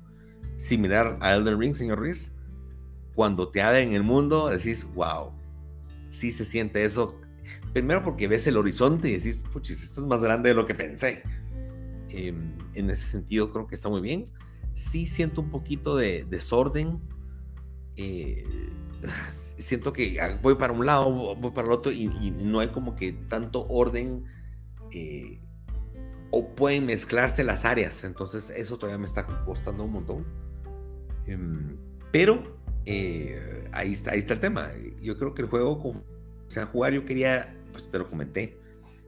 Similar 0.58 1.18
a 1.20 1.34
Elden 1.34 1.58
Ring, 1.58 1.74
señor 1.74 1.98
Ruiz, 1.98 2.36
cuando 3.14 3.48
te 3.48 3.60
en 3.60 3.94
el 3.94 4.02
mundo, 4.02 4.48
decís, 4.48 4.86
wow, 4.94 5.32
sí 6.10 6.32
se 6.32 6.44
siente 6.44 6.84
eso. 6.84 7.20
Primero 7.72 8.02
porque 8.04 8.28
ves 8.28 8.46
el 8.46 8.56
horizonte 8.56 9.08
y 9.08 9.12
decís, 9.12 9.44
puchis, 9.52 9.82
esto 9.82 10.02
es 10.02 10.06
más 10.06 10.22
grande 10.22 10.50
de 10.50 10.54
lo 10.54 10.66
que 10.66 10.74
pensé. 10.74 11.22
Em, 12.08 12.56
en 12.74 12.90
ese 12.90 13.04
sentido 13.04 13.52
creo 13.52 13.66
que 13.66 13.74
está 13.74 13.88
muy 13.88 14.00
bien. 14.00 14.24
Sí 14.74 15.06
siento 15.06 15.40
un 15.40 15.50
poquito 15.50 15.96
de 15.96 16.24
desorden. 16.28 17.00
Eh, 17.96 18.44
siento 19.60 19.92
que 19.92 20.18
voy 20.42 20.54
para 20.54 20.72
un 20.72 20.84
lado, 20.86 21.36
voy 21.36 21.50
para 21.52 21.68
el 21.68 21.72
otro 21.72 21.92
y, 21.92 22.08
no 22.38 22.60
hay 22.60 22.68
como 22.68 22.96
que 22.96 23.12
tanto 23.12 23.66
orden 23.68 24.24
eh, 24.92 25.40
o 26.30 26.48
pueden 26.54 26.86
mezclarse 26.86 27.44
las 27.44 27.64
áreas. 27.64 28.04
Entonces 28.04 28.50
eso 28.50 28.78
todavía 28.78 28.98
me 28.98 29.06
está 29.06 29.26
costando 29.44 29.84
un 29.84 29.92
montón. 29.92 30.26
Em, 31.26 31.76
pero 32.12 32.60
eh, 32.86 33.68
ahí, 33.72 33.92
está, 33.92 34.12
ahí 34.12 34.18
está 34.20 34.34
el 34.34 34.40
tema. 34.40 34.70
Yo 35.02 35.16
creo 35.16 35.34
que 35.34 35.42
el 35.42 35.48
juego, 35.48 35.72
o 35.72 36.04
sea, 36.48 36.66
jugar, 36.66 36.92
yo 36.92 37.04
quería, 37.04 37.54
pues 37.72 37.90
te 37.90 37.98
lo 37.98 38.08
comenté, 38.08 38.58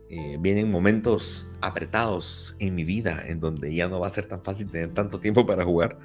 eh, 0.09 0.37
vienen 0.41 0.71
momentos 0.71 1.51
apretados 1.61 2.57
en 2.59 2.75
mi 2.75 2.85
vida 2.85 3.25
en 3.27 3.41
donde 3.41 3.75
ya 3.75 3.89
no 3.89 3.99
va 3.99 4.09
a 4.09 4.11
ser 4.11 4.27
tan 4.27 4.43
fácil 4.43 4.71
tener 4.71 4.93
tanto 4.93 5.21
tiempo 5.21 5.47
para 5.47 5.65
jugar. 5.65 5.99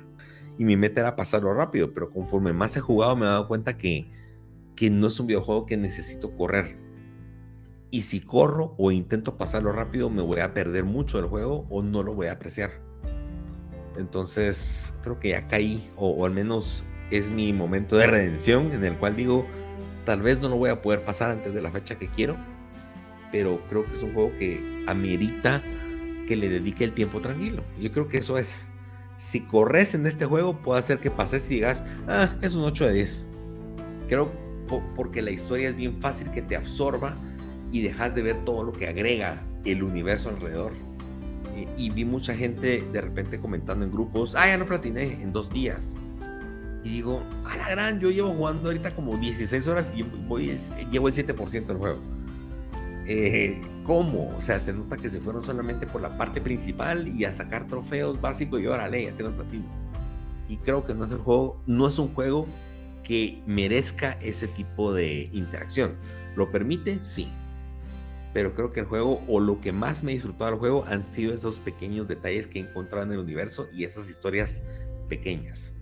Y 0.58 0.66
mi 0.66 0.76
meta 0.76 1.02
era 1.02 1.16
pasarlo 1.16 1.54
rápido, 1.54 1.94
pero 1.94 2.10
conforme 2.10 2.54
más 2.54 2.76
he 2.78 2.80
jugado 2.80 3.16
me 3.16 3.26
he 3.26 3.30
dado 3.30 3.48
cuenta 3.48 3.78
que 3.78 4.10
que 4.78 4.90
no 4.92 5.08
es 5.08 5.20
un 5.20 5.28
videojuego 5.28 5.66
que 5.66 5.76
necesito 5.76 6.32
correr. 6.38 6.78
Y 7.90 8.04
si 8.04 8.22
corro 8.22 8.76
o 8.78 8.92
intento 8.92 9.36
pasarlo 9.36 9.74
rápido, 9.74 10.10
me 10.10 10.22
voy 10.22 10.40
a 10.40 10.54
perder 10.54 10.86
mucho 10.86 11.18
del 11.18 11.28
juego 11.28 11.66
o 11.70 11.82
no 11.82 12.04
lo 12.04 12.14
voy 12.14 12.28
a 12.28 12.34
apreciar. 12.34 12.80
Entonces, 13.98 14.94
creo 15.02 15.20
que 15.20 15.30
ya 15.30 15.48
caí, 15.48 15.90
o, 15.96 16.24
al 16.26 16.32
menos 16.32 16.86
es 17.10 17.32
mi 17.32 17.52
momento 17.54 17.98
de 17.98 18.06
redención 18.06 18.72
en 18.72 18.84
el 18.84 18.96
cual 18.98 19.16
digo, 19.16 19.48
tal 20.06 20.22
vez 20.22 20.40
no 20.40 20.50
lo 20.50 20.58
voy 20.58 20.70
a 20.70 20.82
poder 20.82 21.04
pasar 21.04 21.32
antes 21.32 21.54
de 21.54 21.62
la 21.62 21.72
fecha 21.72 21.98
que 21.98 22.08
quiero, 22.10 22.38
pero 23.32 23.60
creo 23.68 23.84
que 23.84 23.96
es 23.96 24.04
un 24.04 24.14
juego 24.14 24.32
que 24.38 24.84
amerita 24.88 25.64
que 26.28 26.36
le 26.36 26.50
dedique 26.50 26.84
el 26.84 26.94
tiempo 26.94 27.20
tranquilo. 27.20 27.64
Yo 27.82 27.92
creo 27.92 28.08
que 28.08 28.20
eso 28.20 28.38
es. 28.38 28.70
Si 29.18 29.42
corres 29.42 29.96
en 29.96 30.06
este 30.06 30.26
juego, 30.26 30.62
puede 30.62 30.80
hacer 30.80 31.00
que 31.00 31.10
pases 31.10 31.48
y 31.48 31.56
digas, 31.56 31.84
ah, 32.08 32.36
es 32.44 32.54
un 32.54 32.64
8 32.64 32.86
de 32.86 32.94
10. 32.94 33.30
Creo 34.10 34.47
porque 34.68 35.22
la 35.22 35.32
historia 35.32 35.70
es 35.70 35.76
bien 35.76 36.02
fácil 36.02 36.32
que 36.32 36.42
te 36.42 36.56
absorba 36.56 37.18
y 37.72 37.82
dejas 37.82 38.14
de 38.16 38.22
ver 38.22 38.46
todo 38.46 38.64
lo 38.64 38.72
que 38.72 38.88
agrega 38.88 39.42
el 39.66 39.84
universo 39.84 40.30
alrededor. 40.30 40.74
y 41.76 41.90
vi 41.90 42.06
mucha 42.06 42.36
gente 42.36 42.84
de 42.94 43.02
repente 43.02 43.40
comentando 43.40 43.84
en 43.84 43.92
grupos, 43.92 44.36
ah, 44.36 44.46
ya 44.48 44.58
no 44.58 44.66
platiné 44.66 45.24
en 45.24 45.34
dos 45.34 45.50
días. 45.50 45.98
Y 46.84 46.90
digo, 46.90 47.22
a 47.44 47.58
la 47.58 47.70
gran, 47.70 48.00
yo 48.00 48.10
llevo 48.12 48.32
jugando 48.32 48.70
ahorita 48.70 48.96
como 48.96 49.18
16 49.18 49.68
horas 49.68 49.92
y 49.96 50.04
voy, 50.04 50.58
llevo 50.92 51.08
el 51.08 51.14
7% 51.14 51.66
del 51.66 51.78
juego. 51.78 52.00
Eh, 53.08 53.62
¿Cómo? 53.84 54.36
O 54.38 54.42
sea, 54.42 54.60
se 54.60 54.74
nota 54.74 54.98
que 54.98 55.10
se 55.10 55.20
fueron 55.20 55.44
solamente 55.44 55.88
por 55.88 56.02
la 56.02 56.18
parte 56.18 56.40
principal 56.40 57.08
y 57.08 57.26
a 57.26 57.34
sacar 57.34 57.68
trofeos 57.68 58.22
básicos 58.22 58.62
y 58.62 58.68
órale, 58.68 59.04
ya 59.04 59.12
tengo 59.14 59.32
el 59.32 59.36
platino. 59.36 59.66
Y 60.48 60.58
creo 60.58 60.86
que 60.86 60.94
no 60.94 61.06
es 61.06 61.12
el 61.12 61.18
juego, 61.18 61.62
no 61.66 61.88
es 61.88 62.00
un 62.00 62.14
juego 62.14 62.48
que 63.08 63.42
merezca 63.46 64.20
ese 64.22 64.50
tipo 64.50 64.94
de 64.94 65.30
interacción. 65.32 65.96
¿Lo 66.36 66.52
permite? 66.52 67.00
Sí. 67.04 67.30
Pero 68.34 68.54
creo 68.54 68.74
que 68.74 68.82
el 68.82 68.86
juego, 68.86 69.24
o 69.30 69.40
lo 69.40 69.62
que 69.62 69.72
más 69.72 70.04
me 70.04 70.12
he 70.12 70.16
disfrutado 70.16 70.52
del 70.52 70.60
juego, 70.60 70.84
han 70.86 71.02
sido 71.04 71.34
esos 71.34 71.60
pequeños 71.60 72.10
detalles 72.10 72.48
que 72.48 72.60
he 72.60 73.02
en 73.02 73.12
el 73.14 73.20
universo 73.20 73.68
y 73.74 73.86
esas 73.86 74.10
historias 74.10 74.66
pequeñas. 75.08 75.74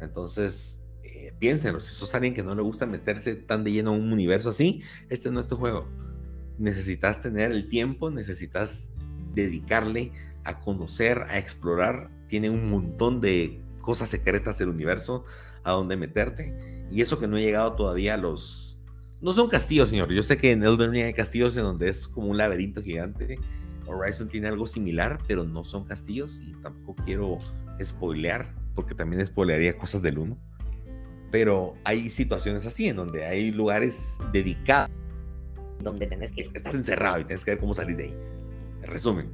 Entonces, 0.00 0.86
eh, 1.02 1.34
piénsenlo, 1.38 1.80
si 1.80 1.92
sos 1.92 2.14
alguien 2.14 2.32
que 2.32 2.42
no 2.42 2.54
le 2.54 2.62
gusta 2.62 2.86
meterse 2.86 3.34
tan 3.34 3.62
de 3.62 3.72
lleno 3.72 3.90
a 3.90 3.94
un 3.94 4.10
universo 4.10 4.48
así, 4.48 4.80
este 5.10 5.30
no 5.30 5.38
es 5.38 5.46
tu 5.46 5.56
juego. 5.56 5.86
Necesitas 6.56 7.20
tener 7.20 7.52
el 7.52 7.68
tiempo, 7.68 8.10
necesitas 8.10 8.88
dedicarle 9.34 10.12
a 10.44 10.60
conocer, 10.60 11.24
a 11.28 11.36
explorar. 11.36 12.10
Tiene 12.26 12.48
un 12.48 12.70
montón 12.70 13.20
de 13.20 13.60
cosas 13.82 14.08
secretas 14.08 14.56
del 14.58 14.70
universo 14.70 15.26
a 15.70 15.74
dónde 15.74 15.96
meterte. 15.96 16.54
Y 16.90 17.00
eso 17.00 17.18
que 17.18 17.28
no 17.28 17.36
he 17.36 17.42
llegado 17.42 17.74
todavía 17.74 18.14
a 18.14 18.16
los... 18.16 18.82
No 19.20 19.32
son 19.32 19.48
castillos, 19.48 19.90
señor. 19.90 20.12
Yo 20.12 20.22
sé 20.22 20.38
que 20.38 20.50
en 20.50 20.62
Elden 20.62 20.92
Ring 20.92 21.04
hay 21.04 21.12
castillos 21.12 21.56
en 21.56 21.62
donde 21.62 21.88
es 21.88 22.08
como 22.08 22.28
un 22.28 22.36
laberinto 22.36 22.82
gigante. 22.82 23.38
Horizon 23.86 24.28
tiene 24.28 24.48
algo 24.48 24.66
similar, 24.66 25.18
pero 25.28 25.44
no 25.44 25.62
son 25.64 25.84
castillos 25.84 26.40
y 26.40 26.52
tampoco 26.62 27.02
quiero 27.04 27.38
spoilear, 27.82 28.54
porque 28.74 28.94
también 28.94 29.24
spoilearía 29.24 29.76
cosas 29.76 30.02
del 30.02 30.18
1. 30.18 30.38
Pero 31.30 31.74
hay 31.84 32.10
situaciones 32.10 32.66
así, 32.66 32.88
en 32.88 32.96
donde 32.96 33.24
hay 33.24 33.52
lugares 33.52 34.18
dedicados, 34.32 34.90
donde 35.80 36.06
tenés 36.06 36.32
que 36.32 36.42
estás 36.42 36.74
encerrado 36.74 37.20
y 37.20 37.24
tienes 37.24 37.44
que 37.44 37.52
ver 37.52 37.60
cómo 37.60 37.74
salir 37.74 37.96
de 37.96 38.04
ahí. 38.04 38.14
En 38.82 38.90
resumen. 38.90 39.28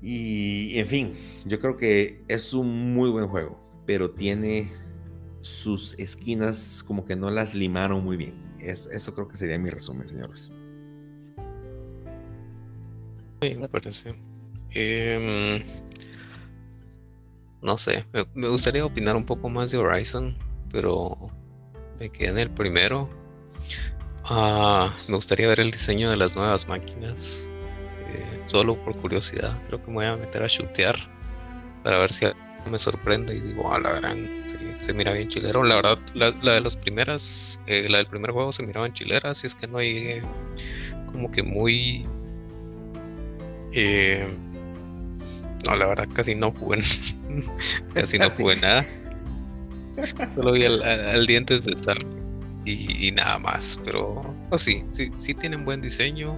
Y 0.00 0.78
en 0.78 0.88
fin, 0.88 1.14
yo 1.44 1.60
creo 1.60 1.76
que 1.76 2.24
es 2.26 2.52
un 2.54 2.94
muy 2.94 3.10
buen 3.10 3.28
juego 3.28 3.61
pero 3.86 4.10
tiene 4.10 4.72
sus 5.40 5.98
esquinas 5.98 6.82
como 6.86 7.04
que 7.04 7.16
no 7.16 7.30
las 7.30 7.54
limaron 7.54 8.04
muy 8.04 8.16
bien. 8.16 8.34
eso 8.60 9.14
creo 9.14 9.28
que 9.28 9.36
sería 9.36 9.58
mi 9.58 9.70
resumen, 9.70 10.08
señores. 10.08 10.52
Sí, 13.42 13.54
me 13.56 13.68
parece. 13.68 14.14
Em, 14.70 15.62
no 17.60 17.76
sé, 17.76 18.06
me, 18.34 18.48
gustaría 18.48 18.84
opinar 18.84 19.16
un 19.16 19.24
poco 19.24 19.48
más 19.48 19.72
de 19.72 19.78
Horizon, 19.78 20.36
pero 20.70 21.16
me 21.98 22.08
quedé 22.08 22.28
en 22.28 22.38
el 22.38 22.50
primero. 22.50 23.10
Ah, 24.24 24.94
me 25.08 25.16
gustaría 25.16 25.48
ver 25.48 25.60
el 25.60 25.72
diseño 25.72 26.08
de 26.08 26.16
las 26.16 26.36
nuevas 26.36 26.68
máquinas, 26.68 27.50
eh, 28.14 28.42
solo 28.44 28.82
por 28.84 28.96
curiosidad. 28.96 29.60
Creo 29.66 29.82
que 29.82 29.88
me 29.88 29.94
voy 29.94 30.06
a 30.06 30.16
meter 30.16 30.44
a 30.44 30.46
shootear 30.46 30.94
para 31.82 31.98
ver 31.98 32.12
si 32.12 32.26
me 32.70 32.78
sorprende 32.78 33.34
y 33.34 33.40
digo, 33.40 33.72
a 33.72 33.78
la 33.78 33.92
gran, 33.94 34.28
se 34.44 34.94
mira 34.94 35.12
bien 35.12 35.28
chilero. 35.28 35.62
La 35.64 35.76
verdad, 35.76 35.98
la, 36.14 36.30
de 36.30 36.60
las 36.60 36.76
primeras, 36.76 37.62
eh, 37.66 37.86
la 37.88 37.98
del 37.98 38.06
primer 38.06 38.30
juego 38.30 38.52
se 38.52 38.64
miraba 38.66 38.86
en 38.86 38.92
chilera, 38.92 39.30
así 39.30 39.46
es 39.46 39.54
que 39.54 39.66
no 39.66 39.78
hay 39.78 39.96
eh, 39.96 40.22
como 41.06 41.30
que 41.30 41.42
muy... 41.42 42.06
Eh, 43.72 44.26
no, 45.66 45.76
la 45.76 45.86
verdad 45.86 46.08
casi 46.12 46.34
no 46.34 46.52
jugué, 46.52 46.80
casi 47.94 48.18
no 48.18 48.30
jugué 48.30 48.56
nada. 48.56 48.84
Solo 50.34 50.52
vi 50.52 50.64
al, 50.64 51.26
dientes 51.26 51.64
de 51.64 51.72
estar 51.72 51.98
y, 52.64 53.10
nada 53.12 53.38
más, 53.38 53.80
pero 53.84 54.22
pues 54.48 54.62
sí, 54.62 54.84
sí, 54.90 55.10
sí 55.16 55.34
tienen 55.34 55.64
buen 55.64 55.80
diseño. 55.80 56.36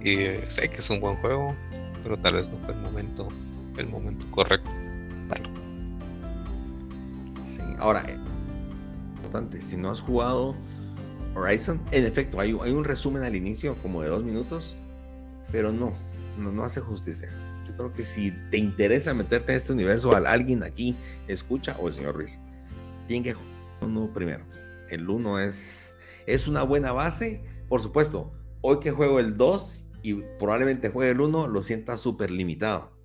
Y 0.00 0.16
sé 0.46 0.68
que 0.70 0.76
es 0.76 0.90
un 0.90 1.00
buen 1.00 1.16
juego, 1.16 1.56
pero 2.02 2.16
tal 2.18 2.34
vez 2.34 2.48
no 2.50 2.58
fue 2.58 2.74
el 2.74 2.80
momento, 2.80 3.28
el 3.76 3.88
momento 3.88 4.30
correcto. 4.30 4.70
Ahora, 7.78 8.04
eh, 8.08 8.18
importante, 9.16 9.62
si 9.62 9.76
no 9.76 9.90
has 9.90 10.00
jugado 10.00 10.54
Horizon, 11.34 11.80
en 11.92 12.04
efecto, 12.04 12.40
hay, 12.40 12.52
un 12.52 12.84
resumen 12.84 13.22
al 13.22 13.36
inicio 13.36 13.76
como 13.82 14.02
de 14.02 14.08
dos 14.08 14.24
minutos, 14.24 14.76
pero 15.52 15.72
no, 15.72 15.92
no, 16.38 16.50
no 16.50 16.64
hace 16.64 16.80
justicia. 16.80 17.28
Yo 17.66 17.76
creo 17.76 17.92
que 17.92 18.04
si 18.04 18.32
te 18.50 18.58
interesa 18.58 19.14
meterte 19.14 19.52
en 19.52 19.58
este 19.58 19.72
universo, 19.72 20.14
alguien 20.14 20.62
aquí 20.62 20.96
escucha, 21.28 21.76
o 21.78 21.88
el 21.88 21.94
señor 21.94 22.16
Ruiz, 22.16 22.40
tienen 23.06 23.24
que 23.24 23.34
jugar 23.34 23.58
uno 23.82 24.12
primero. 24.12 24.44
El 24.88 25.08
1 25.08 25.38
es, 25.40 25.94
es 26.26 26.48
una 26.48 26.62
buena 26.62 26.92
base. 26.92 27.44
Por 27.68 27.82
supuesto, 27.82 28.32
hoy 28.60 28.80
que 28.80 28.90
juego 28.90 29.20
el 29.20 29.36
2 29.36 29.90
y 30.02 30.14
probablemente 30.38 30.90
juegue 30.90 31.12
el 31.12 31.20
1, 31.20 31.48
lo 31.48 31.62
sienta 31.62 31.98
súper 31.98 32.30
limitado. 32.30 32.97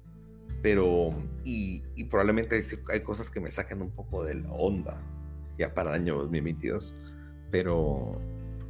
Pero, 0.64 1.14
y, 1.44 1.84
y, 1.94 2.06
probablemente 2.06 2.60
hay 2.90 3.02
cosas 3.02 3.30
que 3.30 3.42
me 3.42 3.52
sacan 3.52 3.82
un 3.82 3.92
poco 3.92 4.24
de 4.24 4.36
la 4.36 4.52
onda 4.54 5.06
ya 5.58 5.74
para 5.74 5.94
el 5.94 6.02
año 6.02 6.18
2022. 6.18 6.96
Pero, 7.52 8.20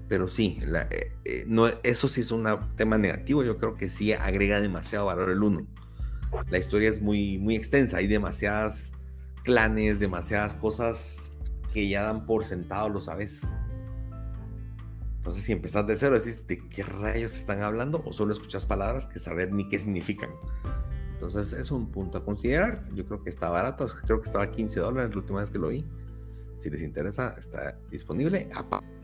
pero 0.09 0.27
sí, 0.27 0.59
eh, 0.61 1.11
eh, 1.23 1.45
no, 1.47 1.67
eso 1.83 2.07
sí 2.07 2.21
es 2.21 2.31
un 2.31 2.45
tema 2.75 2.97
negativo. 2.97 3.43
Yo 3.43 3.57
creo 3.57 3.75
que 3.75 3.89
sí 3.89 4.11
agrega 4.11 4.59
demasiado 4.59 5.05
valor 5.05 5.29
el 5.29 5.43
1. 5.43 5.67
La 6.49 6.57
historia 6.57 6.89
es 6.89 6.99
muy, 6.99 7.37
muy 7.37 7.55
extensa. 7.55 7.97
Hay 7.97 8.07
demasiadas 8.07 8.93
clanes, 9.43 9.99
demasiadas 9.99 10.55
cosas 10.55 11.37
que 11.73 11.87
ya 11.87 12.03
dan 12.03 12.25
por 12.25 12.43
sentado, 12.43 12.89
lo 12.89 13.01
sabes. 13.01 13.41
Entonces, 15.17 15.43
si 15.43 15.51
empezás 15.51 15.87
de 15.87 15.95
cero, 15.95 16.19
decís 16.19 16.45
de 16.47 16.67
qué 16.69 16.83
rayos 16.83 17.35
están 17.35 17.61
hablando 17.61 18.03
o 18.05 18.11
solo 18.11 18.33
escuchas 18.33 18.65
palabras 18.65 19.05
que 19.05 19.19
saber 19.19 19.53
ni 19.53 19.69
qué 19.69 19.79
significan. 19.79 20.31
Entonces, 21.25 21.57
es 21.57 21.71
un 21.71 21.89
punto 21.89 22.17
a 22.17 22.25
considerar. 22.25 22.83
Yo 22.93 23.05
creo 23.05 23.23
que 23.23 23.29
está 23.29 23.49
barato. 23.49 23.87
Creo 24.05 24.19
que 24.19 24.25
estaba 24.25 24.43
a 24.43 24.51
15 24.51 24.81
dólares 24.81 25.11
la 25.11 25.21
última 25.21 25.39
vez 25.39 25.49
que 25.49 25.57
lo 25.57 25.69
vi. 25.69 25.85
Si 26.57 26.69
les 26.69 26.81
interesa, 26.81 27.33
está 27.37 27.77
disponible. 27.89 28.49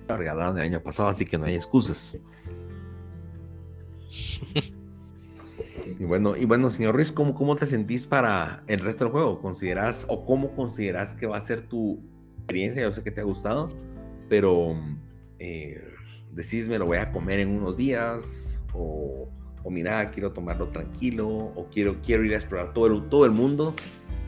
Lo 0.08 0.18
regalaron 0.18 0.58
el 0.58 0.66
año 0.66 0.84
pasado, 0.84 1.08
así 1.08 1.26
que 1.26 1.38
no 1.38 1.46
hay 1.46 1.56
excusas. 1.56 2.20
Y 6.00 6.04
bueno, 6.04 6.38
y 6.38 6.46
bueno, 6.46 6.70
señor 6.70 6.96
Ruiz, 6.96 7.12
¿cómo, 7.12 7.34
¿cómo 7.34 7.56
te 7.56 7.66
sentís 7.66 8.06
para 8.06 8.64
el 8.68 8.80
resto 8.80 9.06
del 9.06 9.12
juego? 9.12 9.42
¿Consideras 9.42 10.06
o 10.08 10.24
cómo 10.24 10.56
consideras 10.56 11.16
que 11.16 11.26
va 11.26 11.38
a 11.38 11.42
ser 11.42 11.68
tu 11.68 12.00
experiencia? 12.38 12.84
Yo 12.84 12.92
sé 12.92 13.04
que 13.04 13.12
te 13.12 13.22
ha 13.22 13.24
gustado, 13.24 13.72
pero 14.30 14.76
eh, 15.40 15.84
decís, 16.32 16.68
me 16.68 16.78
lo 16.78 16.86
voy 16.86 16.98
a 16.98 17.12
comer 17.12 17.40
en 17.40 17.50
unos 17.50 17.76
días, 17.76 18.64
o, 18.74 19.30
o 19.64 19.70
mira, 19.70 20.10
quiero 20.12 20.32
tomarlo 20.32 20.70
tranquilo, 20.70 21.28
o 21.28 21.68
quiero, 21.72 22.02
quiero 22.02 22.24
ir 22.24 22.34
a 22.34 22.38
explorar 22.38 22.74
todo 22.74 22.88
el, 22.88 23.10
todo 23.10 23.26
el 23.26 23.32
mundo. 23.32 23.76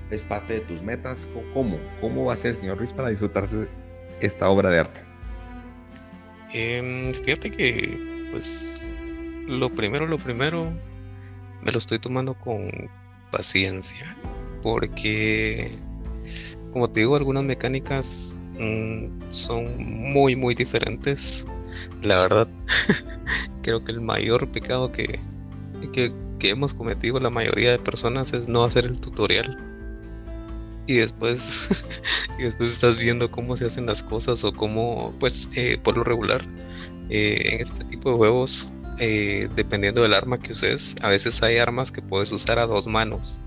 ¿Es 0.09 0.23
parte 0.23 0.55
de 0.55 0.59
tus 0.61 0.81
metas? 0.81 1.27
¿Cómo? 1.53 1.79
¿Cómo 2.01 2.25
va 2.25 2.33
a 2.33 2.37
ser, 2.37 2.55
señor 2.55 2.77
Ruiz, 2.77 2.91
para 2.91 3.09
disfrutarse 3.09 3.69
esta 4.19 4.49
obra 4.49 4.69
de 4.69 4.79
arte? 4.79 5.01
Em, 6.53 7.13
fíjate 7.13 7.49
que, 7.49 8.27
pues, 8.31 8.91
lo 9.47 9.73
primero, 9.73 10.05
lo 10.05 10.17
primero, 10.17 10.69
me 11.63 11.71
lo 11.71 11.77
estoy 11.77 11.99
tomando 11.99 12.33
con 12.33 12.69
paciencia, 13.31 14.17
porque, 14.61 15.71
como 16.73 16.89
te 16.89 17.01
digo, 17.01 17.15
algunas 17.15 17.45
mecánicas 17.45 18.37
mm, 18.59 19.29
son 19.29 19.77
muy, 19.77 20.35
muy 20.35 20.55
diferentes. 20.55 21.47
La 22.01 22.19
verdad, 22.19 22.49
creo 23.61 23.83
que 23.83 23.91
el 23.91 24.01
mayor 24.01 24.51
pecado 24.51 24.91
que, 24.91 25.19
que, 25.93 26.13
que 26.39 26.49
hemos 26.49 26.73
cometido 26.73 27.19
la 27.19 27.29
mayoría 27.29 27.71
de 27.71 27.79
personas 27.79 28.33
es 28.33 28.47
no 28.47 28.63
hacer 28.63 28.85
el 28.85 28.99
tutorial. 28.99 29.57
Y 30.87 30.95
después 30.95 32.01
y 32.39 32.43
después 32.43 32.73
estás 32.73 32.97
viendo 32.97 33.29
cómo 33.29 33.55
se 33.55 33.65
hacen 33.65 33.85
las 33.85 34.03
cosas 34.03 34.43
o 34.43 34.53
cómo 34.53 35.13
pues 35.19 35.49
eh, 35.55 35.77
por 35.81 35.95
lo 35.95 36.03
regular 36.03 36.41
eh, 37.09 37.53
en 37.53 37.61
este 37.61 37.83
tipo 37.85 38.09
de 38.09 38.17
juegos 38.17 38.73
eh, 38.99 39.47
dependiendo 39.55 40.01
del 40.01 40.13
arma 40.13 40.39
que 40.39 40.51
uses 40.51 40.95
a 41.01 41.09
veces 41.09 41.41
hay 41.43 41.57
armas 41.57 41.91
que 41.91 42.01
puedes 42.01 42.31
usar 42.31 42.59
a 42.59 42.65
dos 42.65 42.87
manos. 42.87 43.39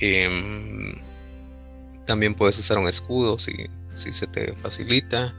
Em, 0.00 0.94
también 2.06 2.34
puedes 2.34 2.58
usar 2.58 2.78
un 2.78 2.88
escudo 2.88 3.38
si, 3.38 3.52
si 3.92 4.12
se 4.12 4.26
te 4.26 4.52
facilita 4.54 5.34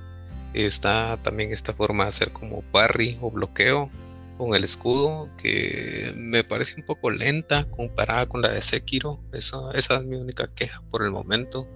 está 0.53 1.17
también 1.21 1.51
esta 1.51 1.73
forma 1.73 2.03
de 2.03 2.09
hacer 2.09 2.31
como 2.31 2.61
parry 2.71 3.17
o 3.21 3.31
bloqueo 3.31 3.89
con 4.37 4.55
el 4.55 4.63
escudo, 4.63 5.29
que 5.37 6.13
me 6.15 6.45
parece 6.45 6.75
un 6.79 6.85
poco 6.85 7.11
lenta 7.11 7.69
comparada 7.71 8.25
con 8.27 8.41
la 8.41 8.49
de 8.49 8.61
Sekiro. 8.61 9.19
Eso, 9.33 9.71
esa 9.73 9.97
es 9.97 10.03
mi 10.05 10.15
única 10.15 10.47
queja 10.47 10.81
por 10.89 11.03
el 11.03 11.11
momento 11.11 11.67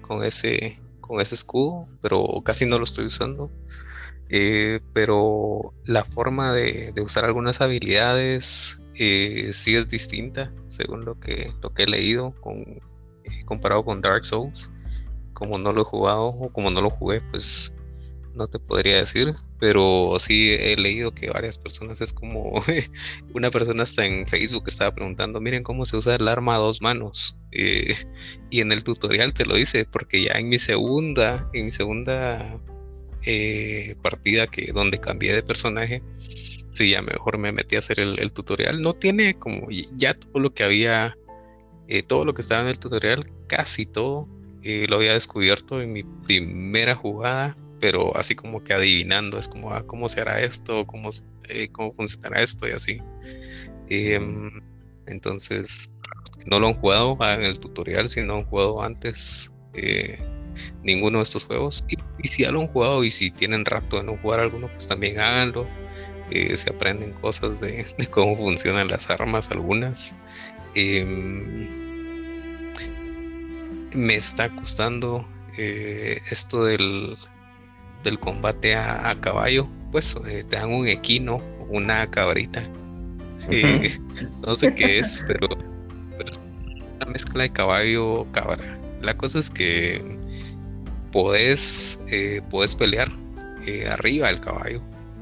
con 0.00 0.24
ese, 0.24 0.74
con 1.00 1.20
ese 1.20 1.34
escudo, 1.34 1.86
pero 2.00 2.26
casi 2.44 2.64
no 2.64 2.78
lo 2.78 2.84
estoy 2.84 3.06
usando. 3.06 3.50
Eh, 4.30 4.80
pero 4.92 5.74
la 5.84 6.04
forma 6.04 6.52
de, 6.52 6.92
usar 7.02 7.24
algunas 7.24 7.60
habilidades 7.60 8.84
eh, 8.98 9.50
sí 9.52 9.74
es 9.74 9.88
distinta 9.88 10.52
según 10.68 11.04
lo 11.06 11.18
que, 11.18 11.50
lo 11.62 11.72
que 11.72 11.84
he 11.84 11.86
leído 11.86 12.34
con, 12.42 12.58
eh, 12.58 12.80
comparado 13.44 13.84
con 13.84 14.00
Dark 14.00 14.24
Souls. 14.24 14.70
Como 15.34 15.58
no 15.58 15.72
lo 15.72 15.82
he 15.82 15.84
jugado 15.84 16.28
o 16.28 16.52
como 16.52 16.70
no 16.70 16.80
lo 16.80 16.90
jugué, 16.90 17.20
pues 17.20 17.74
no 18.38 18.46
te 18.46 18.58
podría 18.58 18.96
decir, 18.96 19.34
pero 19.58 20.16
sí 20.18 20.52
he 20.52 20.76
leído 20.76 21.12
que 21.12 21.28
varias 21.28 21.58
personas 21.58 22.00
es 22.00 22.12
como 22.12 22.54
una 23.34 23.50
persona 23.50 23.82
está 23.82 24.06
en 24.06 24.26
Facebook 24.26 24.64
estaba 24.68 24.94
preguntando, 24.94 25.40
miren 25.40 25.64
cómo 25.64 25.84
se 25.84 25.96
usa 25.96 26.14
el 26.14 26.28
arma 26.28 26.54
a 26.54 26.58
dos 26.58 26.80
manos. 26.80 27.36
Eh, 27.52 27.94
y 28.50 28.60
en 28.60 28.72
el 28.72 28.84
tutorial 28.84 29.34
te 29.34 29.44
lo 29.44 29.56
dice, 29.56 29.84
porque 29.84 30.22
ya 30.22 30.32
en 30.34 30.48
mi 30.48 30.58
segunda, 30.58 31.50
en 31.52 31.66
mi 31.66 31.70
segunda 31.70 32.58
eh, 33.26 33.96
partida 34.02 34.46
que 34.46 34.72
donde 34.72 34.98
cambié 34.98 35.34
de 35.34 35.42
personaje, 35.42 36.02
sí, 36.70 36.90
ya 36.90 37.02
mejor 37.02 37.38
me 37.38 37.52
metí 37.52 37.76
a 37.76 37.80
hacer 37.80 38.00
el, 38.00 38.32
tutorial. 38.32 38.80
No 38.80 38.94
tiene 38.94 39.34
como 39.34 39.66
ya 39.96 40.14
todo 40.14 40.38
lo 40.40 40.54
que 40.54 40.62
había, 40.62 41.18
eh, 41.88 42.02
todo 42.02 42.24
lo 42.24 42.32
que 42.34 42.42
estaba 42.42 42.62
en 42.62 42.68
el 42.68 42.78
tutorial, 42.78 43.26
casi 43.48 43.84
todo. 43.84 44.28
lo 44.88 44.96
había 44.96 45.14
descubierto 45.14 45.80
en 45.82 45.92
mi 45.92 46.04
primera 46.04 46.94
jugada 46.94 47.56
pero 47.80 48.16
así 48.16 48.34
como 48.34 48.62
que 48.62 48.74
adivinando, 48.74 49.38
es 49.38 49.48
como, 49.48 49.72
ah, 49.72 49.84
¿cómo 49.86 50.08
se 50.08 50.20
hará 50.20 50.40
esto? 50.40 50.86
¿Cómo, 50.86 51.10
eh, 51.48 51.68
cómo 51.72 51.92
funcionará 51.94 52.42
esto? 52.42 52.68
Y 52.68 52.72
así. 52.72 53.00
Em, 53.88 54.50
entonces, 55.06 55.92
no 56.46 56.60
lo 56.60 56.68
han 56.68 56.74
jugado, 56.74 57.16
hagan 57.20 57.44
el 57.44 57.58
tutorial 57.58 58.08
si 58.08 58.22
no 58.22 58.36
han 58.36 58.44
jugado 58.44 58.82
antes 58.82 59.54
eh, 59.74 60.18
ninguno 60.82 61.18
de 61.18 61.24
estos 61.24 61.44
juegos. 61.46 61.84
Y, 61.88 62.28
si 62.28 62.42
ya 62.42 62.52
lo 62.52 62.60
han 62.60 62.68
jugado 62.68 63.04
y 63.04 63.10
si 63.10 63.30
tienen 63.30 63.64
rato 63.64 63.96
de 63.98 64.04
no 64.04 64.16
jugar 64.18 64.40
alguno, 64.40 64.68
pues 64.68 64.88
también 64.88 65.18
háganlo. 65.18 65.66
Eh, 66.30 66.56
se 66.56 66.70
aprenden 66.70 67.12
cosas 67.12 67.60
de, 67.60 67.86
cómo 68.10 68.36
funcionan 68.36 68.88
las 68.88 69.10
armas, 69.10 69.50
algunas. 69.50 70.16
Em, 70.74 71.68
me 73.94 74.14
está 74.16 74.54
costando 74.54 75.26
esto 75.56 76.64
del, 76.64 77.16
del 78.04 78.18
combate 78.18 78.74
a, 78.74 79.14
caballo, 79.20 79.68
pues 79.90 80.16
eh, 80.28 80.44
te 80.44 80.56
dan 80.56 80.72
un 80.72 80.86
equino, 80.86 81.42
una 81.68 82.08
cabrita. 82.10 82.62
Eh, 83.50 83.98
no 84.46 84.54
sé 84.54 84.74
qué 84.74 84.98
es, 84.98 85.24
pero, 85.26 85.48
es 86.28 86.40
una 86.96 87.06
mezcla 87.06 87.42
de 87.44 87.50
caballo 87.50 88.26
cabra. 88.32 88.78
La 89.02 89.16
cosa 89.16 89.38
es 89.38 89.50
que 89.50 90.02
podés, 91.12 92.02
eh, 92.10 92.40
podés 92.50 92.74
pelear 92.74 93.08
arriba 93.90 94.28
del 94.28 94.40
caballo 94.40 94.80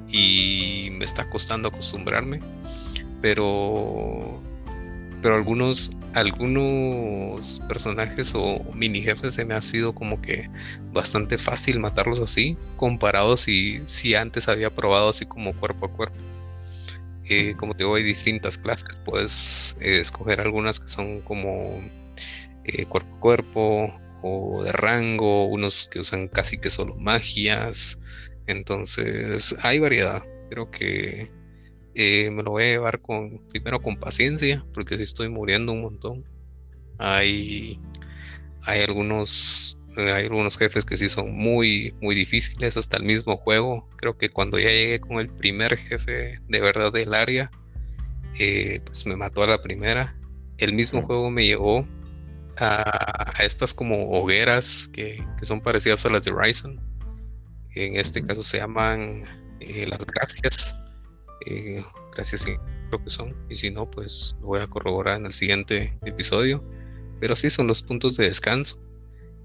y 0.08 0.90
me 0.92 1.04
está 1.04 1.28
costando 1.30 1.68
acostumbrarme, 1.68 2.40
pero 3.22 4.40
pero 5.26 5.36
algunos, 5.36 5.90
algunos 6.16 7.60
personajes 7.68 8.32
o 8.34 8.58
mini 8.74 9.02
jefes 9.02 9.34
se 9.34 9.44
me 9.44 9.52
ha 9.52 9.60
sido 9.60 9.94
como 9.94 10.22
que 10.22 10.48
bastante 10.90 11.36
fácil 11.36 11.78
matarlos 11.78 12.20
así, 12.20 12.56
comparado 12.76 13.36
si, 13.36 13.82
si 13.84 14.14
antes 14.14 14.48
había 14.48 14.74
probado 14.74 15.10
así 15.10 15.26
como 15.26 15.54
cuerpo 15.54 15.86
a 15.86 15.92
cuerpo. 15.92 16.18
Eh, 17.28 17.54
como 17.56 17.74
te 17.74 17.84
digo, 17.84 17.96
hay 17.96 18.02
distintas 18.02 18.56
clases, 18.56 18.96
puedes 19.04 19.76
eh, 19.80 19.98
escoger 19.98 20.40
algunas 20.40 20.80
que 20.80 20.88
son 20.88 21.20
como 21.20 21.80
eh, 22.64 22.86
cuerpo 22.86 23.14
a 23.16 23.20
cuerpo 23.20 23.86
o 24.22 24.64
de 24.64 24.72
rango, 24.72 25.44
unos 25.46 25.86
que 25.88 26.00
usan 26.00 26.28
casi 26.28 26.56
que 26.58 26.70
solo 26.70 26.94
magias, 26.96 28.00
entonces 28.46 29.54
hay 29.64 29.80
variedad. 29.80 30.22
Creo 30.48 30.70
que 30.70 31.28
eh, 31.98 32.30
me 32.30 32.42
lo 32.42 32.50
voy 32.50 32.64
a 32.64 32.66
llevar 32.66 33.00
con, 33.00 33.30
primero 33.48 33.80
con 33.80 33.96
paciencia, 33.96 34.62
porque 34.74 34.98
si 34.98 35.04
estoy 35.04 35.30
muriendo 35.30 35.72
un 35.72 35.80
montón. 35.80 36.26
Hay, 36.98 37.80
hay 38.64 38.82
algunos, 38.82 39.78
eh, 39.96 40.12
hay 40.12 40.24
algunos 40.24 40.58
jefes 40.58 40.84
que 40.84 40.98
sí 40.98 41.08
son 41.08 41.34
muy, 41.34 41.94
muy 42.02 42.14
difíciles, 42.14 42.76
hasta 42.76 42.98
el 42.98 43.04
mismo 43.04 43.38
juego. 43.38 43.88
Creo 43.96 44.18
que 44.18 44.28
cuando 44.28 44.58
ya 44.58 44.68
llegué 44.68 45.00
con 45.00 45.20
el 45.20 45.30
primer 45.30 45.78
jefe 45.78 46.38
de 46.46 46.60
verdad 46.60 46.92
del 46.92 47.14
área, 47.14 47.50
eh, 48.38 48.80
pues 48.84 49.06
me 49.06 49.16
mató 49.16 49.42
a 49.42 49.46
la 49.46 49.62
primera. 49.62 50.14
El 50.58 50.74
mismo 50.74 51.00
juego 51.00 51.30
me 51.30 51.46
llevó 51.46 51.88
a, 52.58 53.32
estas 53.42 53.72
como 53.72 54.10
hogueras 54.10 54.90
que, 54.92 55.24
que, 55.38 55.46
son 55.46 55.62
parecidas 55.62 56.04
a 56.04 56.10
las 56.10 56.24
de 56.24 56.32
Ryzen. 56.32 56.78
En 57.74 57.96
este 57.96 58.22
caso 58.22 58.42
se 58.42 58.58
llaman 58.58 59.22
las 59.60 60.06
gracias 60.06 60.76
eh, 61.44 61.82
gracias, 62.12 62.44
creo 62.44 63.04
que 63.04 63.10
son. 63.10 63.34
Y 63.48 63.56
si 63.56 63.70
no, 63.70 63.90
pues 63.90 64.36
lo 64.40 64.48
voy 64.48 64.60
a 64.60 64.66
corroborar 64.66 65.18
en 65.18 65.26
el 65.26 65.32
siguiente 65.32 65.98
episodio. 66.04 66.64
Pero 67.20 67.36
sí 67.36 67.50
son 67.50 67.66
los 67.66 67.82
puntos 67.82 68.16
de 68.16 68.24
descanso. 68.24 68.82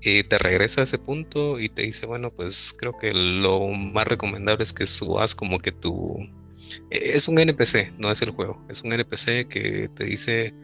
y 0.04 0.24
te 0.24 0.40
regresa 0.40 0.82
a 0.82 0.84
ese 0.86 0.98
punto 0.98 1.60
y 1.60 1.70
te 1.70 1.84
dice, 1.84 2.08
bueno, 2.08 2.34
pues 2.34 2.76
creo 2.78 2.98
que 2.98 3.14
lo 3.14 3.68
más 3.68 4.08
recomendable 4.08 4.64
es 4.64 4.74
que 4.74 4.88
subas 4.88 5.36
como 5.36 5.60
que 5.60 5.72
tu... 5.72 6.16
Es 6.90 7.28
un 7.28 7.38
NPC, 7.38 7.94
no 8.00 8.10
es 8.12 8.22
el 8.22 8.32
juego, 8.32 8.66
es 8.70 8.82
un 8.82 8.94
NPC 8.94 9.48
que 9.48 9.90
te 9.94 10.06
dice 10.06 10.56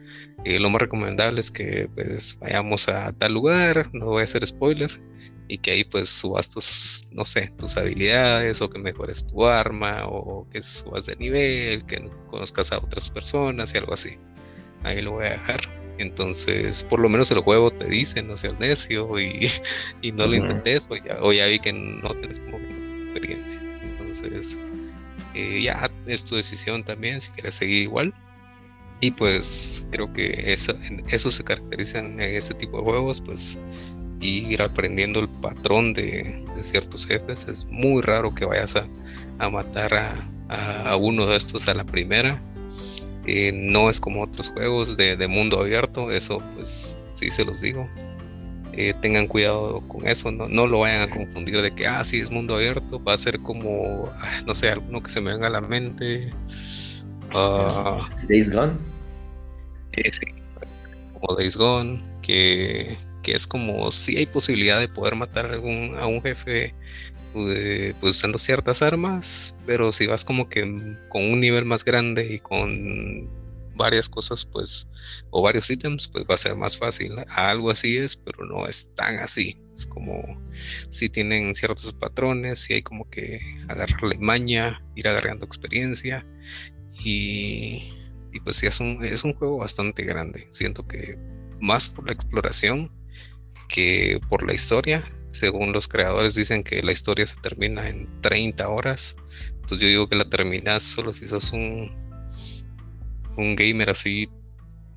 eh, 0.44 0.58
lo 0.60 0.70
más 0.70 0.80
recomendable 0.80 1.40
es 1.40 1.50
que 1.50 1.88
pues 1.94 2.38
vayamos 2.40 2.88
a 2.88 3.12
tal 3.12 3.34
lugar, 3.34 3.90
no 3.92 4.06
voy 4.06 4.20
a 4.20 4.24
hacer 4.24 4.46
spoiler, 4.46 5.00
y 5.48 5.58
que 5.58 5.70
ahí 5.72 5.84
pues 5.84 6.10
subas 6.10 6.50
tus, 6.50 7.08
no 7.12 7.24
sé, 7.24 7.50
tus 7.58 7.76
habilidades 7.78 8.60
o 8.60 8.68
que 8.68 8.78
mejores 8.78 9.26
tu 9.26 9.46
arma 9.46 10.06
o 10.06 10.46
que 10.50 10.62
subas 10.62 11.06
de 11.06 11.16
nivel, 11.16 11.84
que 11.86 12.10
conozcas 12.28 12.72
a 12.72 12.78
otras 12.78 13.10
personas 13.10 13.74
y 13.74 13.78
algo 13.78 13.94
así. 13.94 14.18
Ahí 14.84 15.00
lo 15.00 15.12
voy 15.12 15.26
a 15.26 15.30
dejar. 15.30 15.60
Entonces, 15.98 16.84
por 16.84 17.00
lo 17.00 17.08
menos 17.08 17.30
el 17.30 17.40
juego 17.40 17.70
te 17.72 17.88
dice, 17.88 18.22
no 18.22 18.36
seas 18.36 18.60
necio 18.60 19.18
y, 19.18 19.50
y 20.02 20.12
no 20.12 20.26
lo 20.26 20.36
intentes, 20.36 20.88
o 21.20 21.32
ya, 21.32 21.46
vi 21.46 21.58
que 21.58 21.72
no 21.72 22.14
tienes 22.14 22.40
como 22.40 22.58
experiencia. 22.58 23.60
Entonces, 23.82 24.60
eh, 25.34 25.62
ya 25.62 25.90
es 26.06 26.24
tu 26.24 26.36
decisión 26.36 26.84
también 26.84 27.20
si 27.20 27.30
quieres 27.32 27.54
seguir 27.54 27.82
igual. 27.82 28.14
Y 29.00 29.12
pues 29.12 29.86
creo 29.92 30.12
que 30.12 30.26
eso, 30.52 30.74
eso 31.08 31.30
se 31.30 31.44
caracteriza 31.44 32.00
en 32.00 32.20
este 32.20 32.54
tipo 32.54 32.78
de 32.78 32.82
juegos, 32.82 33.20
pues 33.20 33.58
ir 34.20 34.62
aprendiendo 34.62 35.20
el 35.20 35.28
patrón 35.28 35.92
de, 35.92 36.44
ciertos 36.56 37.06
jefes. 37.06 37.48
Es 37.48 37.66
muy 37.66 38.02
raro 38.02 38.34
que 38.34 38.44
vayas 38.44 38.76
a, 38.76 38.88
a 39.38 39.48
matar 39.48 39.94
a, 39.94 40.14
a, 40.88 40.96
uno 40.96 41.26
de 41.26 41.36
estos 41.36 41.68
a 41.68 41.74
la 41.74 41.84
primera. 41.84 42.42
Eh, 43.26 43.52
no 43.54 43.90
es 43.90 44.00
como 44.00 44.22
otros 44.22 44.50
juegos 44.50 44.96
de, 44.96 45.28
mundo 45.28 45.60
abierto, 45.60 46.10
eso 46.10 46.38
pues 46.54 46.96
sí 47.12 47.30
se 47.30 47.44
los 47.44 47.60
digo. 47.60 47.88
Eh, 48.72 48.94
tengan 49.02 49.26
cuidado 49.26 49.80
con 49.88 50.06
eso, 50.06 50.30
no, 50.30 50.48
no, 50.48 50.66
lo 50.66 50.80
vayan 50.80 51.02
a 51.02 51.10
confundir 51.10 51.60
de 51.60 51.72
que, 51.72 51.86
ah, 51.86 52.04
sí, 52.04 52.20
es 52.20 52.30
mundo 52.30 52.54
abierto, 52.54 53.02
va 53.02 53.14
a 53.14 53.16
ser 53.16 53.40
como, 53.40 54.08
ah, 54.12 54.40
no 54.46 54.54
sé, 54.54 54.70
alguno 54.70 55.02
que 55.02 55.10
se 55.10 55.20
me 55.20 55.32
venga 55.32 55.48
a 55.48 55.50
la 55.50 55.60
mente. 55.60 56.32
Uh, 57.34 58.02
Days 58.28 58.50
Gone. 58.50 58.74
Eh, 59.92 60.10
como 61.12 61.34
Days 61.36 61.56
Gone, 61.56 62.00
que, 62.22 62.96
es 63.32 63.46
como 63.46 63.90
si 63.90 64.16
hay 64.16 64.26
posibilidad 64.26 64.80
de 64.80 64.88
poder 64.88 65.14
matar 65.14 65.46
a, 65.46 65.50
algún, 65.52 65.96
a 65.98 66.06
un 66.06 66.22
jefe 66.22 66.74
pues, 67.32 67.94
usando 68.02 68.38
ciertas 68.38 68.82
armas, 68.82 69.56
pero 69.66 69.92
si 69.92 70.06
vas 70.06 70.24
como 70.24 70.48
que 70.48 70.62
con 71.08 71.22
un 71.24 71.40
nivel 71.40 71.64
más 71.64 71.84
grande 71.84 72.34
y 72.34 72.38
con 72.38 73.28
varias 73.78 74.08
cosas, 74.08 74.44
pues, 74.44 74.88
o 75.30 75.40
varios 75.40 75.70
ítems, 75.70 76.08
pues 76.08 76.24
va 76.28 76.34
a 76.34 76.38
ser 76.38 76.56
más 76.56 76.76
fácil. 76.76 77.12
Algo 77.36 77.70
así 77.70 77.96
es, 77.96 78.16
pero 78.16 78.44
no 78.44 78.66
es 78.66 78.92
tan 78.94 79.18
así. 79.18 79.58
Es 79.72 79.86
como 79.86 80.20
si 80.90 81.08
tienen 81.08 81.54
ciertos 81.54 81.92
patrones, 81.94 82.58
si 82.58 82.74
hay 82.74 82.82
como 82.82 83.08
que 83.08 83.38
agarrarle 83.68 84.18
maña, 84.18 84.82
ir 84.96 85.08
agarrando 85.08 85.46
experiencia. 85.46 86.26
Y, 87.04 87.84
y 88.32 88.40
pues 88.40 88.56
sí, 88.56 88.66
es 88.66 88.80
un, 88.80 89.02
es 89.04 89.24
un 89.24 89.32
juego 89.34 89.58
bastante 89.58 90.02
grande. 90.02 90.46
Siento 90.50 90.86
que 90.86 91.16
más 91.60 91.88
por 91.88 92.06
la 92.06 92.12
exploración 92.12 92.92
que 93.68 94.20
por 94.28 94.46
la 94.46 94.54
historia 94.54 95.04
según 95.30 95.72
los 95.72 95.88
creadores 95.88 96.34
dicen 96.34 96.64
que 96.64 96.82
la 96.82 96.92
historia 96.92 97.26
se 97.26 97.40
termina 97.40 97.88
en 97.88 98.08
30 98.22 98.68
horas. 98.68 99.16
Pues 99.66 99.80
yo 99.80 99.88
digo 99.88 100.08
que 100.08 100.16
la 100.16 100.24
terminas 100.24 100.82
solo 100.82 101.12
si 101.12 101.26
sos 101.26 101.52
un, 101.52 101.90
un 103.36 103.56
gamer 103.56 103.90
así 103.90 104.28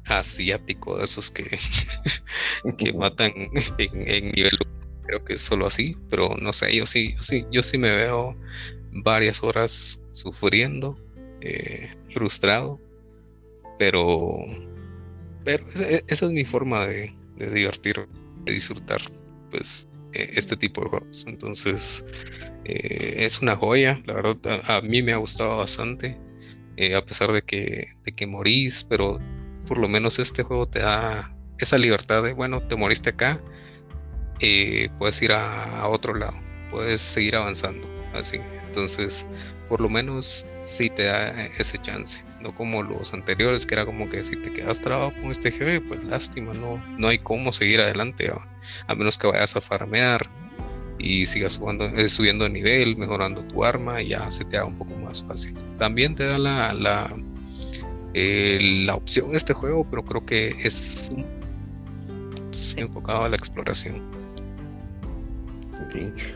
asiático, 0.06 0.98
de 0.98 1.04
esos 1.04 1.30
que, 1.30 1.44
que 2.78 2.94
matan 2.94 3.32
en, 3.78 4.32
nivel 4.32 4.58
creo 5.06 5.24
que 5.24 5.34
es 5.34 5.42
solo 5.42 5.68
así, 5.68 5.98
pero 6.10 6.36
no 6.42 6.54
sé, 6.54 6.76
yo 6.76 6.86
sí, 6.86 7.14
yo 7.14 7.22
sí, 7.22 7.46
yo 7.52 7.62
sí 7.62 7.78
me 7.78 7.96
veo 7.96 8.36
varias 8.92 9.44
horas 9.44 10.04
sufriendo, 10.12 10.98
eh, 11.42 11.92
frustrado, 12.14 12.80
pero, 13.78 14.38
pero 15.44 15.66
esa, 15.70 16.26
es 16.26 16.32
mi 16.32 16.46
forma 16.46 16.86
de, 16.86 17.14
de 17.36 17.54
divertir, 17.54 18.08
de 18.46 18.54
disfrutar, 18.54 19.02
pues 19.50 19.88
eh, 20.14 20.30
este 20.34 20.58
tipo 20.58 20.82
de 20.84 20.90
juegos. 20.90 21.26
Entonces, 21.28 22.06
eh, 22.66 23.16
es 23.18 23.42
una 23.42 23.56
joya, 23.56 24.02
la 24.06 24.16
verdad, 24.16 24.62
a, 24.68 24.82
mí 24.82 25.02
me 25.02 25.14
ha 25.14 25.18
gustado 25.18 25.58
bastante, 25.58 26.20
eh, 26.78 26.96
a 26.96 27.06
pesar 27.06 27.32
de 27.32 27.42
que, 27.42 27.86
de 28.04 28.12
que 28.12 28.28
morís, 28.28 28.84
pero 28.84 29.20
por 29.68 29.78
lo 29.78 29.88
menos 29.88 30.20
este 30.20 30.44
juego 30.44 30.68
te 30.68 30.80
da 30.80 31.36
esa 31.60 31.78
libertad 31.78 32.24
de, 32.24 32.34
bueno, 32.34 32.66
te 32.68 32.76
moriste 32.76 33.12
acá, 33.12 33.42
puedes 34.98 35.22
ir 35.22 35.32
a, 35.32 35.88
otro 35.88 36.16
lado, 36.16 36.38
puedes 36.72 37.02
seguir 37.02 37.36
avanzando, 37.36 37.88
así. 38.14 38.40
Entonces, 38.66 39.30
por 39.68 39.80
lo 39.80 39.90
menos 39.90 40.50
sí 40.64 40.90
te 40.90 41.04
da 41.04 41.46
ese 41.46 41.78
chance 41.78 42.26
no 42.42 42.54
como 42.56 42.84
los 42.84 43.14
anteriores, 43.14 43.66
que 43.66 43.76
era 43.76 43.86
como 43.86 44.10
que 44.10 44.24
si 44.24 44.36
te 44.36 44.52
quedas 44.52 44.82
trabado 44.82 45.12
con 45.22 45.32
este 45.32 45.52
GB, 45.52 45.88
pues 45.88 46.04
lástima, 46.06 46.54
no, 46.54 46.84
no 46.98 47.08
hay 47.08 47.20
cómo 47.20 47.52
seguir 47.54 47.82
adelante, 47.82 48.30
a 48.88 48.96
menos 48.96 49.18
que 49.18 49.28
vayas 49.28 49.56
a 49.56 49.62
farmear 49.62 50.30
y 50.98 51.26
sigas 51.26 51.60
eh, 51.96 52.10
subiendo 52.10 52.44
de 52.44 52.52
nivel, 52.52 52.98
mejorando 52.98 53.44
tu 53.46 53.64
arma 53.64 54.02
ya 54.02 54.30
se 54.30 54.46
te 54.46 54.58
haga 54.58 54.68
un 54.68 54.78
poco 54.78 54.96
más 54.96 55.24
fácil. 55.24 55.58
También 55.78 56.16
te 56.16 56.26
da 56.26 56.38
la, 56.38 56.74
la, 56.74 57.16
eh, 58.14 58.84
la 58.86 58.96
opción 58.96 59.36
este 59.36 59.54
juego, 59.54 59.88
pero 59.90 60.04
creo 60.06 60.26
que 60.26 60.50
es 60.50 61.12
enfocado 62.78 63.24
a 63.24 63.30
la 63.30 63.36
exploración. 63.36 64.02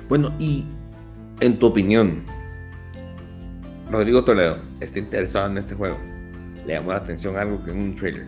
Bueno, 0.10 0.34
y 0.40 0.66
en 1.40 1.58
tu 1.58 1.68
opinión, 1.68 2.26
Rodrigo 3.96 4.26
Toledo 4.26 4.58
está 4.82 5.00
interesado 5.00 5.50
en 5.50 5.58
este 5.58 5.74
juego, 5.74 5.98
le 6.68 6.74
llamó 6.74 6.92
la 6.92 6.98
atención 6.98 7.38
algo 7.38 7.64
que 7.64 7.72
en 7.72 7.78
un 7.78 7.96
trailer. 7.96 8.26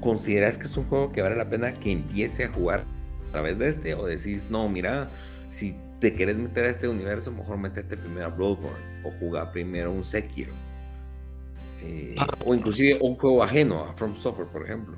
¿Consideras 0.00 0.58
que 0.58 0.64
es 0.64 0.76
un 0.76 0.86
juego 0.86 1.12
que 1.12 1.22
vale 1.22 1.36
la 1.36 1.48
pena 1.48 1.72
que 1.72 1.92
empiece 1.92 2.42
a 2.42 2.48
jugar 2.48 2.84
a 3.28 3.30
través 3.30 3.56
de 3.56 3.68
este? 3.68 3.94
¿O 3.94 4.06
decís, 4.06 4.48
no, 4.50 4.68
mira, 4.68 5.08
si 5.50 5.76
te 6.00 6.14
quieres 6.14 6.36
meter 6.36 6.64
a 6.64 6.70
este 6.70 6.88
universo, 6.88 7.30
mejor 7.30 7.58
meterte 7.58 7.96
primero 7.96 8.26
a 8.26 8.28
Bloodborne 8.30 9.04
o 9.04 9.12
jugar 9.20 9.52
primero 9.52 9.92
un 9.92 10.04
Sekiro? 10.04 10.52
Eh, 11.82 12.16
o 12.44 12.56
inclusive 12.56 12.98
un 13.00 13.14
juego 13.14 13.44
ajeno 13.44 13.84
a 13.84 13.94
From 13.94 14.16
Software, 14.16 14.48
por 14.48 14.64
ejemplo. 14.64 14.96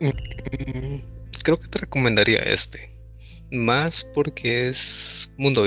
Mm, 0.00 1.00
creo 1.42 1.58
que 1.58 1.68
te 1.68 1.78
recomendaría 1.78 2.40
este. 2.40 2.94
Más 3.50 4.06
porque 4.12 4.68
es 4.68 5.32
mundo 5.38 5.64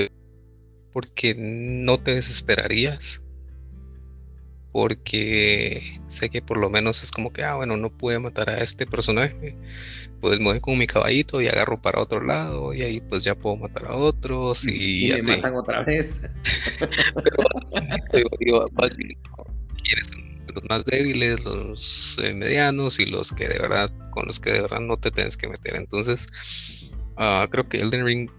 porque 0.96 1.36
no 1.38 2.00
te 2.00 2.16
desesperarías, 2.16 3.26
porque 4.72 5.82
sé 6.08 6.30
que 6.30 6.42
por 6.42 6.56
lo 6.56 6.70
menos 6.70 7.04
es 7.04 7.12
como 7.12 7.34
que, 7.34 7.44
ah, 7.44 7.56
bueno, 7.56 7.76
no 7.76 7.90
pude 7.90 8.18
matar 8.18 8.50
a 8.50 8.60
este 8.60 8.86
personaje, 8.86 9.58
pues 10.22 10.40
me 10.40 10.46
voy 10.46 10.62
con 10.62 10.78
mi 10.78 10.88
caballito 10.88 11.42
y 11.42 11.50
agarro 11.50 11.82
para 11.82 12.02
otro 12.02 12.24
lado 12.24 12.74
y 12.74 12.82
ahí 12.82 13.02
pues 13.02 13.26
ya 13.26 13.36
puedo 13.36 13.58
matar 13.58 13.88
a 13.88 13.96
otros 13.98 14.66
y, 14.66 15.08
y 15.08 15.12
así. 15.12 15.32
Me 15.32 15.36
matan 15.36 15.56
otra 15.58 15.84
vez. 15.84 16.16
Pero, 18.14 18.30
digo, 18.40 18.66
quieres 19.84 20.12
los 20.54 20.64
más 20.70 20.86
débiles, 20.86 21.44
los 21.44 22.22
eh, 22.24 22.34
medianos 22.34 23.02
y 23.02 23.06
los 23.06 23.34
que 23.34 23.50
de 23.50 23.60
verdad, 23.60 23.92
con 24.12 24.28
los 24.28 24.40
que 24.40 24.52
de 24.52 24.62
verdad 24.62 24.80
no 24.80 24.96
te 24.96 25.12
tienes 25.12 25.36
que 25.36 25.50
meter. 25.50 25.76
Entonces, 25.76 26.90
uh, 27.18 27.50
creo 27.50 27.68
que 27.68 27.82
Elden 27.82 28.06
Ring 28.06 28.32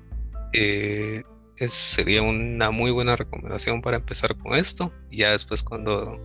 eh, 0.54 1.22
sería 1.56 2.22
una 2.22 2.70
muy 2.70 2.90
buena 2.90 3.16
recomendación 3.16 3.82
para 3.82 3.98
empezar 3.98 4.36
con 4.38 4.54
esto. 4.56 4.92
Ya 5.10 5.32
después 5.32 5.62
cuando, 5.62 6.20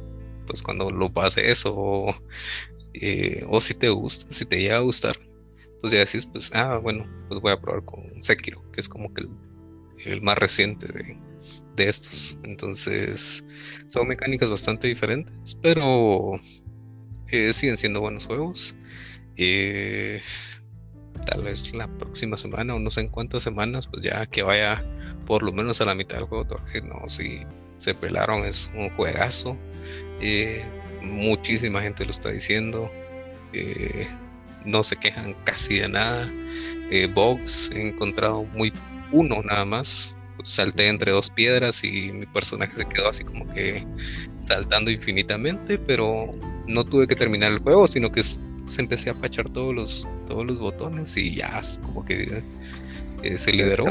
pues 0.48 0.62
cuando 0.62 0.92
lo 0.92 1.14
pase 1.14 1.52
eso, 1.52 1.74
o, 1.76 2.16
eh, 2.94 3.44
o 3.50 3.62
si 3.62 3.74
te 3.74 3.90
gusta, 3.90 4.34
si 4.34 4.46
te 4.46 4.60
llega 4.60 4.78
a 4.78 4.82
gustar, 4.82 5.16
pues 5.80 5.94
ya 5.94 6.00
decís, 6.00 6.26
pues, 6.26 6.54
ah, 6.54 6.78
bueno, 6.78 7.08
pues 7.28 7.42
voy 7.42 7.52
a 7.52 7.60
probar 7.60 7.84
con 7.86 8.02
Sekiro, 8.22 8.64
que 8.72 8.82
es 8.82 8.90
como 8.90 9.14
que 9.14 9.26
el, 10.06 10.22
más 10.22 10.38
reciente 10.38 10.88
de, 10.88 11.18
de, 11.76 11.90
estos. 11.90 12.38
Entonces, 12.44 13.46
son 13.88 14.08
mecánicas 14.08 14.50
bastante 14.50 14.88
diferentes, 14.88 15.58
pero 15.62 16.34
eh, 17.32 17.54
siguen 17.54 17.78
siendo 17.78 18.02
buenos 18.02 18.28
juegos. 18.28 18.78
Eh, 19.38 20.22
tal 21.26 21.44
vez 21.44 21.74
la 21.74 21.88
próxima 21.98 22.38
semana 22.38 22.76
o 22.76 22.80
no 22.80 22.92
sé 22.92 23.02
en 23.02 23.10
cuántas 23.10 23.44
semanas, 23.44 23.88
pues 23.88 24.04
ya 24.04 24.26
que 24.26 24.44
vaya 24.44 24.84
por 25.26 25.44
lo 25.44 25.52
menos 25.52 25.82
a 25.82 25.86
la 25.86 25.96
mitad 25.96 26.18
del 26.18 26.26
juego, 26.26 26.46
decir, 26.64 26.84
no, 26.84 27.08
si 27.08 27.40
se 27.78 27.94
pelaron, 27.94 28.46
es 28.46 28.72
un 28.76 28.90
juegazo. 28.92 29.58
Eh, 30.22 30.64
muchísima 31.02 31.82
gente 31.82 32.06
lo 32.06 32.12
está 32.12 32.30
diciendo. 32.30 32.92
Eh, 33.54 34.08
no 34.66 34.84
se 34.84 34.96
quejan 34.96 35.36
casi 35.44 35.80
de 35.80 35.90
nada. 35.90 36.32
Eh, 36.92 37.08
bugs 37.08 37.72
he 37.74 37.88
encontrado 37.88 38.44
muy 38.44 38.72
uno 39.12 39.42
nada 39.44 39.66
más. 39.66 40.16
salté 40.44 40.88
entre 40.88 41.12
dos 41.12 41.30
piedras 41.30 41.84
y 41.84 42.12
mi 42.12 42.26
personaje 42.26 42.76
se 42.76 42.86
quedó 42.86 43.10
así 43.10 43.24
como 43.24 43.48
que 43.52 43.86
saltando 44.40 44.90
infinitamente, 44.90 45.78
pero 45.78 46.32
no 46.68 46.84
tuve 46.84 47.08
que 47.08 47.16
terminar 47.16 47.52
el 47.52 47.60
juego, 47.60 47.88
sino 47.88 48.12
que 48.12 48.24
se 48.24 48.82
empecé 48.82 49.12
a 49.12 49.14
pachar 49.14 49.50
todos 49.50 49.74
los, 49.74 50.08
todos 50.26 50.46
los 50.46 50.58
botones 50.58 51.16
y 51.18 51.36
ya 51.36 51.62
como 51.84 52.04
que 52.06 52.26
eh, 53.24 53.38
se 53.38 53.52
liberó. 53.52 53.86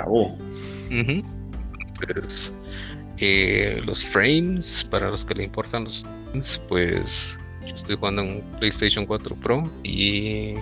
Eh, 3.23 3.83
los 3.87 4.05
frames, 4.05 4.87
para 4.91 5.11
los 5.11 5.25
que 5.25 5.35
le 5.35 5.45
importan 5.45 5.85
los 5.85 6.03
frames, 6.03 6.63
pues 6.69 7.39
yo 7.67 7.75
estoy 7.75 7.97
jugando 7.97 8.23
en 8.23 8.43
PlayStation 8.59 9.05
4 9.05 9.37
Pro 9.37 9.71
y 9.83 10.55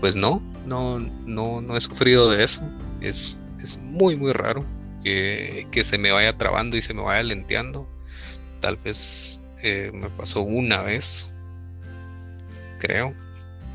pues 0.00 0.16
no, 0.16 0.42
no, 0.66 0.98
no, 0.98 1.60
no 1.60 1.76
he 1.76 1.80
sufrido 1.80 2.30
de 2.30 2.44
eso. 2.44 2.62
Es, 3.00 3.44
es 3.62 3.78
muy, 3.78 4.16
muy 4.16 4.32
raro 4.32 4.64
que, 5.02 5.66
que, 5.70 5.84
se 5.84 5.98
me 5.98 6.10
vaya 6.10 6.36
trabando 6.36 6.76
y 6.76 6.82
se 6.82 6.94
me 6.94 7.02
vaya 7.02 7.22
lenteando. 7.22 7.88
Tal 8.60 8.76
vez 8.78 9.46
eh, 9.62 9.90
me 9.92 10.08
pasó 10.10 10.42
una 10.42 10.80
vez, 10.82 11.36
creo. 12.80 13.14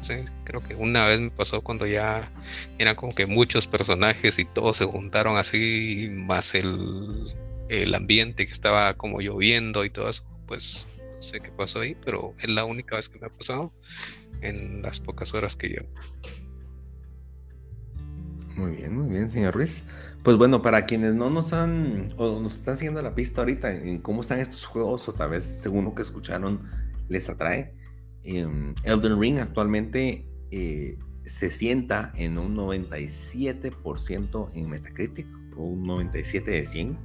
Sí, 0.02 0.14
creo 0.46 0.62
que 0.64 0.76
una 0.76 1.06
vez 1.06 1.20
me 1.20 1.30
pasó 1.30 1.62
cuando 1.62 1.86
ya 1.86 2.32
eran 2.78 2.96
como 2.96 3.14
que 3.14 3.26
muchos 3.26 3.68
personajes 3.68 4.40
y 4.40 4.46
todos 4.46 4.78
se 4.78 4.86
juntaron 4.86 5.38
así, 5.38 6.10
más 6.12 6.56
el, 6.56 7.28
el 7.70 7.94
ambiente 7.94 8.46
que 8.46 8.52
estaba 8.52 8.94
como 8.94 9.20
lloviendo 9.20 9.84
y 9.84 9.90
todo 9.90 10.10
eso. 10.10 10.24
Pues 10.48 10.88
no 11.16 11.22
sé 11.22 11.40
qué 11.42 11.52
pasó 11.52 11.82
ahí, 11.82 11.96
pero 12.06 12.34
es 12.40 12.50
la 12.50 12.64
única 12.64 12.96
vez 12.96 13.10
que 13.10 13.20
me 13.20 13.28
ha 13.28 13.30
pasado 13.30 13.74
en 14.42 14.82
las 14.82 15.00
pocas 15.00 15.34
horas 15.34 15.56
que 15.56 15.68
llevo. 15.68 15.90
Muy 18.56 18.72
bien, 18.72 18.98
muy 18.98 19.10
bien, 19.10 19.32
señor 19.32 19.54
Ruiz. 19.54 19.84
Pues 20.24 20.36
bueno, 20.38 20.62
para 20.62 20.86
quienes 20.86 21.14
no 21.14 21.30
nos 21.30 21.54
han 21.54 22.14
o 22.18 22.42
nos 22.42 22.56
están 22.56 22.78
siguiendo 22.78 23.02
la 23.02 23.16
pista 23.16 23.42
ahorita 23.42 23.72
en 23.72 24.00
cómo 24.00 24.22
están 24.22 24.40
estos 24.40 24.66
juegos, 24.66 25.08
o 25.08 25.14
tal 25.14 25.30
vez 25.30 25.44
según 25.44 25.86
lo 25.86 25.96
que 25.96 26.02
escucharon 26.02 26.70
les 27.08 27.30
atrae, 27.30 27.74
Elden 28.38 29.20
Ring 29.20 29.40
actualmente 29.40 30.26
eh, 30.52 30.98
se 31.24 31.50
sienta 31.50 32.12
en 32.16 32.38
un 32.38 32.56
97% 32.56 34.52
en 34.54 34.70
Metacritic, 34.70 35.28
o 35.56 35.64
un 35.64 35.84
97 35.84 36.52
de 36.52 36.66
100. 36.66 36.98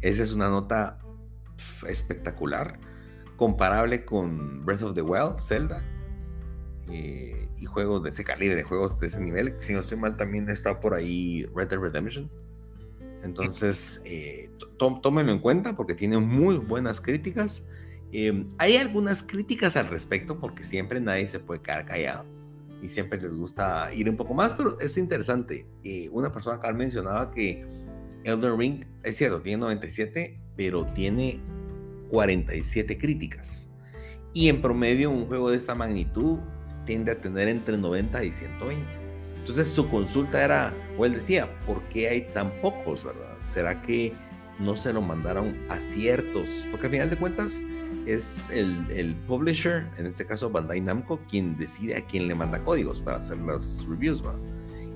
Esa 0.00 0.22
es 0.22 0.32
una 0.32 0.48
nota 0.48 0.98
espectacular, 1.88 2.78
comparable 3.36 4.04
con 4.04 4.64
Breath 4.64 4.82
of 4.82 4.94
the 4.94 5.02
Wild, 5.02 5.40
Zelda, 5.40 5.84
eh, 6.88 7.48
y 7.58 7.64
juegos 7.66 8.02
de 8.02 8.10
ese 8.10 8.24
calibre, 8.24 8.56
de 8.56 8.62
juegos 8.62 8.98
de 8.98 9.06
ese 9.06 9.20
nivel. 9.20 9.54
Si 9.66 9.72
no 9.72 9.80
estoy 9.80 9.96
mal, 9.98 10.16
también 10.16 10.48
está 10.48 10.80
por 10.80 10.94
ahí 10.94 11.46
Red 11.54 11.68
Dead 11.68 11.80
Redemption. 11.80 12.30
Entonces, 13.22 14.02
eh, 14.04 14.50
tómenlo 14.78 15.32
en 15.32 15.38
cuenta 15.38 15.76
porque 15.76 15.94
tiene 15.94 16.18
muy 16.18 16.56
buenas 16.56 17.00
críticas. 17.00 17.68
Em, 18.12 18.48
hay 18.58 18.76
algunas 18.76 19.22
críticas 19.22 19.76
al 19.76 19.88
respecto 19.88 20.38
porque 20.38 20.66
siempre 20.66 21.00
nadie 21.00 21.26
se 21.26 21.40
puede 21.40 21.62
quedar 21.62 21.86
callado 21.86 22.26
y 22.82 22.88
siempre 22.88 23.20
les 23.20 23.32
gusta 23.32 23.92
ir 23.94 24.10
un 24.10 24.16
poco 24.16 24.34
más, 24.34 24.52
pero 24.52 24.78
es 24.80 24.98
interesante. 24.98 25.66
Eh, 25.82 26.08
una 26.12 26.32
persona 26.32 26.56
acá 26.56 26.72
mencionaba 26.72 27.30
que 27.30 27.64
Elden 28.24 28.58
Ring, 28.58 28.84
es 29.02 29.16
cierto, 29.16 29.40
tiene 29.40 29.58
97, 29.58 30.38
pero 30.56 30.84
tiene 30.92 31.40
47 32.10 32.98
críticas. 32.98 33.70
Y 34.34 34.48
en 34.48 34.60
promedio 34.60 35.10
un 35.10 35.26
juego 35.26 35.50
de 35.50 35.56
esta 35.56 35.74
magnitud 35.74 36.38
tiende 36.84 37.12
a 37.12 37.20
tener 37.20 37.48
entre 37.48 37.78
90 37.78 38.24
y 38.24 38.32
120. 38.32 38.84
Entonces 39.38 39.68
su 39.68 39.88
consulta 39.88 40.44
era, 40.44 40.74
o 40.98 41.06
él 41.06 41.14
decía, 41.14 41.48
¿por 41.66 41.82
qué 41.84 42.08
hay 42.08 42.22
tan 42.32 42.50
pocos, 42.60 43.04
verdad? 43.04 43.36
¿Será 43.46 43.80
que 43.82 44.12
no 44.58 44.76
se 44.76 44.92
lo 44.92 45.02
mandaron 45.02 45.56
a 45.68 45.78
ciertos? 45.78 46.66
Porque 46.70 46.86
al 46.86 46.92
final 46.92 47.10
de 47.10 47.16
cuentas 47.16 47.62
es 48.06 48.50
el, 48.50 48.86
el 48.90 49.14
publisher, 49.26 49.88
en 49.96 50.06
este 50.06 50.26
caso 50.26 50.50
Bandai 50.50 50.80
Namco, 50.80 51.20
quien 51.28 51.56
decide 51.56 51.96
a 51.96 52.04
quién 52.04 52.28
le 52.28 52.34
manda 52.34 52.62
códigos 52.64 53.00
para 53.00 53.18
hacer 53.18 53.38
las 53.38 53.84
reviews. 53.88 54.22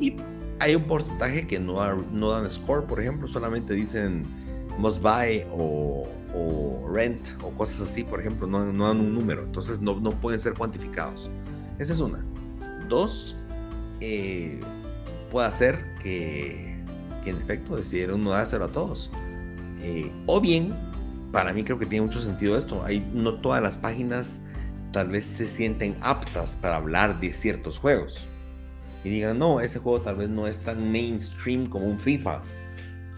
Y 0.01 0.17
hay 0.59 0.75
un 0.75 0.85
porcentaje 0.85 1.47
que 1.47 1.61
no, 1.61 2.03
no 2.13 2.31
dan 2.31 2.51
score, 2.51 2.85
por 2.87 3.01
ejemplo, 3.01 3.29
solamente 3.29 3.75
dicen 3.75 4.27
must 4.79 5.01
buy 5.01 5.45
o, 5.53 6.07
o 6.35 6.89
rent 6.91 7.29
o 7.43 7.51
cosas 7.51 7.89
así, 7.89 8.05
por 8.05 8.21
ejemplo, 8.21 8.47
no, 8.47 8.73
no 8.73 8.87
dan 8.87 9.01
un 9.01 9.15
número, 9.15 9.45
entonces 9.45 9.81
no, 9.81 9.99
no 10.01 10.11
pueden 10.11 10.41
ser 10.41 10.55
cuantificados. 10.55 11.31
Esa 11.79 11.93
es 11.93 12.01
una. 12.01 12.25
Dos, 12.89 13.37
eh, 14.01 14.61
puede 15.31 15.51
ser 15.53 15.79
que, 16.03 16.77
en 17.25 17.37
efecto 17.39 17.77
decidieron 17.77 18.23
no 18.23 18.31
dárselo 18.31 18.67
a 18.67 18.73
todos. 18.73 19.11
Eh, 19.81 20.11
o 20.27 20.41
bien, 20.41 20.73
para 21.33 21.53
mí 21.53 21.65
creo 21.65 21.79
que 21.79 21.87
tiene 21.87 22.07
mucho 22.07 22.21
sentido 22.21 22.57
esto. 22.57 22.85
Hay, 22.85 23.01
no 23.13 23.41
todas 23.41 23.63
las 23.63 23.79
páginas 23.79 24.41
tal 24.93 25.09
vez 25.09 25.27
se 25.27 25.47
sienten 25.47 25.97
aptas 26.01 26.57
para 26.57 26.77
hablar 26.77 27.21
de 27.21 27.33
ciertos 27.33 27.79
juegos. 27.79 28.27
Y 29.05 29.11
digan, 29.11 29.39
no, 29.39 29.61
ese 29.61 29.79
juego 29.79 30.01
tal 30.01 30.17
vez 30.17 30.29
no 30.29 30.47
es 30.47 30.59
tan 30.59 30.91
mainstream 30.91 31.69
como 31.69 31.87
un 31.87 31.99
FIFA, 31.99 32.43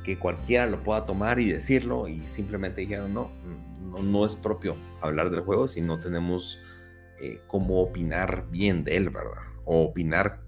que 0.05 0.19
cualquiera 0.19 0.67
lo 0.67 0.83
pueda 0.83 1.07
tomar 1.07 1.39
y 1.39 1.51
decirlo. 1.51 2.09
Y 2.09 2.27
simplemente 2.27 2.81
dijeron, 2.81 3.15
no, 3.15 3.31
no, 4.03 4.27
es 4.27 4.37
propio 4.37 4.77
hablar 5.01 5.31
del 5.31 5.41
juego 5.41 5.69
si 5.69 5.81
no 5.81 6.01
tenemos 6.01 6.63
eh, 7.21 7.41
cómo 7.47 7.81
opinar 7.81 8.47
bien 8.51 8.85
de 8.85 8.97
él, 8.97 9.11
¿verdad? 9.11 9.45
O 9.65 9.85
opinar 9.85 10.43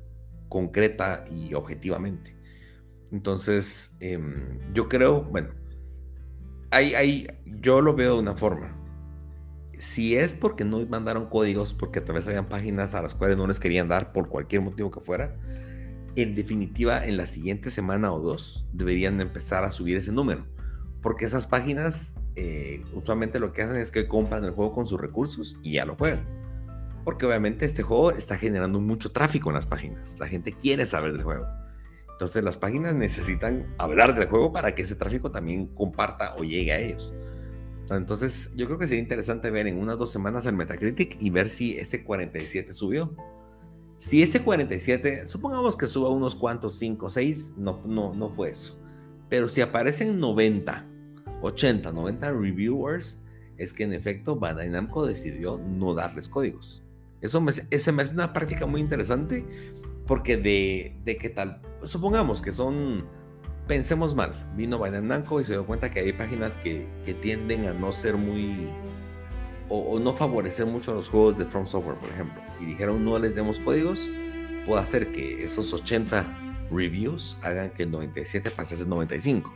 concreta 0.49 1.25
y 1.31 1.55
objetivamente. 1.55 2.37
Entonces, 3.13 3.97
em, 4.01 4.59
yo 4.75 4.89
creo, 4.89 5.23
bueno, 5.23 5.51
hay, 6.71 7.27
yo 7.45 7.81
lo 7.81 7.95
veo 7.95 8.15
de 8.15 8.21
una 8.21 8.35
forma. 8.35 8.77
Si 9.79 10.15
es 10.15 10.35
porque 10.35 10.65
no 10.65 10.85
mandaron 10.87 11.27
códigos, 11.27 11.73
porque 11.73 12.01
tal 12.01 12.17
vez 12.17 12.27
habían 12.27 12.49
páginas 12.49 12.95
a 12.95 13.03
las 13.03 13.15
cuales 13.15 13.37
no 13.37 13.47
les 13.47 13.59
querían 13.59 13.89
dar 13.89 14.13
por 14.13 14.29
cualquier 14.29 14.61
motivo 14.61 14.91
que 14.91 15.01
fuera, 15.01 15.37
en 16.17 16.35
definitiva, 16.35 17.07
en 17.07 17.17
la 17.17 17.27
siguiente 17.27 17.71
semana 17.71 18.13
o 18.13 18.21
dos 18.21 18.67
deberían 18.73 19.21
empezar 19.21 19.65
a 19.65 19.71
subir 19.71 19.97
ese 19.97 20.13
número. 20.13 20.47
Porque 21.01 21.25
esas 21.25 21.47
páginas 21.47 22.15
eh, 22.37 22.85
usualmente 22.95 23.41
lo 23.41 23.53
que 23.53 23.63
hacen 23.63 23.81
es 23.81 23.91
que 23.91 24.07
compran 24.07 24.45
el 24.45 24.53
juego 24.53 24.73
con 24.73 24.87
sus 24.87 25.01
recursos 25.01 25.59
y 25.63 25.73
ya 25.73 25.87
lo 25.87 25.97
juegan. 25.97 26.27
Porque 27.05 27.27
obviamente 27.27 27.65
este 27.65 27.83
juego 27.83 28.11
está 28.11 28.37
generando 28.37 28.81
mucho 28.81 29.13
tráfico 29.13 29.51
en 29.51 29.55
las 29.55 29.67
páginas. 29.67 30.19
La 30.19 30.27
gente 30.27 30.53
quiere 30.53 30.87
saber 30.87 31.13
del 31.13 31.23
juego. 31.23 31.47
Entonces 32.21 32.45
las 32.45 32.59
páginas 32.59 32.95
necesitan 32.95 33.75
hablar 33.79 34.15
del 34.15 34.29
juego 34.29 34.53
para 34.53 34.75
que 34.75 34.83
ese 34.83 34.95
tráfico 34.95 35.31
también 35.31 35.69
comparta 35.69 36.35
o 36.37 36.45
llegue 36.45 36.71
a 36.71 36.79
ellos. 36.79 37.15
Entonces 37.89 38.53
yo 38.57 38.67
creo 38.67 38.79
que 38.79 38.87
sería 38.87 39.01
interesante 39.01 39.51
ver 39.51 39.67
en 39.67 39.79
unas 39.79 39.97
dos 39.97 40.11
semanas 40.11 40.45
el 40.45 40.55
Metacritic 40.55 41.17
y 41.19 41.31
ver 41.31 41.49
si 41.49 41.79
ese 41.79 42.05
47 42.05 42.75
subió. 42.75 43.17
Si 43.97 44.23
ese 44.23 44.43
47, 44.43 45.27
supongamos 45.29 45.79
que 45.79 45.87
suba 45.87 46.11
unos 46.11 46.37
cuantos, 46.37 46.77
5, 46.79 47.09
6, 47.09 47.55
no, 47.57 47.81
no, 47.87 48.13
no 48.13 48.29
fue 48.29 48.51
eso. 48.51 48.79
Pero 49.31 49.49
si 49.49 49.63
aparecen 49.63 50.21
90, 50.21 50.87
80, 51.41 51.91
90 51.91 52.33
reviewers, 52.33 53.23
es 53.57 53.73
que 53.73 53.85
en 53.85 53.95
efecto 53.95 54.37
Bandai 54.37 54.69
Namco 54.69 55.07
decidió 55.07 55.57
no 55.57 55.95
darles 55.95 56.29
códigos. 56.29 56.85
Eso 57.23 57.41
me, 57.41 57.51
ese 57.71 57.93
me 57.93 58.03
hace 58.03 58.13
una 58.13 58.35
práctica 58.35 58.67
muy 58.67 58.83
interesante 58.83 59.43
porque 60.07 60.37
de, 60.37 61.01
de 61.07 61.17
que 61.17 61.31
tal, 61.31 61.63
supongamos 61.85 62.43
que 62.43 62.53
son, 62.53 63.05
pensemos 63.67 64.15
mal, 64.15 64.51
vino 64.57 64.83
Biden 64.83 65.09
Namco 65.09 65.41
y 65.41 65.45
se 65.45 65.53
dio 65.53 65.67
cuenta 65.67 65.91
que 65.91 66.01
hay 66.01 66.13
páginas 66.13 66.57
que, 66.57 66.87
que 67.05 67.15
tienden 67.15 67.67
a 67.67 67.75
no 67.75 67.93
ser 67.93 68.17
muy, 68.17 68.69
o, 69.71 69.99
no 69.99 70.13
favorecer 70.13 70.67
mucho 70.67 70.91
a 70.91 70.95
los 70.95 71.09
juegos 71.09 71.39
de 71.39 71.47
From 71.47 71.67
Software, 71.67 71.97
por 71.97 72.11
ejemplo, 72.11 72.43
y 72.61 72.67
dijeron 72.67 73.05
no 73.05 73.19
les 73.19 73.35
demos 73.35 73.61
códigos, 73.61 74.09
puede 74.67 74.83
hacer 74.83 75.13
que 75.13 75.45
esos 75.45 75.73
80 75.73 76.27
reviews 76.71 77.37
hagan 77.43 77.71
que 77.71 77.85
el 77.85 77.91
97 77.91 78.51
pase 78.51 78.75
a 78.75 78.79
ser 78.79 78.89
95. 78.89 79.53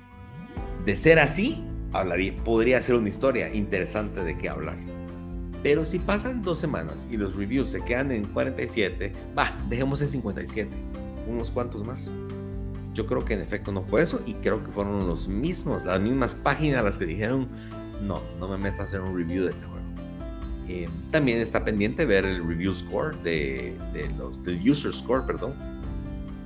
De 0.84 0.96
ser 0.96 1.18
así, 1.18 1.64
hablaría, 1.92 2.36
podría 2.44 2.80
ser 2.80 2.96
una 2.96 3.08
historia 3.08 3.52
interesante 3.52 4.22
de 4.22 4.38
qué 4.38 4.48
hablar. 4.48 4.76
Pero 5.62 5.84
si 5.84 5.98
pasan 5.98 6.42
dos 6.42 6.58
semanas 6.58 7.06
y 7.10 7.16
los 7.16 7.34
reviews 7.34 7.70
se 7.70 7.82
quedan 7.82 8.12
en 8.12 8.24
47, 8.24 9.12
va, 9.36 9.50
dejemos 9.68 10.02
en 10.02 10.08
57, 10.08 10.70
unos 11.26 11.50
cuantos 11.50 11.84
más. 11.84 12.12
Yo 12.92 13.06
creo 13.06 13.24
que 13.24 13.34
en 13.34 13.40
efecto 13.40 13.72
no 13.72 13.82
fue 13.82 14.02
eso 14.02 14.22
y 14.24 14.34
creo 14.34 14.62
que 14.62 14.70
fueron 14.70 15.06
los 15.06 15.26
mismos, 15.26 15.84
las 15.84 16.00
mismas 16.00 16.34
páginas 16.34 16.84
las 16.84 16.98
que 16.98 17.06
dijeron, 17.06 17.48
no, 18.02 18.20
no 18.38 18.48
me 18.48 18.56
metas 18.56 18.94
en 18.94 19.02
un 19.02 19.16
review 19.16 19.44
de 19.44 19.50
este 19.50 19.64
juego. 19.64 19.84
Eh, 20.68 20.88
también 21.10 21.38
está 21.38 21.64
pendiente 21.64 22.06
ver 22.06 22.24
el 22.24 22.46
review 22.46 22.72
score 22.72 23.16
de, 23.22 23.76
los, 24.16 24.42
del 24.42 24.68
user 24.68 24.92
score, 24.92 25.26
perdón, 25.26 25.54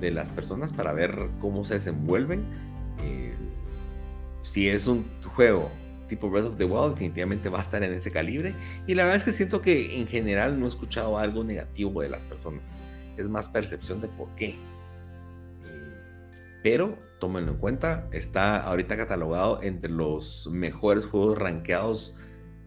de 0.01 0.11
las 0.11 0.31
personas 0.31 0.73
para 0.73 0.91
ver 0.93 1.29
cómo 1.39 1.63
se 1.63 1.75
desenvuelven. 1.75 2.43
Eh, 3.01 3.33
si 4.41 4.67
es 4.67 4.87
un 4.87 5.05
juego 5.35 5.69
tipo 6.09 6.29
Breath 6.29 6.47
of 6.47 6.57
the 6.57 6.65
Wild 6.65 6.95
definitivamente 6.95 7.47
va 7.47 7.59
a 7.59 7.61
estar 7.61 7.81
en 7.83 7.93
ese 7.93 8.11
calibre. 8.11 8.53
Y 8.87 8.95
la 8.95 9.03
verdad 9.03 9.17
es 9.17 9.23
que 9.23 9.31
siento 9.31 9.61
que 9.61 10.01
en 10.01 10.07
general 10.07 10.59
no 10.59 10.65
he 10.65 10.69
escuchado 10.69 11.17
algo 11.17 11.43
negativo 11.45 12.01
de 12.01 12.09
las 12.09 12.25
personas. 12.25 12.77
Es 13.15 13.29
más 13.29 13.47
percepción 13.47 14.01
de 14.01 14.09
por 14.09 14.27
qué. 14.35 14.57
Pero 16.63 16.97
tómenlo 17.19 17.51
en 17.51 17.57
cuenta, 17.57 18.09
está 18.11 18.57
ahorita 18.57 18.97
catalogado 18.97 19.61
entre 19.61 19.89
los 19.89 20.49
mejores 20.51 21.05
juegos 21.05 21.37
rankeados 21.37 22.17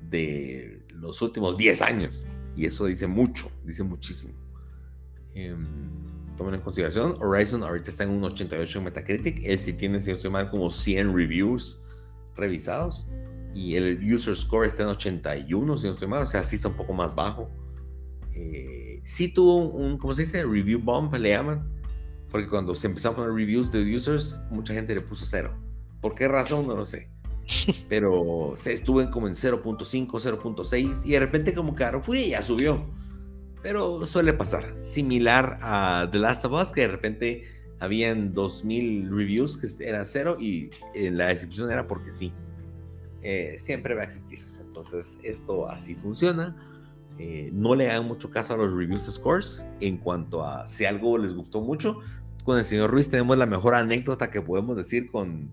de 0.09 0.82
los 0.88 1.20
últimos 1.20 1.57
10 1.57 1.82
años. 1.82 2.26
Y 2.57 2.66
eso 2.66 2.86
dice 2.86 3.07
mucho, 3.07 3.51
dice 3.64 3.82
muchísimo. 3.82 4.34
Em, 5.34 5.66
tomen 6.36 6.55
en 6.55 6.61
consideración, 6.61 7.16
Horizon 7.20 7.62
ahorita 7.62 7.90
está 7.90 8.05
en 8.05 8.11
un 8.11 8.24
88 8.24 8.78
en 8.78 8.84
Metacritic. 8.84 9.40
Él 9.45 9.59
sí 9.59 9.72
tiene, 9.72 10.01
si 10.01 10.11
estoy 10.11 10.30
mal, 10.30 10.51
como 10.51 10.70
100 10.70 11.14
reviews 11.14 11.82
revisados. 12.36 13.09
Y 13.55 13.76
el 13.76 14.14
user 14.14 14.34
score 14.34 14.66
está 14.66 14.84
en 14.84 14.90
81, 14.90 15.78
si 15.78 15.86
no 15.86 15.93
estoy 15.93 16.09
mal. 16.09 16.22
O 16.22 16.26
sea, 16.26 16.45
sí 16.45 16.57
está 16.57 16.68
un 16.68 16.76
poco 16.76 16.93
más 16.93 17.14
bajo. 17.14 17.51
Eh, 18.34 19.01
sí 19.05 19.32
tuvo 19.32 19.68
un, 19.68 19.99
¿cómo 19.99 20.14
se 20.14 20.22
dice? 20.22 20.43
Review 20.45 20.80
bomb, 20.80 21.14
le 21.14 21.30
llaman. 21.30 21.81
Porque 22.32 22.48
cuando 22.48 22.74
se 22.74 22.86
empezaron 22.86 23.14
a 23.14 23.16
poner 23.18 23.34
reviews 23.34 23.70
de 23.70 23.94
users, 23.94 24.40
mucha 24.50 24.72
gente 24.72 24.94
le 24.94 25.02
puso 25.02 25.26
cero. 25.26 25.54
¿Por 26.00 26.14
qué 26.14 26.26
razón? 26.26 26.66
No 26.66 26.74
lo 26.74 26.84
sé. 26.84 27.10
Pero 27.88 28.54
se 28.56 28.72
estuvo 28.72 29.02
en 29.02 29.10
como 29.10 29.28
en 29.28 29.34
0.5, 29.34 30.08
0.6 30.08 31.02
y 31.04 31.10
de 31.10 31.20
repente 31.20 31.54
como 31.54 31.74
que 31.74 31.86
fui 32.02 32.20
y 32.20 32.30
ya 32.30 32.42
subió. 32.42 32.84
Pero 33.62 34.06
suele 34.06 34.32
pasar. 34.32 34.74
Similar 34.82 35.58
a 35.60 36.08
The 36.10 36.18
Last 36.18 36.44
of 36.46 36.60
Us, 36.60 36.70
que 36.72 36.80
de 36.80 36.88
repente 36.88 37.44
habían 37.78 38.32
2000 38.32 39.10
reviews 39.10 39.58
que 39.58 39.68
era 39.84 40.04
cero 40.04 40.36
y 40.40 40.70
la 40.94 41.28
descripción 41.28 41.70
era 41.70 41.86
porque 41.86 42.12
sí. 42.12 42.32
Eh, 43.22 43.58
siempre 43.60 43.94
va 43.94 44.02
a 44.02 44.04
existir. 44.04 44.44
Entonces 44.58 45.18
esto 45.22 45.68
así 45.68 45.94
funciona. 45.94 46.56
Eh, 47.18 47.50
no 47.52 47.74
le 47.74 47.90
hagan 47.90 48.06
mucho 48.06 48.30
caso 48.30 48.54
a 48.54 48.56
los 48.56 48.72
reviews 48.72 49.04
scores 49.04 49.66
en 49.80 49.98
cuanto 49.98 50.44
a 50.44 50.66
si 50.66 50.86
algo 50.86 51.18
les 51.18 51.34
gustó 51.34 51.60
mucho. 51.60 52.00
Con 52.45 52.59
el 52.59 52.64
señor 52.64 52.90
Ruiz 52.90 53.09
tenemos 53.09 53.36
la 53.38 53.47
mejor 53.47 53.74
anécdota 53.74 54.30
que 54.30 54.43
podemos 54.43 54.76
decir 54.76 55.11
con, 55.11 55.53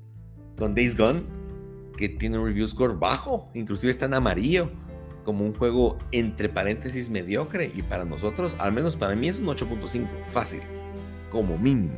Days 0.58 0.98
Gone, 0.98 1.24
que 1.98 2.10
tiene 2.10 2.40
un 2.40 2.46
review 2.46 2.68
score 2.68 2.98
bajo, 2.98 3.50
inclusive 3.54 3.92
está 3.92 4.06
en 4.06 4.16
amarillo, 4.16 4.72
como 5.24 5.46
un 5.46 5.54
juego 5.54 6.00
entre 6.12 6.50
paréntesis 6.50 7.10
mediocre 7.10 7.72
y 7.76 7.84
para 7.84 8.06
nosotros, 8.06 8.56
al 8.58 8.74
menos 8.74 8.96
para 8.96 9.16
mí 9.16 9.28
es 9.28 9.40
un 9.40 9.48
8.5, 9.48 10.08
fácil, 10.32 10.62
como 11.32 11.58
mínimo. 11.58 11.94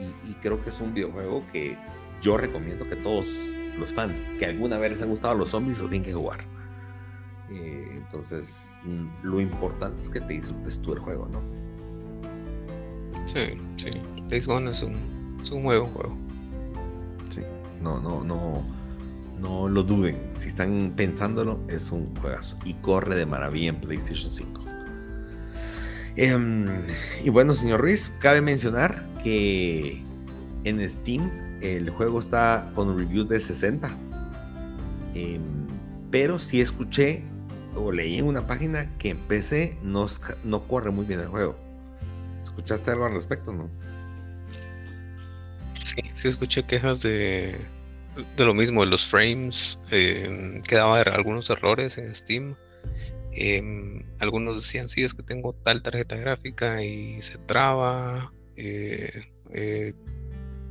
Y, 0.00 0.30
y 0.30 0.34
creo 0.34 0.62
que 0.62 0.70
es 0.70 0.80
un 0.80 0.94
videojuego 0.94 1.44
que 1.52 1.76
yo 2.20 2.36
recomiendo 2.36 2.88
que 2.88 2.96
todos 2.96 3.50
los 3.78 3.92
fans 3.92 4.24
que 4.38 4.46
alguna 4.46 4.78
vez 4.78 4.90
les 4.90 5.02
han 5.02 5.10
gustado 5.10 5.34
los 5.34 5.50
zombies 5.50 5.80
lo 5.80 5.88
tienen 5.88 6.04
que 6.04 6.14
jugar. 6.14 6.40
Eh, 7.50 7.92
entonces, 7.96 8.80
mm, 8.84 9.06
lo 9.22 9.40
importante 9.40 10.02
es 10.02 10.10
que 10.10 10.20
te 10.20 10.34
disfrutes 10.34 10.82
tú 10.82 10.92
el 10.92 10.98
juego, 10.98 11.28
¿no? 11.30 11.40
Sí, 13.28 13.40
sí. 13.76 13.90
Days 14.30 14.46
Gone 14.46 14.70
es 14.70 14.82
un, 14.82 15.36
es 15.42 15.50
un 15.50 15.62
juego. 15.62 16.16
Sí, 17.28 17.42
no, 17.82 18.00
no, 18.00 18.24
no, 18.24 18.64
no 19.38 19.68
lo 19.68 19.82
duden. 19.82 20.18
Si 20.32 20.48
están 20.48 20.94
pensándolo, 20.96 21.60
es 21.68 21.92
un 21.92 22.16
juegazo. 22.16 22.56
Y 22.64 22.72
corre 22.74 23.16
de 23.16 23.26
maravilla 23.26 23.68
en 23.68 23.80
PlayStation 23.82 24.30
5. 24.30 24.64
Em, 26.16 26.68
y 27.22 27.28
bueno, 27.28 27.54
señor 27.54 27.82
Ruiz, 27.82 28.10
cabe 28.18 28.40
mencionar 28.40 29.04
que 29.22 30.02
en 30.64 30.88
Steam 30.88 31.30
el 31.60 31.90
juego 31.90 32.20
está 32.20 32.72
con 32.74 32.88
un 32.88 32.98
review 32.98 33.24
de 33.24 33.40
60. 33.40 33.90
Em, 35.14 35.42
pero 36.10 36.38
sí 36.38 36.62
escuché 36.62 37.24
o 37.76 37.92
leí 37.92 38.16
en 38.16 38.24
una 38.24 38.46
página 38.46 38.96
que 38.96 39.10
en 39.10 39.18
PC 39.18 39.76
no, 39.82 40.06
no 40.44 40.66
corre 40.66 40.90
muy 40.90 41.04
bien 41.04 41.20
el 41.20 41.28
juego. 41.28 41.67
¿Escuchaste 42.58 42.90
algo 42.90 43.04
al 43.04 43.14
respecto, 43.14 43.52
no? 43.52 43.70
Sí, 45.80 46.02
sí 46.14 46.26
escuché 46.26 46.64
quejas 46.64 47.02
de, 47.02 47.56
de 48.36 48.44
lo 48.44 48.52
mismo, 48.52 48.84
de 48.84 48.90
los 48.90 49.06
frames, 49.06 49.78
eh, 49.92 50.60
que 50.66 50.74
daba 50.74 51.00
algunos 51.02 51.48
errores 51.50 51.98
en 51.98 52.12
Steam. 52.12 52.56
Em, 53.32 54.02
algunos 54.18 54.56
decían, 54.56 54.88
sí, 54.88 55.04
es 55.04 55.14
que 55.14 55.22
tengo 55.22 55.52
tal 55.52 55.82
tarjeta 55.82 56.16
gráfica 56.16 56.82
y 56.82 57.20
se 57.22 57.38
traba. 57.38 58.32
Eh, 58.56 59.08
eh, 59.52 59.92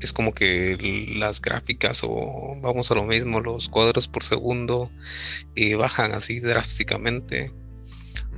es 0.02 0.12
como 0.12 0.34
que 0.34 1.16
las 1.16 1.42
gráficas 1.42 2.02
o 2.04 2.58
vamos 2.62 2.92
a 2.92 2.96
lo 2.96 3.06
mismo, 3.06 3.40
los 3.40 3.70
cuadros 3.70 4.10
por 4.10 4.24
segundo 4.24 4.92
eh, 5.56 5.76
bajan 5.76 6.12
así 6.12 6.42
drásticamente. 6.42 7.54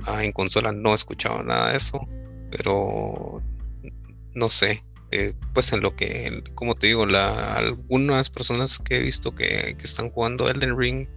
Ah, 0.06 0.24
en 0.24 0.30
consola 0.30 0.70
no 0.70 0.92
he 0.92 0.94
escuchado 0.94 1.42
nada 1.42 1.72
de 1.72 1.78
eso, 1.78 2.00
pero 2.50 3.42
no 4.34 4.48
sé. 4.48 4.82
Eh, 5.12 5.34
pues 5.54 5.72
en 5.72 5.80
lo 5.80 5.96
que, 5.96 6.42
como 6.54 6.76
te 6.76 6.86
digo, 6.86 7.02
algunas 7.02 8.30
personas 8.30 8.78
que 8.78 8.98
he 8.98 9.02
visto 9.02 9.34
que, 9.34 9.76
están 9.82 10.10
jugando 10.10 10.48
Elden 10.48 10.78
Ring 10.78 11.08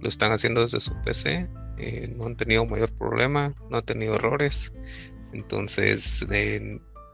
lo 0.00 0.08
están 0.08 0.30
haciendo 0.30 0.60
desde 0.60 0.78
su 0.78 0.94
PC, 1.02 1.48
eh, 1.78 2.14
no 2.16 2.26
han 2.26 2.36
tenido 2.36 2.64
mayor 2.64 2.92
problema, 2.92 3.54
no 3.70 3.78
han 3.78 3.84
tenido 3.84 4.14
errores. 4.14 4.72
Entonces, 5.32 6.26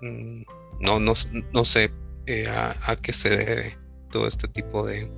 mm, 0.02 0.42
no, 0.80 1.00
no, 1.00 1.12
no 1.52 1.64
sé 1.64 1.90
eh, 2.26 2.46
a, 2.48 2.96
qué 2.96 3.12
se 3.12 3.30
debe 3.30 3.76
todo 4.10 4.26
este 4.26 4.48
tipo 4.48 4.84
de, 4.86 5.10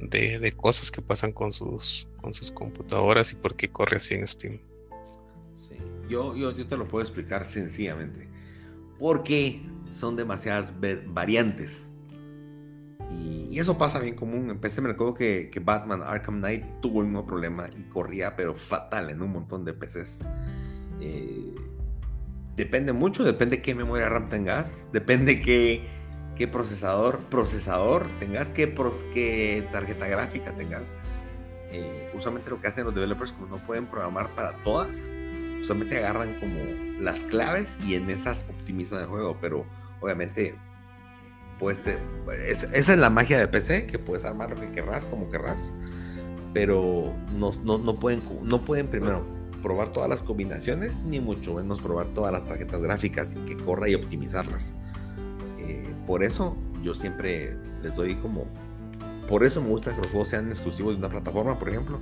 de, 0.00 0.52
cosas 0.52 0.90
que 0.90 1.00
pasan 1.00 1.32
con 1.32 1.52
sus, 1.52 2.08
con 2.20 2.34
sus 2.34 2.50
computadoras 2.50 3.32
y 3.32 3.36
por 3.36 3.56
qué 3.56 3.70
corre 3.70 3.96
así 3.96 4.14
en 4.14 4.26
Steam. 4.26 4.60
Yo, 6.10 6.34
yo, 6.34 6.66
te 6.66 6.76
lo 6.76 6.88
puedo 6.88 7.02
explicar 7.02 7.46
sencillamente. 7.46 8.28
Porque 8.98 9.62
son 9.88 10.16
demasiadas 10.16 10.74
variantes. 11.06 11.90
Y, 13.10 13.58
eso 13.58 13.78
pasa 13.78 13.98
bien 14.00 14.14
común. 14.14 14.50
Empecé, 14.50 14.80
me 14.82 14.88
recuerdo 14.88 15.14
que, 15.14 15.48
que, 15.50 15.60
Batman 15.60 16.02
Arkham 16.02 16.38
Knight 16.38 16.64
tuvo 16.80 17.00
el 17.00 17.06
mismo 17.06 17.26
problema 17.26 17.68
y 17.76 17.82
corría, 17.84 18.36
pero 18.36 18.54
fatal 18.54 19.10
en 19.10 19.22
un 19.22 19.32
montón 19.32 19.64
de 19.64 19.72
PCs. 19.72 20.24
Eh, 21.00 21.54
depende 22.56 22.92
mucho, 22.92 23.24
depende 23.24 23.62
qué 23.62 23.74
memoria 23.74 24.08
RAM 24.08 24.28
tengas, 24.28 24.86
depende 24.92 25.40
qué 25.40 25.88
qué 26.40 26.48
procesador, 26.48 27.20
procesador 27.24 28.06
tengas, 28.18 28.48
qué, 28.48 28.74
qué 29.12 29.68
tarjeta 29.72 30.08
gráfica 30.08 30.52
tengas. 30.52 30.88
Eh, 31.70 32.10
usualmente 32.14 32.48
lo 32.48 32.58
que 32.58 32.66
hacen 32.66 32.86
los 32.86 32.94
developers, 32.94 33.32
como 33.32 33.58
no 33.58 33.66
pueden 33.66 33.84
programar 33.84 34.34
para 34.34 34.54
todas, 34.62 35.10
usualmente 35.60 35.98
agarran 35.98 36.34
como 36.40 36.58
las 37.00 37.22
claves 37.24 37.76
y 37.86 37.94
en 37.94 38.10
esas 38.10 38.46
optimizan 38.48 39.00
el 39.00 39.06
juego, 39.06 39.36
pero 39.40 39.64
obviamente 40.00 40.54
pues 41.60 41.78
esa 41.84 42.74
es 42.74 42.98
la 42.98 43.10
magia 43.10 43.38
de 43.38 43.46
PC, 43.46 43.86
que 43.86 43.98
puedes 43.98 44.24
armar 44.24 44.50
lo 44.50 44.56
que 44.56 44.70
querrás, 44.70 45.04
como 45.04 45.28
querrás, 45.28 45.74
pero 46.54 47.14
no, 47.36 47.50
no, 47.62 47.76
no, 47.76 48.00
pueden, 48.00 48.22
no 48.42 48.64
pueden 48.64 48.88
primero 48.88 49.26
probar 49.62 49.90
todas 49.90 50.08
las 50.08 50.22
combinaciones, 50.22 50.98
ni 51.00 51.20
mucho 51.20 51.54
menos 51.54 51.82
probar 51.82 52.06
todas 52.14 52.32
las 52.32 52.46
tarjetas 52.46 52.80
gráficas 52.80 53.28
que 53.46 53.56
corra 53.58 53.90
y 53.90 53.94
optimizarlas. 53.94 54.74
Por 56.06 56.24
eso 56.24 56.56
yo 56.82 56.94
siempre 56.94 57.56
les 57.82 57.94
doy 57.94 58.16
como... 58.16 58.46
Por 59.28 59.44
eso 59.44 59.60
me 59.60 59.68
gusta 59.68 59.94
que 59.94 59.98
los 59.98 60.08
juegos 60.08 60.30
sean 60.30 60.48
exclusivos 60.48 60.94
de 60.94 60.98
una 60.98 61.10
plataforma, 61.10 61.58
por 61.58 61.68
ejemplo, 61.68 62.00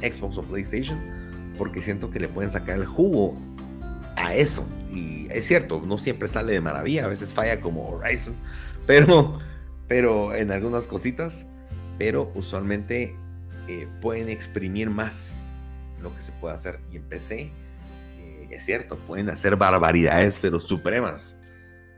Xbox 0.00 0.38
o 0.38 0.42
PlayStation, 0.42 0.98
porque 1.56 1.82
siento 1.82 2.10
que 2.10 2.20
le 2.20 2.28
pueden 2.28 2.52
sacar 2.52 2.78
el 2.78 2.86
jugo 2.86 3.36
a 4.16 4.34
eso. 4.34 4.66
Y 4.90 5.28
es 5.30 5.46
cierto, 5.46 5.82
no 5.84 5.98
siempre 5.98 6.28
sale 6.28 6.52
de 6.52 6.60
maravilla, 6.60 7.04
a 7.04 7.08
veces 7.08 7.32
falla 7.32 7.60
como 7.60 7.88
Horizon, 7.88 8.34
pero, 8.86 9.38
pero 9.88 10.34
en 10.34 10.50
algunas 10.50 10.86
cositas, 10.86 11.46
pero 11.98 12.30
usualmente 12.34 13.16
eh, 13.68 13.88
pueden 14.00 14.28
exprimir 14.28 14.90
más 14.90 15.42
lo 16.00 16.14
que 16.14 16.22
se 16.22 16.32
puede 16.32 16.54
hacer. 16.54 16.80
Y 16.92 16.96
en 16.96 17.02
PC, 17.02 17.52
eh, 18.18 18.48
es 18.50 18.64
cierto, 18.64 18.98
pueden 18.98 19.30
hacer 19.30 19.56
barbaridades, 19.56 20.38
pero 20.40 20.60
supremas 20.60 21.40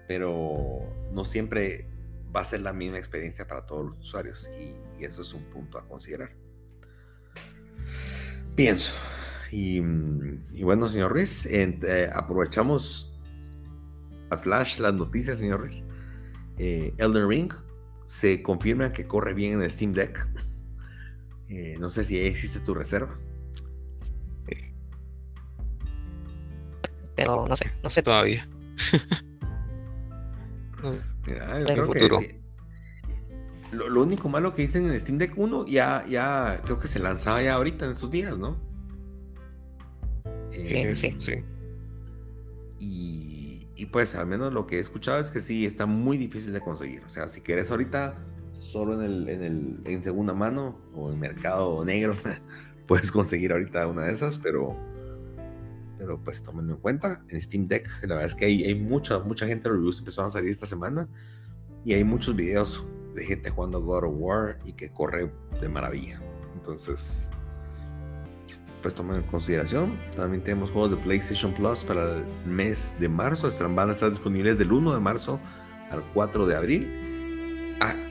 pero 0.08 0.80
no 1.12 1.24
siempre 1.24 1.86
va 2.34 2.40
a 2.40 2.44
ser 2.44 2.62
la 2.62 2.72
misma 2.72 2.98
experiencia 2.98 3.46
para 3.46 3.64
todos 3.66 3.90
los 3.90 3.98
usuarios 4.00 4.50
y, 4.58 5.04
eso 5.04 5.22
es 5.22 5.32
un 5.32 5.44
punto 5.44 5.78
a 5.78 5.86
considerar. 5.86 6.32
Pienso. 8.56 8.94
Y, 9.50 9.80
bueno, 10.62 10.88
señor 10.88 11.12
Ruiz, 11.12 11.46
eh, 11.46 12.10
aprovechamos 12.12 13.18
a 14.30 14.36
Flash 14.36 14.78
las 14.78 14.94
noticias, 14.94 15.38
señor 15.38 15.60
Ruiz. 15.60 15.84
Eh, 16.58 16.92
Elden 16.98 17.28
Ring 17.28 17.52
se 18.06 18.42
confirma 18.42 18.92
que 18.92 19.06
corre 19.06 19.34
bien 19.34 19.62
en 19.62 19.70
Steam 19.70 19.92
Deck. 19.92 20.26
Eh, 21.48 21.76
no 21.78 21.88
sé 21.88 22.04
si 22.04 22.18
existe 22.18 22.60
tu 22.60 22.74
reserva. 22.74 23.18
Pero 27.16 27.46
no 27.48 27.56
sé, 27.56 27.72
no 27.82 27.90
sé 27.90 28.02
todavía. 28.02 28.46
Mira, 31.26 31.64
creo 31.64 31.90
que 31.90 32.38
lo, 33.72 34.02
único 34.02 34.28
malo 34.28 34.54
que 34.54 34.62
dicen 34.62 34.88
en 34.88 34.98
Steam 35.00 35.18
Deck 35.18 35.36
1 35.36 35.66
ya, 35.66 36.06
ya 36.08 36.60
creo 36.64 36.78
que 36.78 36.88
se 36.88 37.00
lanzaba 37.00 37.42
ya 37.42 37.54
ahorita 37.54 37.86
en 37.86 37.92
estos 37.92 38.10
días, 38.10 38.38
¿no? 38.38 38.67
Eh, 40.66 40.94
sí, 40.94 41.14
sí. 41.18 41.32
Y, 42.80 43.86
pues 43.92 44.14
al 44.14 44.26
menos 44.26 44.52
lo 44.52 44.66
que 44.66 44.76
he 44.76 44.80
escuchado 44.80 45.20
es 45.20 45.30
que 45.30 45.40
sí, 45.40 45.64
está 45.64 45.86
muy 45.86 46.18
difícil 46.18 46.52
de 46.52 46.60
conseguir. 46.60 47.02
O 47.04 47.08
sea, 47.08 47.28
si 47.28 47.40
quieres 47.40 47.70
ahorita 47.70 48.18
solo 48.52 48.94
en 48.94 49.02
el, 49.02 49.28
en 49.28 49.42
el 49.42 49.80
en 49.84 50.02
segunda 50.02 50.34
mano 50.34 50.78
o 50.94 51.10
en 51.12 51.18
mercado 51.18 51.84
negro, 51.84 52.14
puedes 52.86 53.12
conseguir 53.12 53.52
ahorita 53.52 53.86
una 53.86 54.04
de 54.04 54.12
esas, 54.12 54.38
pero 54.38 54.76
pero 55.98 56.22
pues 56.22 56.42
tómenlo 56.42 56.74
en 56.74 56.80
cuenta. 56.80 57.22
En 57.28 57.40
Steam 57.40 57.66
Deck, 57.66 57.88
la 58.02 58.14
verdad 58.14 58.26
es 58.26 58.34
que 58.34 58.46
hay, 58.46 58.64
hay 58.64 58.74
mucha, 58.74 59.18
mucha 59.20 59.46
gente, 59.46 59.68
reviews 59.68 59.98
empezaron 59.98 60.28
a 60.28 60.32
salir 60.32 60.50
esta 60.50 60.66
semana 60.66 61.08
y 61.84 61.92
hay 61.94 62.04
muchos 62.04 62.36
videos 62.36 62.84
de 63.14 63.24
gente 63.24 63.50
jugando 63.50 63.82
God 63.82 64.04
of 64.04 64.14
War 64.16 64.58
y 64.64 64.72
que 64.72 64.90
corre 64.90 65.30
de 65.60 65.68
maravilla. 65.68 66.22
Entonces, 66.54 67.30
pues 68.82 68.94
tomen 68.94 69.16
en 69.16 69.22
consideración. 69.22 69.98
También 70.16 70.42
tenemos 70.42 70.70
juegos 70.70 70.90
de 70.90 70.96
PlayStation 70.96 71.52
Plus 71.52 71.84
para 71.84 72.16
el 72.16 72.24
mes 72.46 72.94
de 72.98 73.08
marzo. 73.08 73.48
Están, 73.48 73.74
van 73.74 73.90
a 73.90 73.92
estar 73.92 74.10
disponibles 74.10 74.58
del 74.58 74.72
1 74.72 74.94
de 74.94 75.00
marzo 75.00 75.40
al 75.90 76.02
4 76.14 76.46
de 76.46 76.56
abril. 76.56 77.04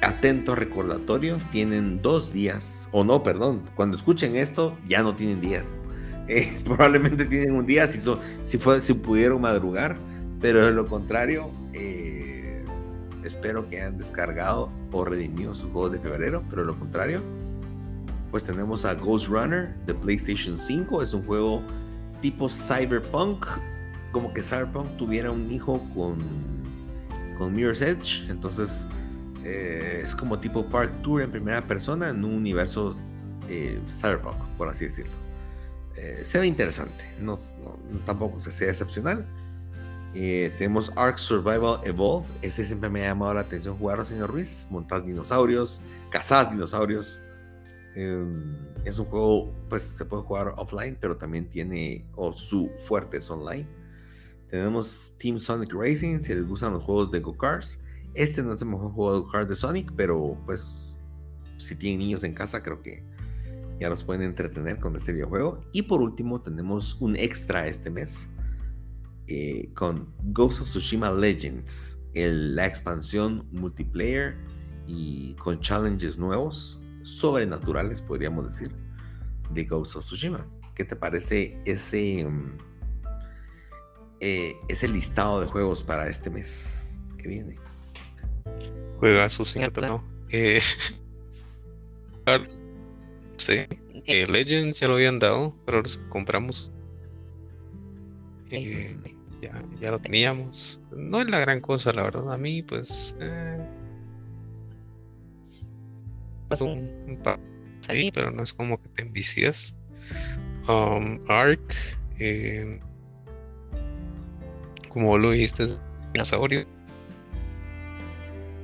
atento 0.02 0.56
recordatorio, 0.56 1.38
tienen 1.52 2.02
dos 2.02 2.32
días, 2.32 2.88
o 2.92 3.04
no, 3.04 3.24
perdón, 3.24 3.64
cuando 3.76 3.98
escuchen 3.98 4.38
esto 4.38 4.78
ya 4.88 5.04
no 5.04 5.16
tienen 5.16 5.42
días. 5.42 5.78
Eh, 6.30 6.60
probablemente 6.66 7.24
tienen 7.24 7.56
un 7.56 7.66
día 7.66 7.88
si, 7.88 8.02
si, 8.44 8.58
fue, 8.58 8.82
si 8.82 8.94
pudieron 8.94 9.40
madrugar, 9.40 9.98
pero 10.42 10.66
de 10.66 10.74
lo 10.74 10.86
contrario, 10.86 11.52
eh, 11.72 12.66
espero 13.24 13.70
que 13.70 13.80
hayan 13.80 13.98
descargado 13.98 14.70
o 14.92 15.06
redimido 15.06 15.56
sus 15.56 15.72
juegos 15.72 15.94
de 15.94 16.00
febrero, 16.00 16.44
pero 16.50 16.64
de 16.64 16.68
lo 16.68 16.78
contrario, 16.78 17.22
pues 18.38 18.46
tenemos 18.46 18.86
a 18.86 18.94
Ghost 18.94 19.30
Runner 19.30 19.74
de 19.88 19.96
PlayStation 19.96 20.60
5. 20.60 21.02
Es 21.02 21.12
un 21.16 21.24
juego 21.24 21.64
tipo 22.22 22.48
Cyberpunk. 22.48 23.48
Como 24.12 24.32
que 24.32 24.44
Cyberpunk 24.44 24.96
tuviera 24.96 25.32
un 25.32 25.50
hijo 25.50 25.82
con, 25.96 26.20
con 27.40 27.56
Mirror's 27.56 27.82
Edge. 27.82 28.30
Entonces 28.30 28.86
eh, 29.44 30.02
es 30.04 30.14
como 30.14 30.38
tipo 30.38 30.64
Park 30.68 31.02
Tour 31.02 31.24
en 31.24 31.32
primera 31.32 31.64
persona 31.66 32.10
en 32.10 32.24
un 32.24 32.36
universo 32.36 32.96
eh, 33.50 33.80
Cyberpunk, 33.90 34.38
por 34.56 34.70
así 34.70 34.86
decirlo. 34.86 35.14
Eh, 35.96 36.22
se 36.24 36.38
ve 36.38 36.46
interesante. 36.46 37.04
No, 37.20 37.40
tampoco 38.06 38.40
se 38.40 38.52
sea 38.52 38.70
excepcional. 38.70 39.26
tenemos 40.14 40.92
Ark 40.96 41.18
Survival 41.18 41.80
Evolve. 41.86 42.28
Ese 42.44 42.68
siempre 42.68 42.88
me 42.88 43.04
ha 43.04 43.08
llamado 43.08 43.34
la 43.34 43.42
atención 43.42 43.76
jugar, 43.80 44.06
señor 44.06 44.30
Ruiz. 44.30 44.68
Montas 44.70 45.04
dinosaurios, 45.04 45.82
cazas 46.12 46.52
dinosaurios. 46.52 47.24
Em, 47.98 48.56
es 48.86 49.00
un 49.00 49.06
juego, 49.06 49.52
pues 49.70 49.82
se 49.82 50.06
puede 50.06 50.22
jugar 50.22 50.54
offline, 50.58 50.96
pero 51.02 51.18
también 51.18 51.50
tiene, 51.50 52.06
o 52.16 52.32
su 52.32 52.70
fuerte 52.86 53.18
es 53.18 53.32
online. 53.32 53.68
Tenemos 54.52 55.16
Team 55.18 55.40
Sonic 55.40 55.74
Racing, 55.74 56.20
si 56.20 56.36
les 56.36 56.48
gustan 56.48 56.74
los 56.74 56.84
juegos 56.84 57.10
de 57.10 57.22
go-karts. 57.22 57.82
Este 58.14 58.44
no 58.44 58.54
es 58.54 58.62
el 58.62 58.68
mejor 58.68 58.92
juego 58.92 59.14
de 59.14 59.20
go-karts 59.22 59.50
de 59.50 59.56
Sonic, 59.56 59.92
pero 59.96 60.40
pues 60.46 60.96
si 61.58 61.76
tienen 61.76 61.98
niños 61.98 62.24
en 62.24 62.36
casa, 62.36 62.62
creo 62.62 62.84
que 62.84 63.04
ya 63.80 63.90
los 63.90 64.04
pueden 64.04 64.22
entretener 64.22 64.80
con 64.80 64.96
este 64.96 65.12
videojuego. 65.12 65.62
Y 65.72 65.82
por 65.82 66.00
último, 66.00 66.40
tenemos 66.40 67.02
un 67.02 67.16
extra 67.16 67.68
este 67.68 67.90
mes 67.90 68.30
eh, 69.26 69.72
con 69.74 70.14
Ghost 70.34 70.62
of 70.62 70.70
Tsushima 70.70 71.12
Legends, 71.12 71.98
la 72.14 72.68
expansión 72.68 73.48
multiplayer 73.52 74.38
y 74.86 75.34
con 75.34 75.60
challenges 75.62 76.20
nuevos 76.20 76.77
sobrenaturales, 77.08 78.02
podríamos 78.02 78.46
decir, 78.48 78.72
de 79.52 79.64
Ghost 79.64 79.96
of 79.96 80.06
Tsushima. 80.06 80.46
¿Qué 80.76 80.84
te 80.84 80.96
parece 80.96 81.58
ese, 81.66 82.26
mm, 82.26 82.58
eh, 84.20 84.56
ese 84.68 84.88
listado 84.88 85.42
de 85.42 85.48
juegos 85.48 85.84
para 85.84 86.10
este 86.10 86.30
mes 86.30 87.00
que 87.18 87.30
viene? 87.30 87.58
Juegazo, 89.00 89.46
cierto, 89.46 89.82
¿no? 89.82 90.04
Eh, 90.32 90.60
sí, 93.38 93.66
eh, 94.06 94.28
Legends 94.28 94.80
ya 94.80 94.88
lo 94.88 94.96
habían 94.96 95.20
dado, 95.20 95.56
pero 95.66 95.82
los 95.82 96.00
compramos. 96.10 96.72
ya, 99.40 99.52
ya 99.80 99.92
lo 99.92 100.00
teníamos. 100.00 100.82
No 100.92 101.22
es 101.22 101.30
la 101.30 101.40
gran 101.40 101.62
cosa, 101.62 101.94
la 101.94 102.04
verdad. 102.04 102.34
A 102.34 102.38
mí, 102.38 102.64
pues 102.64 103.16
un, 106.62 107.22
ahí, 107.90 108.12
pero 108.12 108.32
no 108.32 108.44
es 108.44 108.54
como 108.54 108.82
que 108.82 108.90
te 108.90 109.02
envicias. 109.04 109.78
Um, 110.68 111.20
Ark, 111.28 111.62
eh, 112.20 112.80
como 114.90 115.18
lo 115.18 115.32
viste, 115.32 115.64
es 115.64 115.82
dinosaurio. 116.14 116.66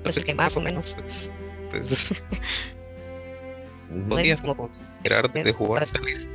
Pues 0.03 0.17
el 0.17 0.25
que 0.25 0.35
más 0.35 0.57
o 0.57 0.61
menos. 0.61 0.95
Pues, 0.97 1.31
pues 1.69 2.23
podías 4.09 4.41
como 4.41 4.55
considerar 4.55 5.31
de 5.31 5.53
jugar 5.53 5.83
esta 5.83 6.01
lista. 6.01 6.31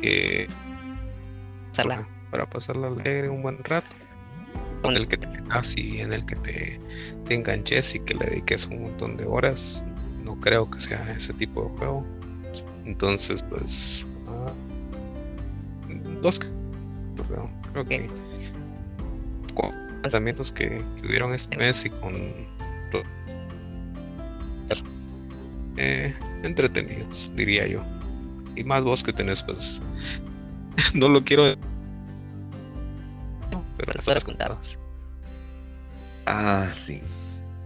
Que, 0.00 0.48
para, 1.76 2.08
para 2.30 2.48
pasarla 2.48 2.88
alegre 2.88 3.28
un 3.28 3.42
buen 3.42 3.62
rato 3.64 3.96
en 4.84 4.96
el 4.96 5.08
que 5.08 5.16
te 5.16 5.26
metas 5.28 5.76
y 5.76 6.00
en 6.00 6.12
el 6.12 6.24
que 6.26 6.36
te, 6.36 6.80
te 7.24 7.34
enganches 7.34 7.94
y 7.94 8.00
que 8.00 8.14
le 8.14 8.26
dediques 8.26 8.66
un 8.66 8.82
montón 8.82 9.16
de 9.16 9.24
horas. 9.24 9.84
No 10.24 10.38
creo 10.40 10.68
que 10.70 10.78
sea 10.78 11.10
ese 11.10 11.32
tipo 11.34 11.64
de 11.64 11.78
juego. 11.78 12.06
Entonces, 12.84 13.44
pues. 13.48 14.08
Uh, 14.26 14.52
dos. 16.20 16.40
Creo 17.72 17.86
que. 17.86 18.06
Con 19.54 19.70
lanzamientos 20.02 20.52
que, 20.52 20.84
que 21.00 21.06
hubieron 21.06 21.32
este 21.34 21.56
mes 21.56 21.84
y 21.86 21.90
con. 21.90 22.14
Eh, 25.78 26.14
entretenidos, 26.42 27.30
diría 27.36 27.66
yo. 27.66 27.84
Y 28.56 28.64
más 28.64 28.82
vos 28.82 29.02
que 29.04 29.12
tenés, 29.12 29.42
pues. 29.42 29.82
no 30.94 31.08
lo 31.08 31.22
quiero 31.22 31.44
pero 33.76 33.92
las 33.94 34.08
horas 34.08 34.24
contadas. 34.24 34.78
Ah, 36.26 36.70
sí. 36.74 37.02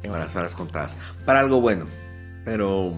Tengo 0.03 0.17
las 0.17 0.35
horas 0.37 0.55
contadas. 0.55 0.97
Para 1.25 1.41
algo 1.41 1.61
bueno. 1.61 1.87
Pero. 2.45 2.95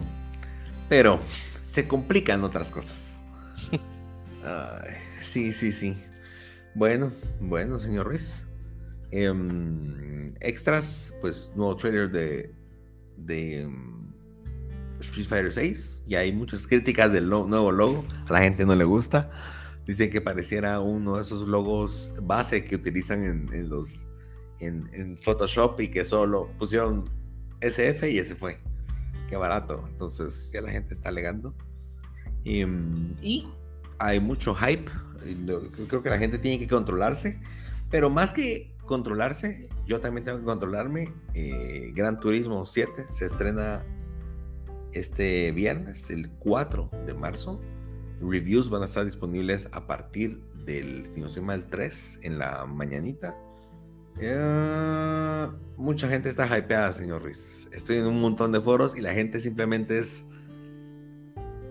Pero. 0.89 1.21
Se 1.67 1.89
complican 1.89 2.45
otras 2.45 2.71
cosas. 2.71 3.21
sí, 5.21 5.53
sí, 5.53 5.73
sí. 5.73 5.97
Bueno, 6.75 7.13
bueno, 7.41 7.79
señor 7.79 8.07
Ruiz. 8.07 8.47
Em, 9.11 10.35
extras, 10.41 11.15
pues 11.21 11.53
nuevo 11.55 11.77
trailer 11.77 12.11
de, 12.11 12.55
de 13.17 13.63
em, 13.63 14.13
Street 15.01 15.27
Fighter 15.27 15.53
6. 15.53 16.05
Y 16.09 16.15
hay 16.15 16.33
muchas 16.33 16.67
críticas 16.67 17.13
del 17.13 17.29
nuevo 17.29 17.73
logo. 17.73 18.05
A 18.29 18.33
la 18.33 18.41
gente 18.41 18.67
no 18.67 18.75
le 18.75 18.85
gusta. 18.85 19.31
Dicen 19.87 20.11
que 20.11 20.21
pareciera 20.21 20.81
uno 20.81 21.17
de 21.17 21.23
esos 21.23 21.49
logos 21.49 22.15
base 22.23 22.65
que 22.65 22.77
utilizan 22.77 23.25
en, 23.25 23.69
los 23.69 24.09
en, 24.65 25.19
Photoshop 25.19 25.81
y 25.81 25.89
que 25.89 26.05
solo 26.05 26.51
pusieron 26.59 27.05
SF 27.61 28.11
y 28.11 28.19
ese 28.19 28.35
fue. 28.35 28.59
Qué 29.29 29.37
barato. 29.37 29.85
Entonces 29.89 30.51
ya 30.53 30.61
la 30.61 30.71
gente 30.71 30.95
está 30.95 31.09
alegando. 31.09 31.55
Y, 32.45 32.65
y 33.21 33.49
hay 33.99 34.21
mucho 34.21 34.55
hype. 34.55 34.91
Creo 35.89 36.03
que 36.03 36.11
la 36.11 36.19
gente 36.19 36.39
tiene 36.39 36.59
que 36.59 36.69
controlarse. 36.69 37.41
Pero 37.91 38.11
más 38.11 38.33
que 38.33 38.75
controlarse, 38.87 39.69
yo 39.87 40.01
también 40.01 40.25
tengo 40.25 40.39
que 40.39 40.45
controlarme. 40.45 41.13
Eh, 41.35 41.93
Gran 41.95 42.21
Turismo 42.21 42.67
7 42.67 43.07
se 43.11 43.27
estrena 43.27 43.85
este 44.93 45.53
viernes, 45.53 46.11
el 46.11 46.31
4 46.31 46.91
de 47.07 47.15
marzo. 47.15 47.61
Reviews 48.21 48.71
van 48.71 48.83
a 48.83 48.87
estar 48.87 49.05
disponibles 49.05 49.69
a 49.73 49.87
partir 49.87 50.41
del, 50.65 51.09
si 51.13 51.21
no 51.21 51.27
estoy 51.27 51.43
mal, 51.43 51.67
3 51.69 52.21
en 52.23 52.39
la 52.39 52.67
mañanita. 52.67 53.37
Eh, 54.21 55.49
mucha 55.77 56.09
gente 56.09 56.29
está 56.29 56.47
hypeada, 56.59 56.93
señor 56.93 57.23
Ruiz. 57.23 57.69
Estoy 57.73 57.97
en 57.97 58.07
un 58.07 58.21
montón 58.21 58.53
de 58.53 58.61
foros 58.61 58.97
y 58.97 59.01
la 59.01 59.13
gente 59.13 59.41
simplemente 59.41 59.99
es. 59.99 60.25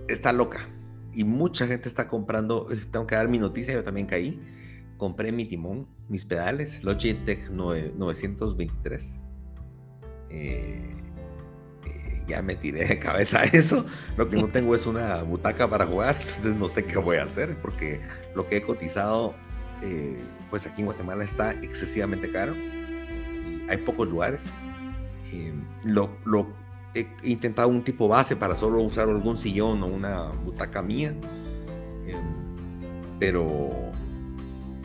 está 0.08 0.34
loca. 0.34 0.68
Y 1.14 1.24
mucha 1.24 1.68
gente 1.68 1.88
está 1.88 2.08
comprando. 2.08 2.68
Tengo 2.92 3.08
que 3.08 3.16
dar 3.16 3.28
mi 3.28 3.39
noticia, 3.39 3.74
yo 3.74 3.84
también 3.84 4.08
caí. 4.08 4.42
Compré 4.98 5.32
mi 5.32 5.46
timón, 5.46 5.88
mis 6.10 6.26
pedales, 6.26 6.84
Logitech 6.84 7.50
923. 7.50 9.22
Eh, 10.30 11.02
ya 12.28 12.42
me 12.42 12.56
tiré 12.56 12.86
de 12.86 13.00
cabeza 13.00 13.42
a 13.42 13.44
eso. 13.44 13.86
Lo 14.18 14.30
que 14.30 14.38
no 14.38 14.48
tengo 14.52 14.76
es 14.76 14.86
una 14.88 15.22
butaca 15.24 15.70
para 15.70 15.86
jugar, 15.86 16.18
entonces 16.22 16.56
no 16.56 16.68
sé 16.68 16.86
qué 16.86 16.98
voy 16.98 17.18
a 17.18 17.24
hacer 17.24 17.58
porque 17.62 18.02
lo 18.36 18.48
que 18.48 18.58
he 18.58 18.62
cotizado, 18.62 19.36
eh, 19.82 20.18
pues 20.52 20.68
aquí 20.68 20.82
en 20.82 20.86
Guatemala 20.86 21.24
está 21.24 21.54
excesivamente 21.54 22.30
caro. 22.32 22.54
Hay 23.70 23.78
pocos 23.78 24.08
lugares. 24.08 24.52
Eh, 25.32 25.54
lo, 25.86 26.12
he 26.93 27.08
intentado 27.24 27.70
un 27.70 27.84
tipo 27.84 28.10
base 28.10 28.36
para 28.36 28.56
solo 28.56 28.82
usar 28.82 29.08
algún 29.08 29.38
sillón 29.38 29.82
o 29.82 29.88
una 29.88 30.26
butaca 30.26 30.82
mía. 30.84 31.16
Eh, 32.06 32.16
pero 33.18 33.72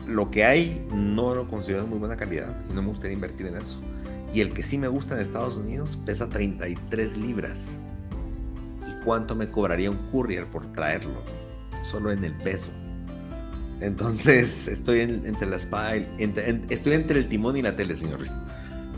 lo 0.07 0.31
que 0.31 0.45
hay 0.45 0.87
no 0.89 1.35
lo 1.35 1.49
considero 1.49 1.81
de 1.83 1.89
muy 1.89 1.99
buena 1.99 2.15
calidad 2.15 2.55
no 2.67 2.81
me 2.81 2.87
gustaría 2.87 3.13
invertir 3.13 3.47
en 3.47 3.57
eso. 3.57 3.81
Y 4.33 4.39
el 4.41 4.53
que 4.53 4.63
sí 4.63 4.77
me 4.77 4.87
gusta 4.87 5.15
en 5.15 5.21
Estados 5.21 5.57
Unidos 5.57 5.99
pesa 6.05 6.29
33 6.29 7.17
libras. 7.17 7.81
¿Y 8.87 9.03
cuánto 9.03 9.35
me 9.35 9.49
cobraría 9.51 9.91
un 9.91 9.97
courier 10.11 10.47
por 10.49 10.71
traerlo? 10.71 11.21
Solo 11.83 12.11
en 12.11 12.23
el 12.23 12.35
peso. 12.37 12.71
Entonces 13.81 14.67
estoy 14.67 15.01
entre 15.01 15.47
la 15.47 15.57
espada, 15.57 15.95
estoy 15.95 16.93
entre 16.93 17.19
el 17.19 17.29
timón 17.29 17.57
y 17.57 17.61
la 17.61 17.75
tele, 17.75 17.95
señor 17.95 18.19
Ruiz. 18.19 18.37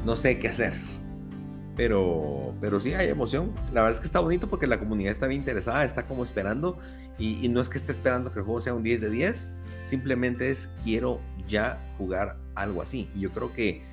No 0.05 0.15
sé 0.15 0.39
qué 0.39 0.47
hacer. 0.47 0.73
Pero, 1.75 2.53
pero 2.59 2.80
sí 2.82 2.93
hay 2.93 3.09
emoción. 3.09 3.53
La 3.73 3.82
verdad 3.82 3.91
es 3.91 3.99
que 3.99 4.05
está 4.05 4.19
bonito 4.19 4.49
porque 4.49 4.67
la 4.67 4.80
comunidad 4.80 5.11
está 5.11 5.27
bien 5.27 5.41
interesada, 5.41 5.86
está 5.86 6.07
como 6.07 6.23
esperando. 6.23 6.77
Y, 7.17 7.45
y 7.45 7.49
no 7.49 7.61
es 7.61 7.69
que 7.69 7.77
esté 7.77 7.91
esperando 7.91 8.32
que 8.32 8.39
el 8.39 8.45
juego 8.45 8.61
sea 8.61 8.73
un 8.73 8.84
10 8.84 9.01
de 9.01 9.09
10, 9.09 9.51
simplemente 9.84 10.49
es 10.49 10.69
quiero 10.84 11.19
ya 11.47 11.93
jugar 11.97 12.38
algo 12.55 12.82
así. 12.82 13.09
Y 13.15 13.21
yo 13.21 13.32
creo 13.32 13.53
que 13.53 13.84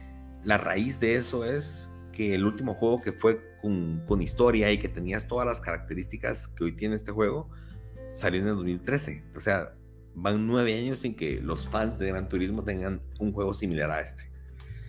la 0.44 0.58
raíz 0.58 1.00
de 1.00 1.16
eso 1.16 1.44
es 1.44 1.90
que 2.12 2.34
el 2.34 2.44
último 2.44 2.74
juego 2.74 3.02
que 3.02 3.12
fue 3.12 3.40
con, 3.60 4.02
con, 4.06 4.22
historia 4.22 4.72
y 4.72 4.78
que 4.78 4.88
tenías 4.88 5.28
todas 5.28 5.46
las 5.46 5.60
características 5.60 6.48
que 6.48 6.64
hoy 6.64 6.72
tiene 6.72 6.96
este 6.96 7.12
juego, 7.12 7.50
salió 8.14 8.40
en 8.40 8.48
el 8.48 8.54
2013. 8.54 9.24
O 9.36 9.40
sea, 9.40 9.75
van 10.16 10.46
nueve 10.46 10.76
años 10.76 11.00
sin 11.00 11.14
que 11.14 11.40
los 11.40 11.68
fans 11.68 11.98
de 11.98 12.08
Gran 12.08 12.28
Turismo 12.28 12.64
tengan 12.64 13.00
un 13.20 13.32
juego 13.32 13.54
similar 13.54 13.90
a 13.90 14.00
este. 14.00 14.30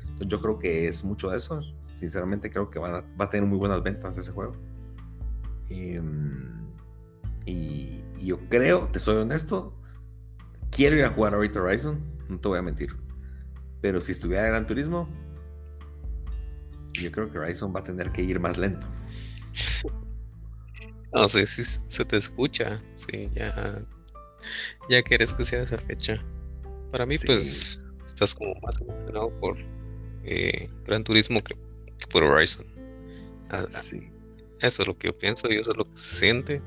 Entonces, 0.03 0.29
yo 0.29 0.41
creo 0.41 0.57
que 0.57 0.87
es 0.87 1.03
mucho 1.03 1.29
de 1.29 1.37
eso. 1.37 1.61
Sinceramente 1.85 2.49
creo 2.49 2.69
que 2.69 2.79
va 2.79 3.03
a 3.19 3.29
tener 3.29 3.47
muy 3.47 3.59
buenas 3.59 3.83
ventas 3.83 4.17
ese 4.17 4.31
juego. 4.31 4.55
Em, 5.69 6.71
y, 7.45 8.01
y, 8.17 8.25
yo 8.25 8.39
creo, 8.49 8.87
te 8.87 8.99
soy 8.99 9.17
honesto, 9.17 9.75
quiero 10.71 10.95
ir 10.95 11.03
a 11.03 11.09
jugar 11.09 11.33
ahorita 11.33 11.61
Horizon, 11.61 11.99
no 12.29 12.39
te 12.39 12.47
voy 12.47 12.59
a 12.59 12.61
mentir. 12.61 12.95
Pero 13.81 14.01
si 14.01 14.13
estuviera 14.13 14.45
en 14.45 14.51
Gran 14.53 14.67
Turismo, 14.67 15.09
yo 16.93 17.11
creo 17.11 17.31
que 17.31 17.37
Horizon 17.37 17.73
va 17.75 17.81
a 17.81 17.83
tener 17.83 18.11
que 18.11 18.23
ir 18.23 18.39
más 18.39 18.57
lento. 18.57 18.87
No 21.13 21.27
sé 21.27 21.45
si 21.45 21.63
se 21.63 22.05
te 22.05 22.17
escucha. 22.17 22.77
Sí, 22.93 23.29
ya. 23.33 23.85
Ya 24.89 25.01
quieres 25.01 25.33
que 25.33 25.43
sea 25.45 25.63
esa 25.63 25.77
fecha. 25.77 26.23
Para 26.91 27.05
mí, 27.05 27.17
pues, 27.17 27.63
estás 28.05 28.33
como 28.33 28.55
más 28.61 28.79
emocionado 28.79 29.29
por 29.39 29.57
eh, 30.23 30.69
Gran 30.85 31.03
Turismo 31.03 31.43
que, 31.43 31.55
por 32.09 32.23
Horizon. 32.23 32.65
Ah, 33.49 33.65
sí. 33.71 34.09
Eso 34.61 34.81
es 34.81 34.87
lo 34.87 34.97
que 34.97 35.07
yo 35.07 35.17
pienso 35.17 35.49
y 35.49 35.55
eso 35.55 35.71
es 35.71 35.77
lo 35.77 35.83
que 35.83 35.95
se 35.95 36.15
siente. 36.19 36.61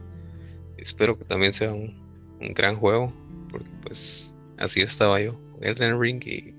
Espero 0.77 1.17
que 1.17 1.25
también 1.25 1.53
sea 1.53 1.73
un, 1.73 1.99
un 2.41 2.55
gran 2.55 2.77
juego, 2.77 3.13
porque 3.49 3.69
pues 3.83 4.35
así 4.59 4.81
estaba 4.81 5.21
yo, 5.21 5.39
Elden 5.61 6.01
Ring 6.01 6.23
y 6.27 6.55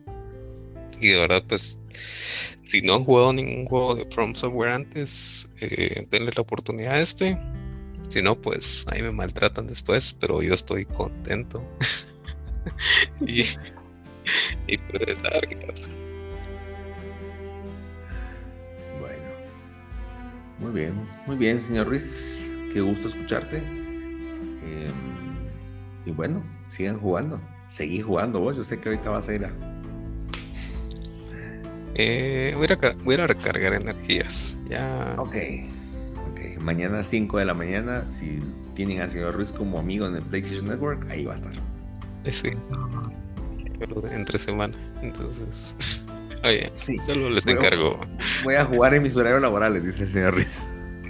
y 1.02 1.10
de 1.10 1.18
verdad, 1.18 1.44
pues, 1.48 1.80
si 2.64 2.82
no 2.82 2.94
han 2.96 3.04
jugado 3.04 3.34
ningún 3.34 3.66
juego 3.66 3.96
de 3.96 4.06
From 4.12 4.36
Software 4.36 4.72
antes, 4.72 5.50
eh, 5.60 6.06
denle 6.12 6.32
la 6.36 6.44
oportunidad 6.44 6.94
a 6.94 7.02
este. 7.02 7.38
Si 8.12 8.22
no, 8.22 8.36
pues 8.36 8.86
ahí 8.92 9.02
me 9.02 9.12
maltratan 9.12 9.68
después, 9.68 10.18
pero 10.20 10.42
yo 10.42 10.54
estoy 10.54 10.84
contento. 10.84 11.66
y, 13.22 13.44
y 14.68 14.78
pues, 14.78 15.24
a 15.24 15.40
qué 15.48 15.56
pasa. 15.56 15.90
Bueno, 19.00 19.24
muy 20.60 20.72
bien, 20.74 21.10
muy 21.26 21.38
bien, 21.38 21.62
señor 21.62 21.88
Ruiz. 21.88 22.52
Qué 22.74 22.82
gusto 22.82 23.08
escucharte. 23.08 23.60
Em, 23.60 24.92
y 26.06 26.12
bueno, 26.12 26.44
sigan 26.68 27.00
jugando. 27.00 27.40
Seguí 27.66 28.02
jugando 28.02 28.42
vos. 28.42 28.58
Yo 28.58 28.66
sé 28.66 28.78
que 28.82 28.90
ahorita 28.90 29.10
vas 29.10 29.30
a 29.30 29.36
ir 29.36 29.46
a 29.46 29.52
eh, 31.96 32.54
voy, 32.58 32.68
a, 32.70 32.96
voy, 33.06 33.16
a, 33.16 33.28
recargar 33.28 33.74
energías. 33.74 34.60
Ya. 34.66 35.16
Ok. 35.18 35.36
Mañana 36.62 37.00
a 37.00 37.04
5 37.04 37.40
de 37.40 37.46
la 37.46 37.54
mañana, 37.54 38.08
si 38.08 38.42
tienen 38.76 39.02
al 39.02 39.12
señor 39.12 39.36
Ruiz 39.36 39.52
como 39.52 39.80
amigo 39.80 40.08
en 40.08 40.16
el 40.16 40.24
PlayStation 40.24 40.66
Network, 40.66 41.10
ahí 41.10 41.26
va 41.26 41.34
a 41.34 41.38
estar. 41.38 41.54
Sí. 42.26 42.52
Pero 43.80 44.08
entre 44.08 44.38
semana. 44.38 44.78
Entonces. 45.02 46.06
Oye, 46.44 46.72
sí. 46.86 46.98
solo 47.00 47.30
les 47.30 47.46
encargo. 47.46 48.00
Voy 48.44 48.56
a 48.56 48.66
jugar 48.66 48.94
en 48.94 49.04
mis 49.04 49.16
horarios 49.16 49.42
laborales, 49.42 49.84
dice 49.84 50.04
el 50.04 50.10
señor 50.10 50.34
Ruiz. 50.36 50.58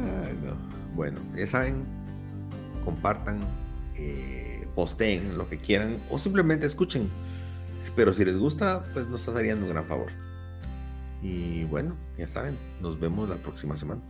Ay, 0.00 0.38
no. 0.44 0.56
Bueno, 0.94 1.20
ya 1.36 1.46
saben, 1.46 1.84
compartan, 2.84 3.40
eh, 3.96 4.66
posteen 4.74 5.36
lo 5.38 5.48
que 5.48 5.58
quieran 5.58 5.98
o 6.10 6.18
simplemente 6.18 6.66
escuchen 6.66 7.08
pero 7.90 8.14
si 8.14 8.24
les 8.24 8.36
gusta, 8.36 8.84
pues 8.92 9.06
nos 9.08 9.26
estarían 9.26 9.62
un 9.62 9.70
gran 9.70 9.84
favor. 9.86 10.12
Y 11.22 11.64
bueno, 11.64 11.94
ya 12.18 12.26
saben, 12.26 12.58
nos 12.80 12.98
vemos 12.98 13.28
la 13.28 13.36
próxima 13.36 13.76
semana. 13.76 14.00